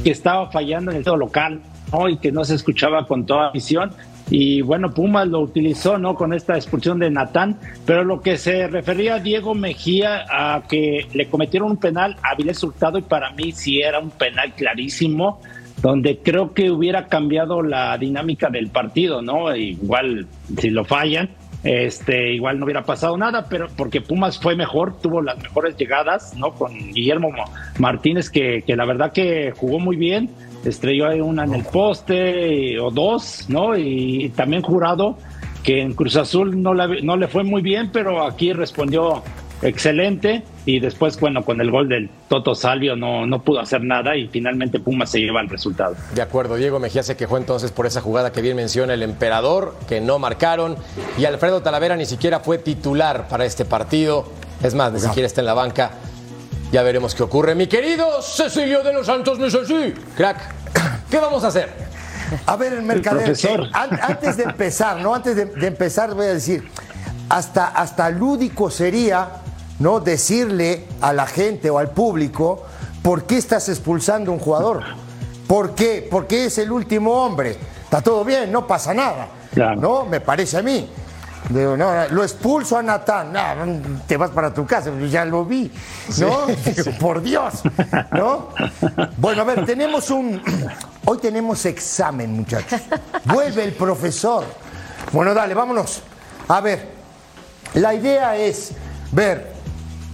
que 0.02 0.10
estaba 0.10 0.50
fallando 0.50 0.92
en 0.92 0.98
el 0.98 1.04
local, 1.04 1.60
¿no? 1.92 2.08
Y 2.08 2.18
que 2.18 2.32
no 2.32 2.44
se 2.44 2.54
escuchaba 2.54 3.06
con 3.06 3.26
toda 3.26 3.50
visión. 3.50 3.90
Y 4.28 4.60
bueno, 4.60 4.92
Pumas 4.92 5.28
lo 5.28 5.40
utilizó, 5.40 5.98
¿no? 5.98 6.14
Con 6.14 6.32
esta 6.32 6.56
expulsión 6.56 6.98
de 6.98 7.10
Natán. 7.10 7.58
Pero 7.84 8.04
lo 8.04 8.20
que 8.20 8.38
se 8.38 8.66
refería 8.66 9.16
a 9.16 9.18
Diego 9.20 9.54
Mejía 9.54 10.24
a 10.28 10.62
que 10.68 11.06
le 11.12 11.28
cometieron 11.28 11.70
un 11.72 11.76
penal 11.76 12.16
a 12.22 12.30
Avilés 12.30 12.62
Hurtado 12.62 12.98
y 12.98 13.02
para 13.02 13.30
mí 13.32 13.52
sí 13.52 13.80
era 13.80 14.00
un 14.00 14.10
penal 14.10 14.52
clarísimo, 14.54 15.40
donde 15.86 16.18
creo 16.18 16.52
que 16.52 16.70
hubiera 16.72 17.06
cambiado 17.06 17.62
la 17.62 17.96
dinámica 17.96 18.50
del 18.50 18.68
partido, 18.70 19.22
¿no? 19.22 19.54
Igual, 19.54 20.26
si 20.58 20.70
lo 20.70 20.84
fallan, 20.84 21.30
este, 21.62 22.32
igual 22.34 22.58
no 22.58 22.64
hubiera 22.64 22.82
pasado 22.84 23.16
nada, 23.16 23.46
pero 23.48 23.68
porque 23.76 24.00
Pumas 24.00 24.36
fue 24.40 24.56
mejor, 24.56 25.00
tuvo 25.00 25.22
las 25.22 25.38
mejores 25.40 25.76
llegadas, 25.76 26.34
¿no? 26.36 26.52
Con 26.54 26.72
Guillermo 26.92 27.30
Mo- 27.30 27.44
Martínez, 27.78 28.30
que, 28.30 28.62
que 28.66 28.74
la 28.74 28.84
verdad 28.84 29.12
que 29.12 29.52
jugó 29.56 29.78
muy 29.78 29.94
bien, 29.94 30.28
estrelló 30.64 31.06
ahí 31.08 31.20
una 31.20 31.44
en 31.44 31.54
el 31.54 31.62
poste 31.64 32.72
eh, 32.74 32.80
o 32.80 32.90
dos, 32.90 33.46
¿no? 33.48 33.76
Y 33.76 34.30
también 34.34 34.62
jurado 34.62 35.16
que 35.62 35.80
en 35.82 35.94
Cruz 35.94 36.16
Azul 36.16 36.60
no, 36.60 36.74
la- 36.74 36.88
no 37.02 37.16
le 37.16 37.28
fue 37.28 37.44
muy 37.44 37.62
bien, 37.62 37.90
pero 37.92 38.26
aquí 38.26 38.52
respondió 38.52 39.22
excelente 39.62 40.42
y 40.64 40.80
después, 40.80 41.18
bueno, 41.20 41.44
con 41.44 41.60
el 41.60 41.70
gol 41.70 41.88
del 41.88 42.10
Toto 42.28 42.54
Salvio 42.54 42.96
no, 42.96 43.26
no 43.26 43.42
pudo 43.42 43.60
hacer 43.60 43.82
nada 43.82 44.16
y 44.16 44.28
finalmente 44.28 44.80
Pumas 44.80 45.10
se 45.10 45.20
lleva 45.20 45.40
el 45.40 45.48
resultado. 45.48 45.94
De 46.14 46.22
acuerdo, 46.22 46.56
Diego 46.56 46.78
Mejía 46.78 47.02
se 47.02 47.16
quejó 47.16 47.36
entonces 47.36 47.70
por 47.72 47.86
esa 47.86 48.00
jugada 48.00 48.32
que 48.32 48.42
bien 48.42 48.56
menciona 48.56 48.94
el 48.94 49.02
emperador, 49.02 49.76
que 49.88 50.00
no 50.00 50.18
marcaron, 50.18 50.76
y 51.18 51.24
Alfredo 51.24 51.62
Talavera 51.62 51.96
ni 51.96 52.06
siquiera 52.06 52.40
fue 52.40 52.58
titular 52.58 53.28
para 53.28 53.44
este 53.44 53.64
partido. 53.64 54.26
Es 54.62 54.74
más, 54.74 54.92
ni 54.92 55.00
siquiera 55.00 55.26
está 55.26 55.40
en 55.40 55.46
la 55.46 55.54
banca. 55.54 55.90
Ya 56.72 56.82
veremos 56.82 57.14
qué 57.14 57.22
ocurre. 57.22 57.54
Mi 57.54 57.66
querido 57.68 58.20
Cecilio 58.22 58.82
de 58.82 58.92
los 58.92 59.06
Santos, 59.06 59.38
Ceci. 59.52 59.94
Crack, 60.16 60.38
¿qué 61.10 61.18
vamos 61.18 61.44
a 61.44 61.48
hacer? 61.48 61.70
A 62.46 62.56
ver, 62.56 62.72
el 62.72 62.82
mercader, 62.82 63.24
profesor. 63.24 63.60
eh, 63.66 63.70
an- 63.72 64.00
antes 64.02 64.36
de 64.36 64.42
empezar, 64.44 65.00
¿no? 65.00 65.14
Antes 65.14 65.36
de, 65.36 65.44
de 65.46 65.66
empezar, 65.68 66.12
voy 66.14 66.26
a 66.26 66.34
decir, 66.34 66.66
hasta, 67.28 67.68
hasta 67.68 68.10
lúdico 68.10 68.68
sería, 68.68 69.28
¿no? 69.78 70.00
Decirle 70.00 70.84
a 71.00 71.12
la 71.12 71.26
gente 71.26 71.70
o 71.70 71.78
al 71.78 71.90
público, 71.90 72.64
¿por 73.02 73.24
qué 73.24 73.38
estás 73.38 73.68
expulsando 73.68 74.30
a 74.30 74.34
un 74.34 74.40
jugador? 74.40 74.82
¿Por 75.46 75.74
qué? 75.74 76.06
Porque 76.10 76.46
es 76.46 76.58
el 76.58 76.72
último 76.72 77.24
hombre. 77.24 77.56
Está 77.84 78.00
todo 78.00 78.24
bien, 78.24 78.50
no 78.50 78.66
pasa 78.66 78.92
nada. 78.92 79.28
¿No? 79.76 80.04
Me 80.04 80.20
parece 80.20 80.58
a 80.58 80.62
mí. 80.62 80.88
Digo, 81.48 81.76
no, 81.76 82.08
lo 82.08 82.24
expulso 82.24 82.76
a 82.76 82.82
Natán. 82.82 84.02
Te 84.06 84.16
vas 84.16 84.30
para 84.30 84.52
tu 84.52 84.66
casa, 84.66 84.90
ya 85.08 85.24
lo 85.24 85.44
vi. 85.44 85.70
¿No? 86.18 86.46
Por 87.00 87.22
Dios. 87.22 87.62
¿No? 88.10 88.48
Bueno, 89.16 89.42
a 89.42 89.44
ver, 89.44 89.64
tenemos 89.64 90.10
un. 90.10 90.42
Hoy 91.04 91.18
tenemos 91.18 91.64
examen, 91.64 92.32
muchachos. 92.32 92.80
Vuelve 93.24 93.62
el 93.62 93.72
profesor. 93.74 94.44
Bueno, 95.12 95.32
dale, 95.32 95.54
vámonos. 95.54 96.02
A 96.48 96.60
ver, 96.60 96.88
la 97.74 97.94
idea 97.94 98.36
es 98.36 98.72
ver 99.12 99.55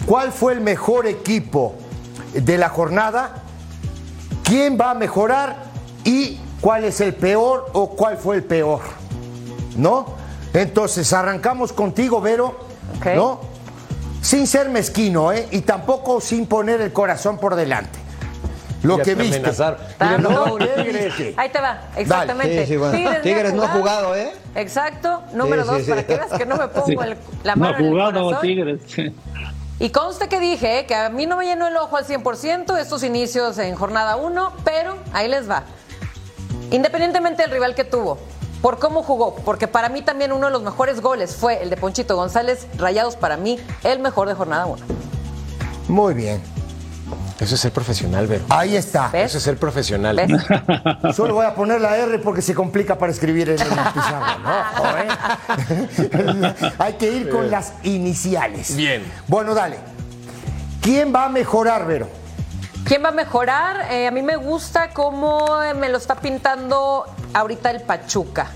cuál 0.07 0.33
fue 0.33 0.53
el 0.55 0.61
mejor 0.61 1.07
equipo 1.07 1.75
de 2.35 2.59
la 2.59 2.69
jornada, 2.69 3.43
quién 4.45 4.79
va 4.81 4.91
a 4.91 4.95
mejorar 4.95 5.57
y 6.05 6.39
cuál 6.61 6.85
es 6.85 7.01
el 7.01 7.15
peor 7.15 7.67
o 7.73 7.91
cuál 7.91 8.17
fue 8.17 8.37
el 8.37 8.45
peor. 8.45 8.81
¿No? 9.77 10.07
Entonces, 10.55 11.13
arrancamos 11.13 11.73
contigo, 11.73 12.21
Vero. 12.21 12.59
¿No? 13.17 13.41
Sin 14.21 14.47
ser 14.47 14.69
mezquino, 14.69 15.33
¿eh? 15.33 15.49
Y 15.51 15.63
tampoco 15.63 16.21
sin 16.21 16.47
poner 16.47 16.81
el 16.81 16.93
corazón 16.93 17.39
por 17.39 17.57
delante. 17.57 17.99
Lo 18.83 18.99
que 18.99 19.05
te 19.05 19.15
viste. 19.15 19.37
amenazar. 19.39 19.79
No, 20.21 20.57
¿qué 20.57 20.83
viste? 20.83 21.35
Ahí 21.37 21.49
te 21.51 21.61
va, 21.61 21.83
exactamente. 21.97 22.67
Sí, 22.67 22.73
sí, 22.73 22.77
bueno. 22.77 22.99
Tigres 23.23 23.55
no 23.55 23.63
ha 23.63 23.69
jugado, 23.69 24.15
¿eh? 24.17 24.33
Exacto, 24.57 25.23
número 25.35 25.63
Sí, 25.63 25.69
dos, 25.69 25.79
sí, 25.79 25.85
sí. 25.85 25.91
para 25.91 26.03
que 26.07 26.15
veas 26.17 26.33
que 26.33 26.47
no 26.47 26.57
me 26.57 26.69
pongo 26.69 26.87
Sí. 26.87 26.93
el- 27.01 27.17
la 27.45 27.55
no 27.55 27.61
mano 27.61 27.75
ha 27.75 27.79
en 27.79 27.85
el 27.85 27.91
jugado 27.91 28.25
corazón. 28.25 28.43
Tigres. 28.43 28.81
Y 29.83 29.91
conste 29.91 30.29
que 30.29 30.39
dije 30.39 30.87
que 30.87 30.95
a 30.95 31.09
mí 31.09 31.27
no 31.27 31.37
me 31.37 31.45
llenó 31.45 31.67
el 31.67 31.77
ojo 31.77 31.97
al 31.97 32.07
100% 32.07 32.79
estos 32.79 33.03
inicios 33.03 33.59
en 33.59 33.75
jornada 33.75 34.15
1, 34.15 34.53
pero 34.63 34.97
ahí 35.13 35.27
les 35.27 35.51
va. 35.51 35.65
Independientemente 36.71 37.43
del 37.43 37.51
rival 37.51 37.75
que 37.75 37.83
tuvo, 37.83 38.17
por 38.61 38.79
cómo 38.79 39.03
jugó, 39.03 39.35
porque 39.35 39.67
para 39.67 39.89
mí 39.89 40.01
también 40.01 40.31
uno 40.31 40.47
de 40.47 40.53
los 40.53 40.63
mejores 40.63 41.01
goles 41.01 41.35
fue 41.35 41.65
el 41.65 41.69
de 41.69 41.77
Ponchito 41.77 42.15
González, 42.15 42.69
Rayados 42.79 43.17
para 43.17 43.37
mí 43.37 43.59
el 43.83 43.99
mejor 43.99 44.29
de 44.29 44.35
jornada 44.35 44.67
1. 44.67 44.85
Muy 45.89 46.15
bien. 46.15 46.52
Eso 47.43 47.57
es 47.57 47.61
ser 47.61 47.73
profesional, 47.73 48.29
Vero. 48.29 48.45
Ahí 48.51 48.77
está. 48.77 49.11
Eso 49.13 49.39
es 49.39 49.43
ser 49.43 49.57
profesional. 49.57 50.17
Solo 51.13 51.35
voy 51.35 51.45
a 51.45 51.57
poner 51.57 51.81
la 51.81 51.97
R 51.97 52.21
porque 52.21 52.41
se 52.41 52.55
complica 52.55 52.97
para 52.97 53.11
escribir 53.11 53.51
en 53.51 53.61
el 53.61 53.67
pizarra. 53.67 54.39
¿no? 54.39 54.97
¿Eh? 56.47 56.55
Hay 56.79 56.93
que 56.93 57.11
ir 57.11 57.29
con 57.31 57.51
las 57.51 57.73
iniciales. 57.83 58.77
Bien. 58.77 59.03
Bueno, 59.27 59.55
dale. 59.55 59.79
¿Quién 60.81 61.13
va 61.13 61.25
a 61.25 61.29
mejorar, 61.29 61.85
Vero? 61.85 62.09
¿Quién 62.85 63.03
va 63.03 63.09
a 63.09 63.13
mejorar? 63.13 63.91
Eh, 63.91 64.07
a 64.07 64.13
mí 64.13 64.23
me 64.23 64.37
gusta 64.37 64.91
cómo 64.91 65.59
me 65.75 65.89
lo 65.89 65.99
está 65.99 66.15
pintando 66.15 67.07
ahorita 67.35 67.73
el 67.73 67.83
Pachuca. 67.83 68.53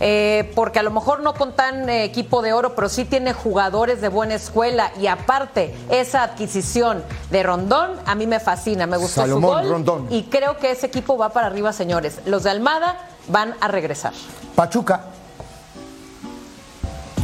Eh, 0.00 0.52
porque 0.54 0.78
a 0.78 0.82
lo 0.82 0.90
mejor 0.90 1.20
no 1.20 1.34
con 1.34 1.52
tan 1.52 1.88
eh, 1.88 2.04
equipo 2.04 2.42
de 2.42 2.52
oro, 2.52 2.74
pero 2.74 2.88
sí 2.88 3.04
tiene 3.04 3.32
jugadores 3.32 4.00
de 4.00 4.08
buena 4.08 4.34
escuela 4.34 4.90
y 5.00 5.06
aparte 5.06 5.74
esa 5.90 6.22
adquisición 6.22 7.02
de 7.30 7.42
Rondón 7.42 7.92
a 8.06 8.14
mí 8.14 8.26
me 8.26 8.40
fascina, 8.40 8.86
me 8.86 8.96
gustó 8.96 9.22
Salomón 9.22 9.50
su 9.50 9.56
gol 9.62 9.70
Rondón. 9.70 10.06
y 10.10 10.24
creo 10.24 10.58
que 10.58 10.70
ese 10.70 10.86
equipo 10.86 11.16
va 11.16 11.30
para 11.30 11.46
arriba, 11.46 11.72
señores. 11.72 12.20
Los 12.26 12.42
de 12.42 12.50
Almada 12.50 13.08
van 13.28 13.54
a 13.60 13.68
regresar. 13.68 14.12
Pachuca. 14.54 15.04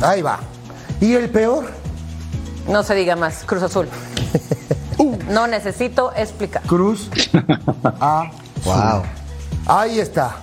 Ahí 0.01 0.23
va. 0.23 0.39
¿Y 1.01 1.14
el 1.14 1.29
peor? 1.31 1.71
No 2.68 2.83
se 2.83 2.95
diga 2.95 3.16
más, 3.16 3.45
Cruz 3.45 3.62
Azul. 3.62 3.89
No 5.31 5.47
necesito 5.47 6.12
explicar. 6.14 6.62
Cruz. 6.64 7.09
A. 8.01 8.31
Wow. 8.64 9.03
Ahí 9.66 9.99
está. 9.99 10.37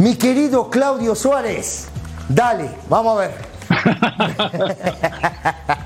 Mi 0.00 0.16
querido 0.16 0.70
Claudio 0.70 1.14
Suárez. 1.14 1.90
Dale, 2.30 2.70
vamos 2.88 3.18
a 3.18 3.20
ver. 3.20 3.32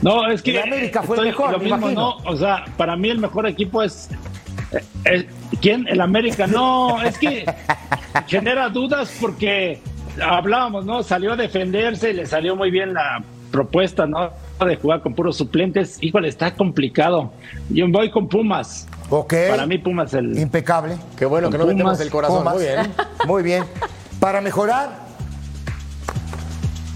No, 0.00 0.26
es 0.28 0.42
que 0.42 0.52
El 0.52 0.62
América 0.62 1.02
fue 1.02 1.18
el 1.18 1.26
mejor, 1.26 1.52
lo 1.52 1.58
me 1.58 1.64
mismo, 1.64 1.78
imagino. 1.78 2.18
no, 2.24 2.30
o 2.30 2.36
sea, 2.36 2.64
para 2.76 2.96
mí 2.96 3.10
el 3.10 3.18
mejor 3.18 3.46
equipo 3.46 3.82
es 3.82 4.08
eh, 4.72 4.84
eh, 5.04 5.28
¿quién? 5.60 5.86
El 5.86 6.00
América. 6.00 6.46
No, 6.46 7.00
es 7.02 7.18
que 7.18 7.44
genera 8.26 8.68
dudas 8.68 9.16
porque 9.20 9.80
hablábamos, 10.20 10.84
¿no? 10.84 11.02
Salió 11.02 11.34
a 11.34 11.36
defenderse 11.36 12.10
y 12.10 12.14
le 12.14 12.26
salió 12.26 12.56
muy 12.56 12.70
bien 12.70 12.94
la 12.94 13.22
propuesta, 13.52 14.06
¿no? 14.06 14.30
De 14.64 14.76
jugar 14.76 15.02
con 15.02 15.14
puros 15.14 15.36
suplentes. 15.36 15.98
Híjole, 16.00 16.28
está 16.28 16.54
complicado. 16.54 17.32
Yo 17.68 17.86
voy 17.88 18.10
con 18.10 18.28
Pumas. 18.28 18.88
Ok. 19.14 19.34
Para 19.50 19.66
mí 19.66 19.76
Pumas 19.78 20.14
el 20.14 20.38
Impecable. 20.38 20.96
Qué 21.18 21.26
bueno 21.26 21.50
que 21.50 21.58
no 21.58 21.64
Pumas, 21.64 21.76
metemos 21.76 22.00
el 22.00 22.10
corazón. 22.10 22.38
Pumas. 22.38 22.54
Muy 22.54 22.62
bien. 22.64 22.92
Muy 23.26 23.42
bien. 23.42 23.64
Para 24.18 24.40
mejorar, 24.40 24.88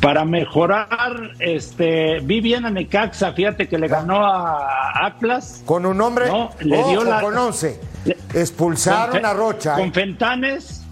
Para 0.00 0.24
mejorar, 0.24 1.32
este, 1.40 2.20
vi 2.20 2.40
bien 2.40 2.64
a 2.64 2.70
Necaxa, 2.70 3.32
fíjate 3.32 3.68
que 3.68 3.76
le 3.76 3.88
ganó 3.88 4.24
a 4.24 5.04
Atlas. 5.06 5.62
con 5.66 5.84
un 5.84 6.00
hombre, 6.00 6.28
No, 6.28 6.50
le 6.60 6.82
dio 6.84 7.02
la- 7.04 7.20
con 7.20 7.36
11. 7.36 7.80
le- 8.04 8.16
Expulsaron 8.34 9.10
Con 9.16 9.26
a 9.26 9.32
Rocha. 9.32 9.74
Con 9.74 9.88
¿eh? 9.88 9.92
Fentanes. 9.92 10.82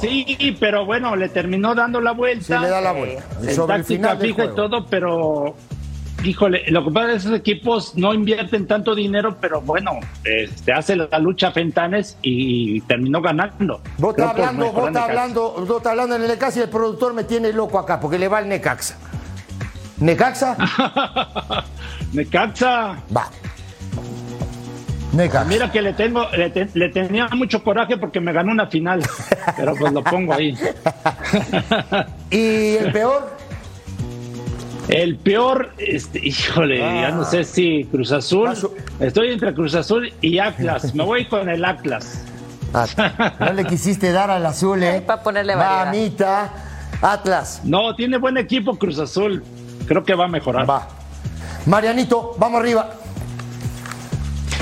Sí, 0.00 0.56
pero 0.60 0.84
bueno, 0.84 1.16
le 1.16 1.28
terminó 1.30 1.74
dando 1.74 2.00
la 2.00 2.12
vuelta. 2.12 2.58
Sí, 2.58 2.62
le 2.62 2.68
da 2.68 2.80
la 2.80 2.92
vuelta. 2.92 3.24
En 3.42 3.54
Sobre 3.54 3.76
el 3.76 3.84
final 3.84 4.18
del 4.18 4.28
fija 4.28 4.44
y 4.44 4.54
todo, 4.54 4.86
pero 4.86 5.56
híjole, 6.26 6.62
lo 6.70 6.84
que 6.84 6.90
pasa 6.90 7.06
es 7.06 7.12
que 7.12 7.16
esos 7.28 7.38
equipos 7.38 7.96
no 7.96 8.12
invierten 8.12 8.66
tanto 8.66 8.94
dinero, 8.94 9.36
pero 9.40 9.60
bueno, 9.60 9.92
este, 10.24 10.72
hace 10.72 10.96
la 10.96 11.18
lucha 11.18 11.52
Fentanes 11.52 12.18
y 12.22 12.80
terminó 12.82 13.20
ganando. 13.22 13.80
Vos 13.98 14.18
hablando, 14.18 14.72
vos 14.72 14.86
Necaxa. 14.90 15.04
hablando, 15.04 15.52
vos 15.66 15.76
estás 15.78 15.90
hablando 15.92 16.16
en 16.16 16.22
el 16.22 16.28
Necaxa 16.28 16.58
y 16.58 16.62
el 16.62 16.68
productor 16.68 17.14
me 17.14 17.24
tiene 17.24 17.52
loco 17.52 17.78
acá 17.78 18.00
porque 18.00 18.18
le 18.18 18.28
va 18.28 18.40
el 18.40 18.48
Necaxa. 18.48 18.96
¿Necaxa? 19.98 20.56
Necaxa. 22.12 22.96
Va. 23.16 23.30
Necaxa. 25.12 25.44
Mira 25.48 25.72
que 25.72 25.80
le 25.80 25.92
tengo, 25.94 26.26
le, 26.36 26.50
te- 26.50 26.68
le 26.74 26.88
tenía 26.90 27.28
mucho 27.28 27.62
coraje 27.64 27.96
porque 27.96 28.20
me 28.20 28.32
ganó 28.32 28.52
una 28.52 28.66
final, 28.66 29.02
pero 29.56 29.74
pues 29.74 29.92
lo 29.92 30.04
pongo 30.04 30.34
ahí. 30.34 30.54
¿Y 32.30 32.76
el 32.76 32.92
peor? 32.92 33.36
El 34.88 35.16
peor, 35.16 35.72
este, 35.78 36.18
híjole, 36.26 36.78
ya 36.78 37.10
no 37.10 37.24
sé 37.24 37.44
si 37.44 37.84
Cruz 37.90 38.12
Azul. 38.12 38.50
Estoy 39.00 39.32
entre 39.32 39.52
Cruz 39.54 39.74
Azul 39.74 40.12
y 40.20 40.38
Atlas. 40.38 40.94
Me 40.94 41.04
voy 41.04 41.26
con 41.26 41.48
el 41.48 41.64
Atlas. 41.64 42.22
Ah, 42.74 42.86
no 43.40 43.52
le 43.52 43.64
quisiste 43.64 44.12
dar 44.12 44.30
al 44.30 44.44
azul, 44.44 44.82
¿eh? 44.82 45.00
Para 45.00 45.22
ponerle 45.22 45.54
variedad. 45.54 45.86
Mamita. 45.86 46.52
Atlas. 47.00 47.60
No, 47.64 47.94
tiene 47.94 48.18
buen 48.18 48.36
equipo 48.36 48.76
Cruz 48.76 48.98
Azul. 48.98 49.42
Creo 49.86 50.04
que 50.04 50.14
va 50.14 50.24
a 50.26 50.28
mejorar. 50.28 50.68
Va. 50.68 50.88
Marianito, 51.66 52.34
vamos 52.38 52.60
arriba. 52.60 52.90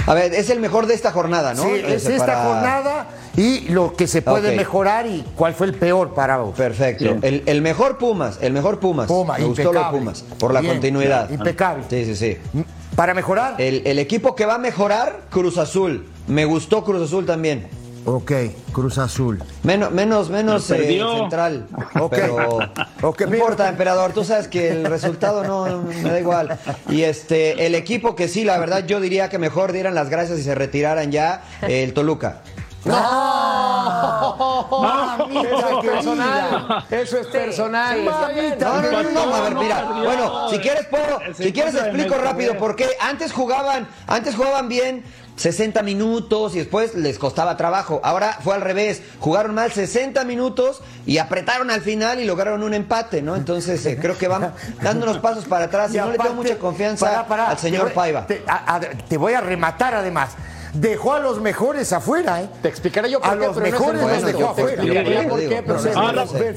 A 0.06 0.14
ver, 0.14 0.34
es 0.34 0.50
el 0.50 0.60
mejor 0.60 0.86
de 0.86 0.94
esta 0.94 1.12
jornada, 1.12 1.54
¿no? 1.54 1.62
Sí, 1.62 1.70
es 1.86 2.06
esta 2.06 2.26
para- 2.26 2.44
jornada 2.44 3.06
y 3.36 3.68
lo 3.68 3.94
que 3.94 4.06
se 4.06 4.22
puede 4.22 4.54
mejorar 4.56 5.06
y 5.06 5.24
cuál 5.34 5.54
fue 5.54 5.66
el 5.66 5.74
peor 5.74 6.14
para 6.14 6.38
vos. 6.38 6.54
Perfecto. 6.56 7.16
El, 7.22 7.42
el 7.46 7.62
mejor 7.62 7.98
Pumas, 7.98 8.38
el 8.40 8.52
mejor 8.52 8.78
Pumas. 8.80 9.06
Puma, 9.08 9.38
Me 9.38 9.44
gustó. 9.44 9.72
Pumas, 9.90 10.22
por 10.38 10.52
la 10.52 10.60
Bien, 10.60 10.74
continuidad. 10.74 11.30
impecable. 11.30 11.84
Sí, 11.90 12.04
sí, 12.04 12.16
sí. 12.16 12.38
Para 12.96 13.12
mejorar. 13.14 13.60
El, 13.60 13.82
el 13.86 13.98
equipo 13.98 14.34
que 14.36 14.46
va 14.46 14.54
a 14.54 14.58
mejorar, 14.58 15.22
Cruz 15.30 15.58
Azul. 15.58 16.06
Me 16.28 16.44
gustó 16.44 16.84
Cruz 16.84 17.02
Azul 17.02 17.26
también. 17.26 17.66
Ok, 18.06 18.32
Cruz 18.70 18.98
Azul. 18.98 19.42
Menos, 19.62 19.90
menos, 19.90 20.28
menos 20.28 20.68
Nos 20.68 20.78
eh, 20.78 21.00
central. 21.20 21.66
Ok. 21.98 22.12
Pero 22.14 22.58
Ok, 23.02 23.22
no 23.22 23.34
importa, 23.34 23.66
emperador. 23.68 24.12
Tú 24.12 24.24
sabes 24.24 24.46
que 24.46 24.68
el 24.68 24.84
resultado 24.84 25.42
no, 25.42 25.66
no- 25.66 25.82
me 25.82 26.02
da 26.02 26.20
igual. 26.20 26.58
Y 26.90 27.02
este, 27.02 27.64
el 27.66 27.74
equipo 27.74 28.14
que 28.14 28.28
sí, 28.28 28.44
la 28.44 28.58
verdad, 28.58 28.84
yo 28.86 29.00
diría 29.00 29.30
que 29.30 29.38
mejor 29.38 29.72
dieran 29.72 29.94
las 29.94 30.10
gracias 30.10 30.38
y 30.38 30.42
se 30.42 30.54
retiraran 30.54 31.10
ya, 31.12 31.42
el 31.62 31.94
Toluca. 31.94 32.42
Mamita 34.80 35.40
Eso 35.40 35.68
es 35.68 35.76
querida. 35.76 35.92
personal. 35.92 36.84
Eso 36.90 37.18
es 37.18 37.26
personal. 37.28 38.02
Mamita 38.02 38.66
No, 38.68 38.82
no, 38.82 38.90
no, 38.90 39.02
no, 39.02 39.26
no, 39.26 39.34
a 39.34 39.40
ver, 39.40 39.52
No, 39.54 39.62
mira. 39.62 39.84
Bueno, 39.84 40.48
si 40.50 40.58
quieres 40.58 40.86
puedo, 40.86 41.18
si 41.36 41.52
quieres 41.52 41.74
explico 41.74 42.14
rápido 42.16 42.56
por 42.58 42.76
qué. 42.76 42.88
Antes 43.00 43.32
jugaban, 43.32 43.88
antes 44.06 44.34
jugaban 44.36 44.68
bien 44.68 45.04
60 45.36 45.82
minutos 45.82 46.54
y 46.54 46.58
después 46.58 46.94
les 46.94 47.18
costaba 47.18 47.56
trabajo. 47.56 48.00
Ahora 48.04 48.38
fue 48.42 48.54
al 48.54 48.60
revés. 48.60 49.02
Jugaron 49.18 49.54
mal 49.54 49.72
60 49.72 50.22
minutos 50.24 50.80
y 51.06 51.18
apretaron 51.18 51.70
al 51.70 51.80
final 51.80 52.20
y 52.20 52.24
lograron 52.24 52.62
un 52.62 52.74
empate, 52.74 53.20
¿no? 53.22 53.34
Entonces 53.34 53.84
eh, 53.86 53.98
creo 54.00 54.16
que 54.16 54.28
van 54.28 54.52
dando 54.82 55.06
unos 55.06 55.18
pasos 55.18 55.44
para 55.46 55.64
atrás 55.66 55.92
y, 55.92 55.96
Y 55.96 56.00
no 56.00 56.10
le 56.10 56.18
tengo 56.18 56.34
mucha 56.34 56.58
confianza 56.58 57.20
al 57.28 57.58
señor 57.58 57.80
te 57.82 57.86
voy- 57.88 57.94
Paiva. 57.94 58.26
Te, 58.26 58.44
a- 58.46 58.76
a- 58.76 58.80
te 58.80 59.16
voy 59.16 59.32
a 59.32 59.40
rematar 59.40 59.94
además. 59.94 60.30
Dejó 60.74 61.12
a 61.14 61.20
los 61.20 61.40
mejores 61.40 61.92
afuera, 61.92 62.42
¿eh? 62.42 62.48
Te 62.60 62.68
explicaré 62.68 63.08
yo 63.08 63.20
por 63.20 63.30
A 63.30 63.38
qué, 63.38 63.46
los 63.46 63.56
no 63.56 63.64
es 63.64 63.66
el 63.66 63.72
mejores 63.72 64.00
los 64.00 64.10
momento. 64.10 64.26
dejó 64.26 64.54
Te 64.54 64.62
afuera. 64.62 64.82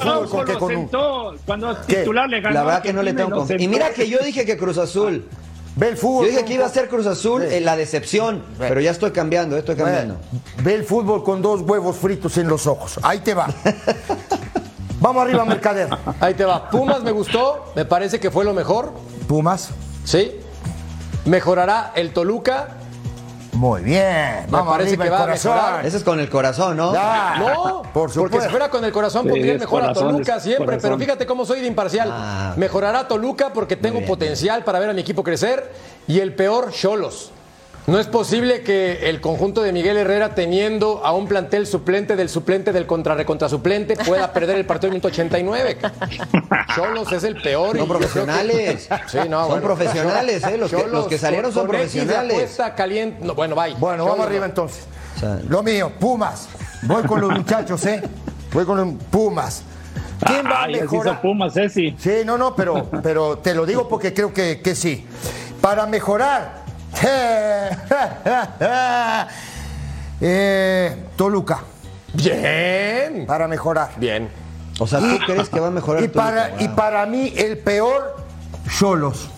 Ah. 0.01 1.31
Cuando 1.45 1.77
¿Qué? 1.87 1.97
titular 1.97 2.27
le 2.27 2.41
ganó. 2.41 2.53
La 2.55 2.61
a 2.61 2.65
verdad 2.65 2.81
que 2.81 2.93
no 2.93 3.03
le 3.03 3.13
tengo. 3.13 3.45
Y 3.57 3.67
mira 3.67 3.91
que 3.91 4.09
yo 4.09 4.17
dije 4.19 4.45
que 4.45 4.57
Cruz 4.57 4.77
Azul. 4.79 5.27
Ve 5.75 5.89
el 5.89 5.97
fútbol. 5.97 6.25
Yo 6.25 6.31
dije 6.31 6.45
que 6.45 6.53
iba 6.55 6.65
a 6.65 6.69
ser 6.69 6.89
Cruz 6.89 7.05
Azul 7.05 7.43
eh, 7.43 7.61
la 7.61 7.77
decepción, 7.77 8.43
pero 8.57 8.81
ya 8.81 8.89
estoy 8.89 9.11
cambiando, 9.11 9.55
estoy 9.55 9.75
cambiando. 9.75 10.17
Ve 10.63 10.73
el 10.73 10.83
fútbol 10.83 11.23
con 11.23 11.43
dos 11.43 11.61
huevos 11.61 11.97
fritos 11.97 12.35
en 12.39 12.47
los 12.47 12.65
ojos. 12.65 12.99
Ahí 13.03 13.19
te 13.19 13.35
va. 13.35 13.47
Vamos 14.99 15.21
arriba, 15.21 15.45
Mercader. 15.45 15.89
Ahí 16.19 16.33
te 16.33 16.43
va. 16.43 16.71
Pumas 16.71 17.03
me 17.03 17.11
gustó, 17.11 17.71
me 17.75 17.85
parece 17.85 18.19
que 18.19 18.31
fue 18.31 18.43
lo 18.43 18.53
mejor. 18.55 18.91
Pumas. 19.27 19.69
Sí. 20.03 20.31
Mejorará 21.25 21.91
el 21.95 22.11
Toluca. 22.11 22.69
Muy 23.57 23.81
bien. 23.81 24.45
Me 24.45 24.51
Vamos 24.51 24.73
parece 24.73 24.89
arriba, 24.91 25.03
que 25.05 25.09
va 25.09 25.23
a 25.23 25.27
mejorar. 25.27 25.85
Ese 25.85 25.97
es 25.97 26.03
con 26.03 26.19
el 26.19 26.29
corazón, 26.29 26.77
¿no? 26.77 26.93
Ya. 26.93 27.35
No, 27.39 27.81
por 27.93 28.09
supuesto. 28.11 28.21
porque 28.21 28.41
si 28.41 28.49
fuera 28.49 28.69
con 28.69 28.85
el 28.85 28.91
corazón 28.91 29.23
Sí, 29.23 29.29
pondría 29.29 29.57
mejor 29.57 29.83
a 29.83 29.93
Toluca 29.93 30.39
siempre, 30.39 30.65
corazón. 30.65 30.81
pero 30.91 30.97
fíjate 30.99 31.25
cómo 31.25 31.43
soy 31.45 31.61
de 31.61 31.67
imparcial. 31.67 32.09
Ah. 32.11 32.53
Mejorará 32.55 33.07
Toluca 33.07 33.51
porque 33.53 33.75
tengo 33.75 34.05
potencial 34.05 34.63
para 34.63 34.79
ver 34.79 34.89
a 34.91 34.93
mi 34.93 35.01
equipo 35.01 35.23
crecer 35.23 35.71
y 36.07 36.19
el 36.19 36.33
peor, 36.35 36.71
Cholos. 36.71 37.31
No 37.87 37.97
es 37.99 38.07
posible 38.07 38.63
que 38.63 39.09
el 39.09 39.21
conjunto 39.21 39.61
de 39.63 39.71
Miguel 39.71 39.95
Herrera, 39.95 40.35
teniendo 40.35 41.05
a 41.05 41.13
un 41.13 41.25
plantel 41.25 41.65
suplente 41.65 42.17
del 42.17 42.27
suplente 42.27 42.73
del 42.73 42.85
contra 42.85 43.15
recontra 43.15 43.47
suplente, 43.47 43.95
pueda 43.95 44.33
perder 44.33 44.57
el 44.57 44.65
partido 44.65 44.87
en 44.89 44.95
minuto 44.95 45.07
89. 45.07 45.77
Cholos 46.75 47.09
es 47.13 47.23
el 47.23 47.41
peor. 47.41 47.77
Son 47.77 47.87
que- 47.87 47.93
profesionales. 47.93 48.89
Sí, 49.07 49.17
no, 49.29 49.39
Son 49.39 49.49
bueno. 49.51 49.63
profesionales, 49.65 50.43
¿eh? 50.43 50.57
Los 50.57 50.69
que- 50.69 50.75
Cholos 50.77 50.91
los 50.91 51.07
que 51.07 51.17
salieron 51.17 51.53
son 51.53 51.65
profesionales. 51.65 52.57
caliente. 52.75 53.25
No, 53.25 53.33
bueno, 53.35 53.55
bye. 53.55 53.73
Bueno, 53.75 54.03
Cholos 54.03 54.09
vamos 54.17 54.25
arriba 54.27 54.45
entonces. 54.45 54.83
Lo 55.47 55.63
mío, 55.63 55.89
Pumas. 55.97 56.49
Voy 56.83 57.03
con 57.03 57.21
los 57.21 57.31
muchachos, 57.31 57.85
¿eh? 57.85 58.01
Voy 58.51 58.65
con 58.65 58.77
los 58.77 59.03
Pumas. 59.09 59.63
¿Quién 60.25 60.45
va 60.45 60.65
a 60.65 60.67
mejorar? 60.67 61.21
Pumas, 61.21 61.55
eh, 61.55 61.69
sí. 61.69 61.95
Sí, 61.97 62.11
no, 62.25 62.37
no, 62.37 62.53
pero, 62.53 62.89
pero 63.01 63.37
te 63.37 63.55
lo 63.55 63.65
digo 63.65 63.87
porque 63.87 64.13
creo 64.13 64.33
que, 64.33 64.59
que 64.61 64.75
sí. 64.75 65.05
Para 65.61 65.85
mejorar. 65.85 66.66
eh, 70.21 70.95
Toluca. 71.15 71.59
Bien. 72.13 73.25
Para 73.27 73.47
mejorar. 73.47 73.91
Bien. 73.97 74.29
o 74.79 74.87
sea, 74.87 74.99
¿tú 74.99 75.17
crees 75.25 75.49
que 75.49 75.59
va 75.59 75.67
a 75.67 75.71
mejorar 75.71 76.03
Y 76.03 76.07
Toluca? 76.07 76.25
para, 76.25 76.61
y 76.61 76.67
para 76.69 77.05
mí, 77.05 77.33
el 77.35 77.57
peor, 77.59 78.17
Cholos. 78.77 79.29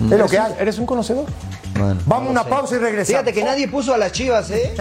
Es 0.00 0.18
lo 0.18 0.28
que 0.28 0.38
hay. 0.38 0.54
¿Eres 0.60 0.78
un 0.78 0.86
conocedor? 0.86 1.26
Bueno, 1.78 2.00
Vamos 2.06 2.22
a 2.22 2.24
no 2.24 2.30
una 2.30 2.42
sé. 2.44 2.48
pausa 2.48 2.74
y 2.76 2.78
regresamos. 2.78 3.08
Fíjate 3.20 3.32
que 3.32 3.44
nadie 3.44 3.68
puso 3.68 3.92
a 3.94 3.98
las 3.98 4.12
chivas, 4.12 4.50
¿eh? 4.50 4.74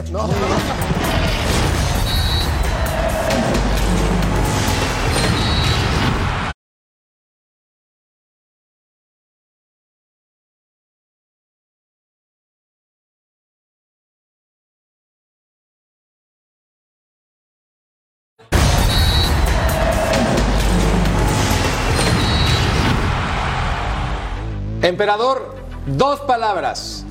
Emperador, 24.88 25.54
dos 25.86 26.22
palabras. 26.22 27.04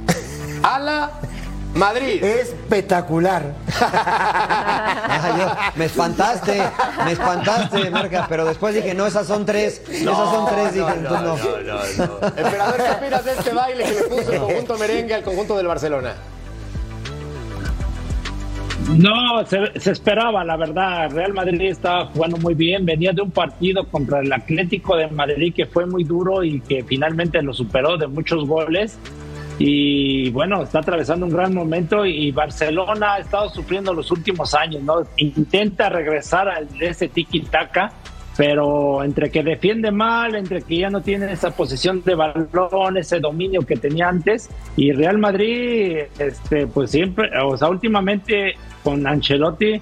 Ala 0.62 1.10
Madrid. 1.74 2.24
Espectacular. 2.24 3.42
Ah, 5.08 5.34
yo- 5.38 5.78
me 5.78 5.84
espantaste, 5.86 6.62
me 7.04 7.12
espantaste, 7.12 7.90
Merca, 7.90 8.26
pero 8.28 8.44
después 8.44 8.74
dije, 8.74 8.92
no, 8.94 9.06
esas 9.06 9.26
son 9.26 9.44
tres, 9.46 9.80
esas 9.88 10.14
son 10.16 10.46
tres, 10.46 10.74
dije, 10.74 10.86
entonces 10.94 11.98
no. 11.98 12.26
Emperador, 12.36 12.76
¿qué 12.76 12.90
opinas 12.90 13.24
de 13.24 13.32
este 13.32 13.52
baile 13.52 13.84
que 13.84 13.92
le 13.92 14.02
puso 14.04 14.32
el 14.32 14.40
conjunto 14.40 14.78
merengue 14.78 15.14
al 15.14 15.22
conjunto 15.22 15.56
del 15.56 15.66
Barcelona? 15.66 16.14
No, 18.96 19.44
se, 19.46 19.90
esperaba, 19.90 20.44
la 20.44 20.56
verdad. 20.56 21.10
Real 21.10 21.32
Madrid 21.32 21.60
estaba 21.62 22.06
jugando 22.06 22.36
muy 22.36 22.54
bien. 22.54 22.84
Venía 22.84 23.12
de 23.12 23.22
un 23.22 23.30
partido 23.30 23.84
contra 23.84 24.20
el 24.20 24.32
Atlético 24.32 24.96
de 24.96 25.08
Madrid 25.08 25.52
que 25.54 25.66
fue 25.66 25.86
muy 25.86 26.04
duro 26.04 26.44
y 26.44 26.60
que 26.60 26.84
finalmente 26.84 27.42
lo 27.42 27.52
superó 27.52 27.96
de 27.96 28.06
muchos 28.06 28.46
goles. 28.46 28.98
Y 29.58 30.30
bueno, 30.30 30.62
está 30.62 30.80
atravesando 30.80 31.26
un 31.26 31.32
gran 31.32 31.54
momento 31.54 32.04
y 32.04 32.30
Barcelona 32.30 33.14
ha 33.14 33.18
estado 33.18 33.48
sufriendo 33.48 33.94
los 33.94 34.10
últimos 34.10 34.54
años, 34.54 34.82
¿no? 34.82 35.02
Intenta 35.16 35.88
regresar 35.88 36.48
a 36.48 36.60
ese 36.80 37.08
tiki-taka, 37.08 37.90
pero 38.36 39.02
entre 39.02 39.30
que 39.30 39.42
defiende 39.42 39.90
mal, 39.90 40.34
entre 40.34 40.62
que 40.62 40.78
ya 40.78 40.90
no 40.90 41.00
tiene 41.00 41.32
esa 41.32 41.50
posición 41.50 42.02
de 42.04 42.14
balón, 42.14 42.96
ese 42.98 43.18
dominio 43.18 43.62
que 43.62 43.76
tenía 43.76 44.08
antes, 44.08 44.50
y 44.76 44.92
Real 44.92 45.18
Madrid, 45.18 46.00
este, 46.18 46.66
pues 46.66 46.90
siempre, 46.90 47.30
o 47.42 47.56
sea, 47.56 47.68
últimamente 47.68 48.54
con 48.84 49.06
Ancelotti 49.06 49.80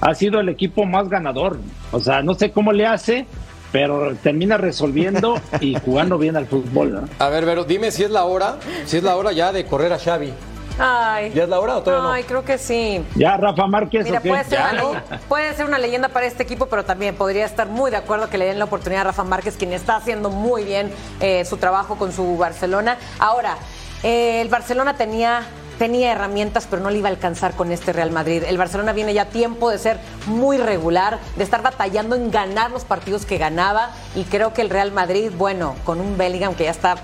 ha 0.00 0.14
sido 0.14 0.40
el 0.40 0.50
equipo 0.50 0.84
más 0.84 1.08
ganador. 1.08 1.58
O 1.92 2.00
sea, 2.00 2.22
no 2.22 2.34
sé 2.34 2.52
cómo 2.52 2.72
le 2.72 2.86
hace, 2.86 3.26
pero 3.72 4.14
termina 4.22 4.58
resolviendo 4.58 5.40
y 5.60 5.74
jugando 5.76 6.18
bien 6.18 6.36
al 6.36 6.46
fútbol. 6.46 6.92
¿no? 6.92 7.08
A 7.18 7.30
ver, 7.30 7.46
Vero, 7.46 7.64
dime 7.64 7.90
si 7.90 8.02
es 8.02 8.10
la 8.10 8.24
hora, 8.24 8.56
si 8.84 8.98
es 8.98 9.02
la 9.02 9.16
hora 9.16 9.32
ya 9.32 9.50
de 9.52 9.64
correr 9.64 9.92
a 9.92 9.98
Xavi. 9.98 10.30
Ay. 10.78 11.32
¿Ya 11.34 11.44
es 11.44 11.48
la 11.48 11.60
hora 11.60 11.76
o 11.76 11.82
todavía 11.82 12.02
no? 12.04 12.12
Ay, 12.12 12.24
creo 12.24 12.44
que 12.44 12.58
sí. 12.58 13.04
Ya, 13.14 13.36
Rafa 13.36 13.66
Márquez. 13.66 14.04
Mira, 14.04 14.18
¿o 14.18 14.22
qué? 14.22 14.28
puede 14.28 14.44
ser, 14.44 14.58
Ya, 14.58 14.70
una 14.72 14.82
¿no? 14.82 14.88
leyenda, 14.92 15.20
puede 15.28 15.54
ser 15.54 15.66
una 15.66 15.78
leyenda 15.78 16.08
para 16.08 16.26
este 16.26 16.42
equipo, 16.42 16.66
pero 16.66 16.84
también 16.84 17.14
podría 17.14 17.44
estar 17.44 17.68
muy 17.68 17.90
de 17.90 17.96
acuerdo 17.96 18.28
que 18.28 18.38
le 18.38 18.46
den 18.46 18.58
la 18.58 18.64
oportunidad 18.64 19.02
a 19.02 19.04
Rafa 19.04 19.24
Márquez, 19.24 19.56
quien 19.56 19.72
está 19.72 19.96
haciendo 19.96 20.30
muy 20.30 20.64
bien 20.64 20.92
eh, 21.20 21.44
su 21.44 21.56
trabajo 21.58 21.96
con 21.96 22.12
su 22.12 22.36
Barcelona. 22.36 22.96
Ahora, 23.18 23.56
eh, 24.02 24.40
el 24.40 24.48
Barcelona 24.48 24.96
tenía 24.96 25.42
tenía 25.78 26.12
herramientas, 26.12 26.68
pero 26.70 26.80
no 26.80 26.88
le 26.90 26.98
iba 26.98 27.08
a 27.08 27.12
alcanzar 27.12 27.54
con 27.54 27.72
este 27.72 27.92
Real 27.92 28.12
Madrid. 28.12 28.44
El 28.46 28.56
Barcelona 28.56 28.92
viene 28.92 29.12
ya 29.12 29.24
tiempo 29.24 29.70
de 29.70 29.78
ser 29.78 29.98
muy 30.26 30.56
regular, 30.56 31.18
de 31.36 31.42
estar 31.42 31.62
batallando 31.62 32.14
en 32.14 32.30
ganar 32.30 32.70
los 32.70 32.84
partidos 32.84 33.26
que 33.26 33.38
ganaba 33.38 33.90
y 34.14 34.22
creo 34.22 34.52
que 34.52 34.62
el 34.62 34.70
Real 34.70 34.92
Madrid, 34.92 35.32
bueno, 35.36 35.74
con 35.84 36.00
un 36.00 36.16
Bellingham 36.16 36.54
que 36.54 36.62
ya 36.64 36.70
está 36.70 36.94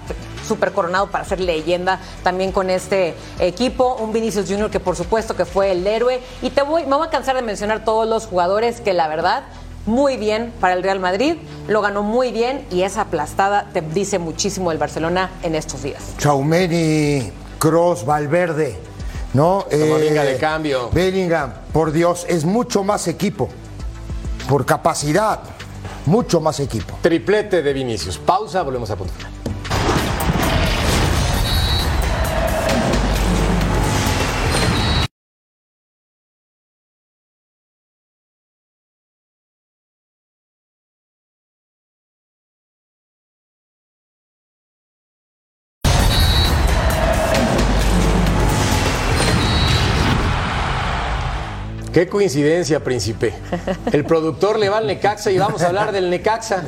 súper 0.47 0.73
coronado 0.73 1.11
para 1.11 1.25
ser 1.25 1.41
leyenda 1.41 2.01
también 2.23 2.53
con 2.53 2.71
este 2.71 3.15
equipo, 3.39 3.97
un 3.97 4.13
Vinicius 4.13 4.49
Junior 4.49 4.71
que 4.71 4.81
por 4.81 4.97
supuesto 4.97 5.37
que 5.37 5.45
fue 5.45 5.73
el 5.73 5.87
héroe 5.87 6.21
y 6.43 6.51
te 6.51 6.63
voy, 6.63 6.85
me 6.87 6.97
voy 6.97 7.07
a 7.07 7.11
cansar 7.11 7.37
de 7.37 7.43
mencionar 7.43 7.85
todos 7.85 8.09
los 8.09 8.27
jugadores 8.27 8.81
que 8.81 8.93
la 8.93 9.09
verdad 9.09 9.45
muy 9.87 10.17
bien 10.17 10.53
para 10.61 10.75
el 10.75 10.83
Real 10.83 11.01
Madrid, 11.01 11.37
lo 11.67 11.81
ganó 11.81 12.03
muy 12.03 12.33
bien 12.33 12.67
y 12.71 12.83
esa 12.83 13.03
aplastada 13.03 13.69
te 13.73 13.81
dice 13.81 14.19
muchísimo 14.19 14.73
el 14.73 14.79
Barcelona 14.79 15.31
en 15.43 15.55
estos 15.55 15.83
días. 15.83 16.03
Chaumeni, 16.19 17.33
Cross, 17.59 18.05
Valverde, 18.05 18.79
¿no? 19.35 19.67
Eh, 19.71 19.79
de 19.79 20.37
cambio. 20.39 20.91
Bellingham, 20.93 21.53
por 21.73 21.93
Dios, 21.93 22.27
es 22.29 22.45
mucho 22.45 22.85
más 22.85 23.09
equipo. 23.09 23.49
Por 24.49 24.67
capacidad, 24.67 25.41
mucho 26.07 26.41
más 26.41 26.61
equipo. 26.61 26.99
Triplete 27.01 27.63
de 27.63 27.73
Vinicius. 27.73 28.19
Pausa, 28.19 28.63
volvemos 28.63 28.91
a 28.91 28.97
punto 28.97 29.15
Qué 51.93 52.09
coincidencia, 52.09 52.85
príncipe. 52.85 53.35
El 53.93 54.05
productor 54.05 54.59
le 54.59 54.69
va 54.69 54.79
al 54.79 54.87
Necaxa 54.87 55.31
y 55.31 55.39
vamos 55.39 55.63
a 55.63 55.69
hablar 55.69 55.91
del 55.93 56.09
Necaxa. 56.09 56.63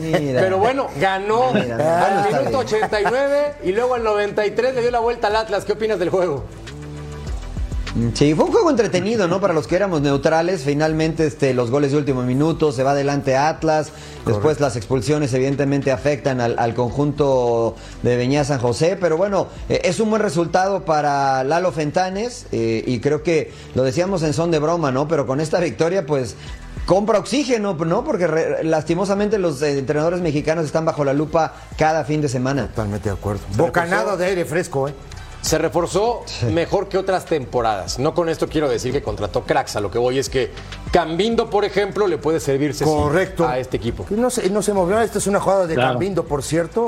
Mira. 0.00 0.40
Pero 0.40 0.58
bueno, 0.58 0.88
ganó 0.98 1.52
Mira, 1.52 2.06
al 2.06 2.26
está 2.26 2.40
minuto 2.40 2.64
bien. 2.64 2.84
89 2.84 3.54
y 3.64 3.72
luego 3.72 3.94
al 3.94 4.04
93 4.04 4.74
le 4.74 4.80
dio 4.80 4.90
la 4.90 5.00
vuelta 5.00 5.26
al 5.26 5.36
Atlas. 5.36 5.64
¿Qué 5.64 5.72
opinas 5.72 5.98
del 5.98 6.08
juego? 6.10 6.44
Sí, 8.14 8.34
fue 8.34 8.46
un 8.46 8.50
juego 8.52 8.70
entretenido, 8.70 9.28
¿no? 9.28 9.40
Para 9.40 9.54
los 9.54 9.68
que 9.68 9.76
éramos 9.76 10.00
neutrales, 10.00 10.62
finalmente 10.64 11.26
este, 11.26 11.54
los 11.54 11.70
goles 11.70 11.92
de 11.92 11.98
último 11.98 12.22
minuto, 12.22 12.72
se 12.72 12.82
va 12.82 12.90
adelante 12.90 13.36
Atlas, 13.36 13.90
después 14.26 14.58
las 14.58 14.74
expulsiones 14.74 15.32
evidentemente 15.32 15.92
afectan 15.92 16.40
al, 16.40 16.58
al 16.58 16.74
conjunto 16.74 17.76
de 18.02 18.16
Beñá 18.16 18.42
San 18.42 18.58
José, 18.58 18.96
pero 19.00 19.16
bueno, 19.16 19.46
eh, 19.68 19.80
es 19.84 20.00
un 20.00 20.10
buen 20.10 20.22
resultado 20.22 20.84
para 20.84 21.44
Lalo 21.44 21.70
Fentanes 21.70 22.46
eh, 22.50 22.82
y 22.84 22.98
creo 22.98 23.22
que 23.22 23.52
lo 23.76 23.84
decíamos 23.84 24.24
en 24.24 24.32
son 24.32 24.50
de 24.50 24.58
broma, 24.58 24.90
¿no? 24.90 25.06
Pero 25.06 25.24
con 25.26 25.40
esta 25.40 25.60
victoria, 25.60 26.04
pues 26.04 26.34
compra 26.86 27.20
oxígeno, 27.20 27.74
¿no? 27.74 28.02
Porque 28.02 28.26
re- 28.26 28.64
lastimosamente 28.64 29.38
los 29.38 29.62
eh, 29.62 29.78
entrenadores 29.78 30.20
mexicanos 30.20 30.64
están 30.64 30.84
bajo 30.84 31.04
la 31.04 31.12
lupa 31.12 31.54
cada 31.78 32.04
fin 32.04 32.20
de 32.20 32.28
semana. 32.28 32.66
Totalmente 32.66 33.08
de 33.08 33.14
acuerdo. 33.14 33.42
Bocanada 33.56 34.16
de 34.16 34.26
aire 34.26 34.44
fresco, 34.44 34.88
¿eh? 34.88 34.94
Se 35.44 35.58
reforzó 35.58 36.24
mejor 36.52 36.88
que 36.88 36.96
otras 36.96 37.26
temporadas. 37.26 37.98
No 37.98 38.14
con 38.14 38.30
esto 38.30 38.48
quiero 38.48 38.66
decir 38.66 38.92
que 38.92 39.02
contrató 39.02 39.42
cracks. 39.44 39.76
A 39.76 39.80
lo 39.80 39.90
que 39.90 39.98
voy 39.98 40.18
es 40.18 40.30
que 40.30 40.50
Cambindo, 40.90 41.50
por 41.50 41.66
ejemplo, 41.66 42.06
le 42.06 42.16
puede 42.16 42.40
servirse 42.40 42.84
sí, 42.84 42.90
Correcto. 42.90 43.46
a 43.46 43.58
este 43.58 43.76
equipo. 43.76 44.06
No 44.08 44.30
se, 44.30 44.48
no 44.48 44.62
se 44.62 44.72
movió. 44.72 44.98
Esta 45.02 45.18
es 45.18 45.26
una 45.26 45.40
jugada 45.40 45.66
de 45.66 45.74
Claro. 45.74 45.90
Cambindo, 45.90 46.24
por 46.24 46.42
cierto. 46.42 46.86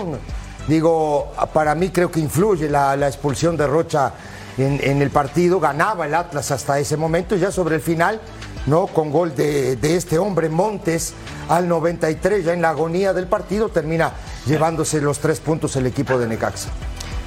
Digo, 0.68 1.32
para 1.52 1.74
mí 1.74 1.90
creo 1.90 2.10
que 2.10 2.18
influye 2.18 2.70
la, 2.70 2.96
la 2.96 3.08
expulsión 3.08 3.58
de 3.58 3.66
Rocha 3.66 4.14
en, 4.56 4.80
en 4.82 5.02
el 5.02 5.10
partido. 5.10 5.60
Ganaba 5.60 6.06
el 6.06 6.14
Atlas 6.14 6.50
hasta 6.50 6.78
ese 6.78 6.96
momento 6.96 7.36
y 7.36 7.40
ya 7.40 7.50
sobre 7.52 7.74
el 7.74 7.82
final, 7.82 8.22
¿no? 8.64 8.86
Con 8.86 9.10
gol 9.10 9.36
de, 9.36 9.76
de 9.76 9.96
este 9.96 10.18
hombre, 10.18 10.48
Montes, 10.48 11.12
al 11.50 11.68
93, 11.68 12.42
ya 12.46 12.54
en 12.54 12.62
la 12.62 12.70
agonía 12.70 13.12
del 13.12 13.26
partido, 13.26 13.68
termina 13.68 14.12
llevándose 14.46 15.02
los 15.02 15.18
tres 15.18 15.40
puntos 15.40 15.76
el 15.76 15.84
equipo 15.86 16.18
de 16.18 16.26
Necaxa. 16.26 16.70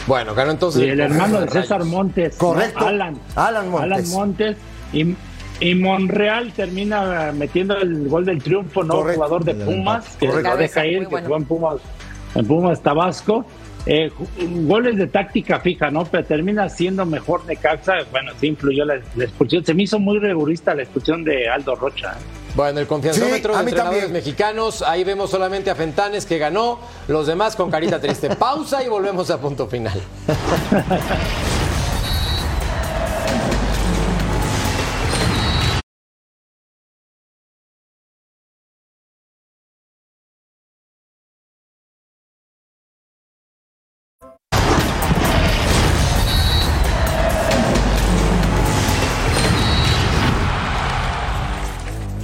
Bueno, 0.09 0.33
ganó 0.33 0.49
entonces. 0.51 0.81
Y 0.81 0.89
el 0.89 0.99
hermano 1.01 1.39
de 1.39 1.47
César 1.49 1.85
Montes. 1.85 2.33
¿no? 2.33 2.47
Correcto. 2.47 2.87
Alan. 2.87 3.15
Alan 3.35 3.69
Montes. 3.69 3.91
Alan 3.91 4.09
Montes. 4.09 4.57
Y, 4.91 5.15
y 5.59 5.75
Monreal 5.75 6.51
termina 6.53 7.31
metiendo 7.31 7.77
el 7.77 8.09
gol 8.09 8.25
del 8.25 8.41
triunfo, 8.41 8.83
¿no? 8.83 8.95
Correcto. 8.95 9.21
Jugador 9.23 9.45
de 9.45 9.53
Pumas, 9.53 10.17
que 10.19 10.25
Correcto. 10.27 10.49
lo 10.49 10.57
deja 10.57 10.85
ir, 10.87 10.99
que 11.01 11.05
bueno. 11.09 11.27
jugó 11.27 11.37
en 11.37 11.45
Pumas, 11.45 11.75
en 12.33 12.47
Pumas 12.47 12.81
Tabasco. 12.81 13.45
Eh, 13.85 14.11
goles 14.65 14.97
de 14.97 15.05
táctica 15.05 15.59
fija, 15.59 15.91
¿no? 15.91 16.05
Pero 16.05 16.25
termina 16.25 16.67
siendo 16.69 17.05
mejor 17.05 17.45
Necaxa. 17.45 17.93
Bueno, 18.11 18.31
sí 18.39 18.47
influyó 18.47 18.85
la, 18.85 18.95
la 19.15 19.23
expulsión. 19.23 19.63
Se 19.63 19.75
me 19.75 19.83
hizo 19.83 19.99
muy 19.99 20.17
rigurista 20.17 20.73
la 20.73 20.81
expulsión 20.81 21.23
de 21.23 21.47
Aldo 21.47 21.75
Rocha. 21.75 22.13
¿eh? 22.13 22.38
Bueno, 22.55 22.79
el 22.79 22.87
confianzómetro 22.87 23.53
Sí, 23.53 23.57
de 23.59 23.63
entrenadores 23.69 24.01
también. 24.03 24.11
mexicanos. 24.13 24.81
Ahí 24.81 25.03
vemos 25.03 25.29
solamente 25.29 25.69
a 25.69 25.75
Fentanes 25.75 26.25
que 26.25 26.37
ganó, 26.37 26.79
los 27.07 27.27
demás 27.27 27.55
con 27.55 27.69
carita 27.71 27.99
triste. 28.01 28.35
Pausa 28.35 28.83
y 28.83 28.87
volvemos 28.89 29.29
a 29.29 29.37
punto 29.39 29.67
final. 29.67 30.01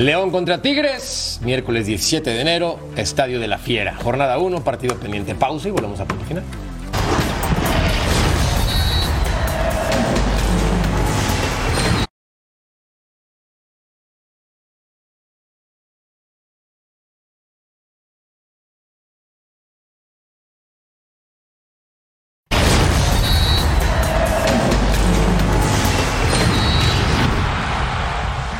León 0.05 0.29
contra 0.29 0.61
Tigres, 0.61 1.39
miércoles 1.41 1.87
17 1.87 2.29
de 2.29 2.39
enero, 2.39 2.77
Estadio 2.95 3.39
de 3.39 3.47
la 3.47 3.57
Fiera. 3.57 3.95
Jornada 3.95 4.37
1, 4.37 4.63
partido 4.63 4.95
pendiente. 4.97 5.33
Pausa 5.33 5.67
y 5.67 5.71
volvemos 5.71 5.99
a 5.99 6.05
punto 6.05 6.23
final. 6.25 6.43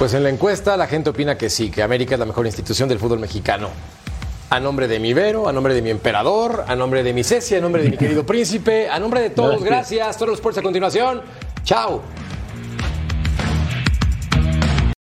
Pues 0.06 0.14
en 0.14 0.22
la 0.22 0.30
encuesta 0.30 0.78
la 0.78 0.86
gente 0.86 1.10
opina 1.10 1.36
que 1.36 1.50
sí, 1.50 1.72
que 1.72 1.82
América 1.82 2.14
es 2.14 2.20
la 2.20 2.28
mejor 2.28 2.46
institución 2.46 2.88
del 2.88 3.00
fútbol 3.00 3.18
mexicano. 3.18 3.70
a 4.52 4.60
nombre 4.60 4.88
de 4.88 5.00
mi 5.00 5.16
Vero, 5.16 5.48
a 5.50 5.52
nombre 5.52 5.74
de 5.74 5.82
mi 5.82 5.90
emperador, 5.90 6.64
a 6.68 6.76
nombre 6.76 7.02
de 7.02 7.12
mi 7.12 7.24
Ceci, 7.24 7.56
a 7.56 7.60
nombre 7.60 7.82
de 7.82 7.90
mi 7.90 7.98
querido 7.98 8.24
príncipe, 8.24 8.88
a 8.88 9.00
nombre 9.00 9.20
de 9.22 9.32
todos, 9.32 9.64
gracias. 9.64 10.16
Todos 10.16 10.30
los 10.30 10.38
sports 10.38 10.60
a 10.60 10.62
continuación. 10.62 11.24
Chao. 11.64 12.04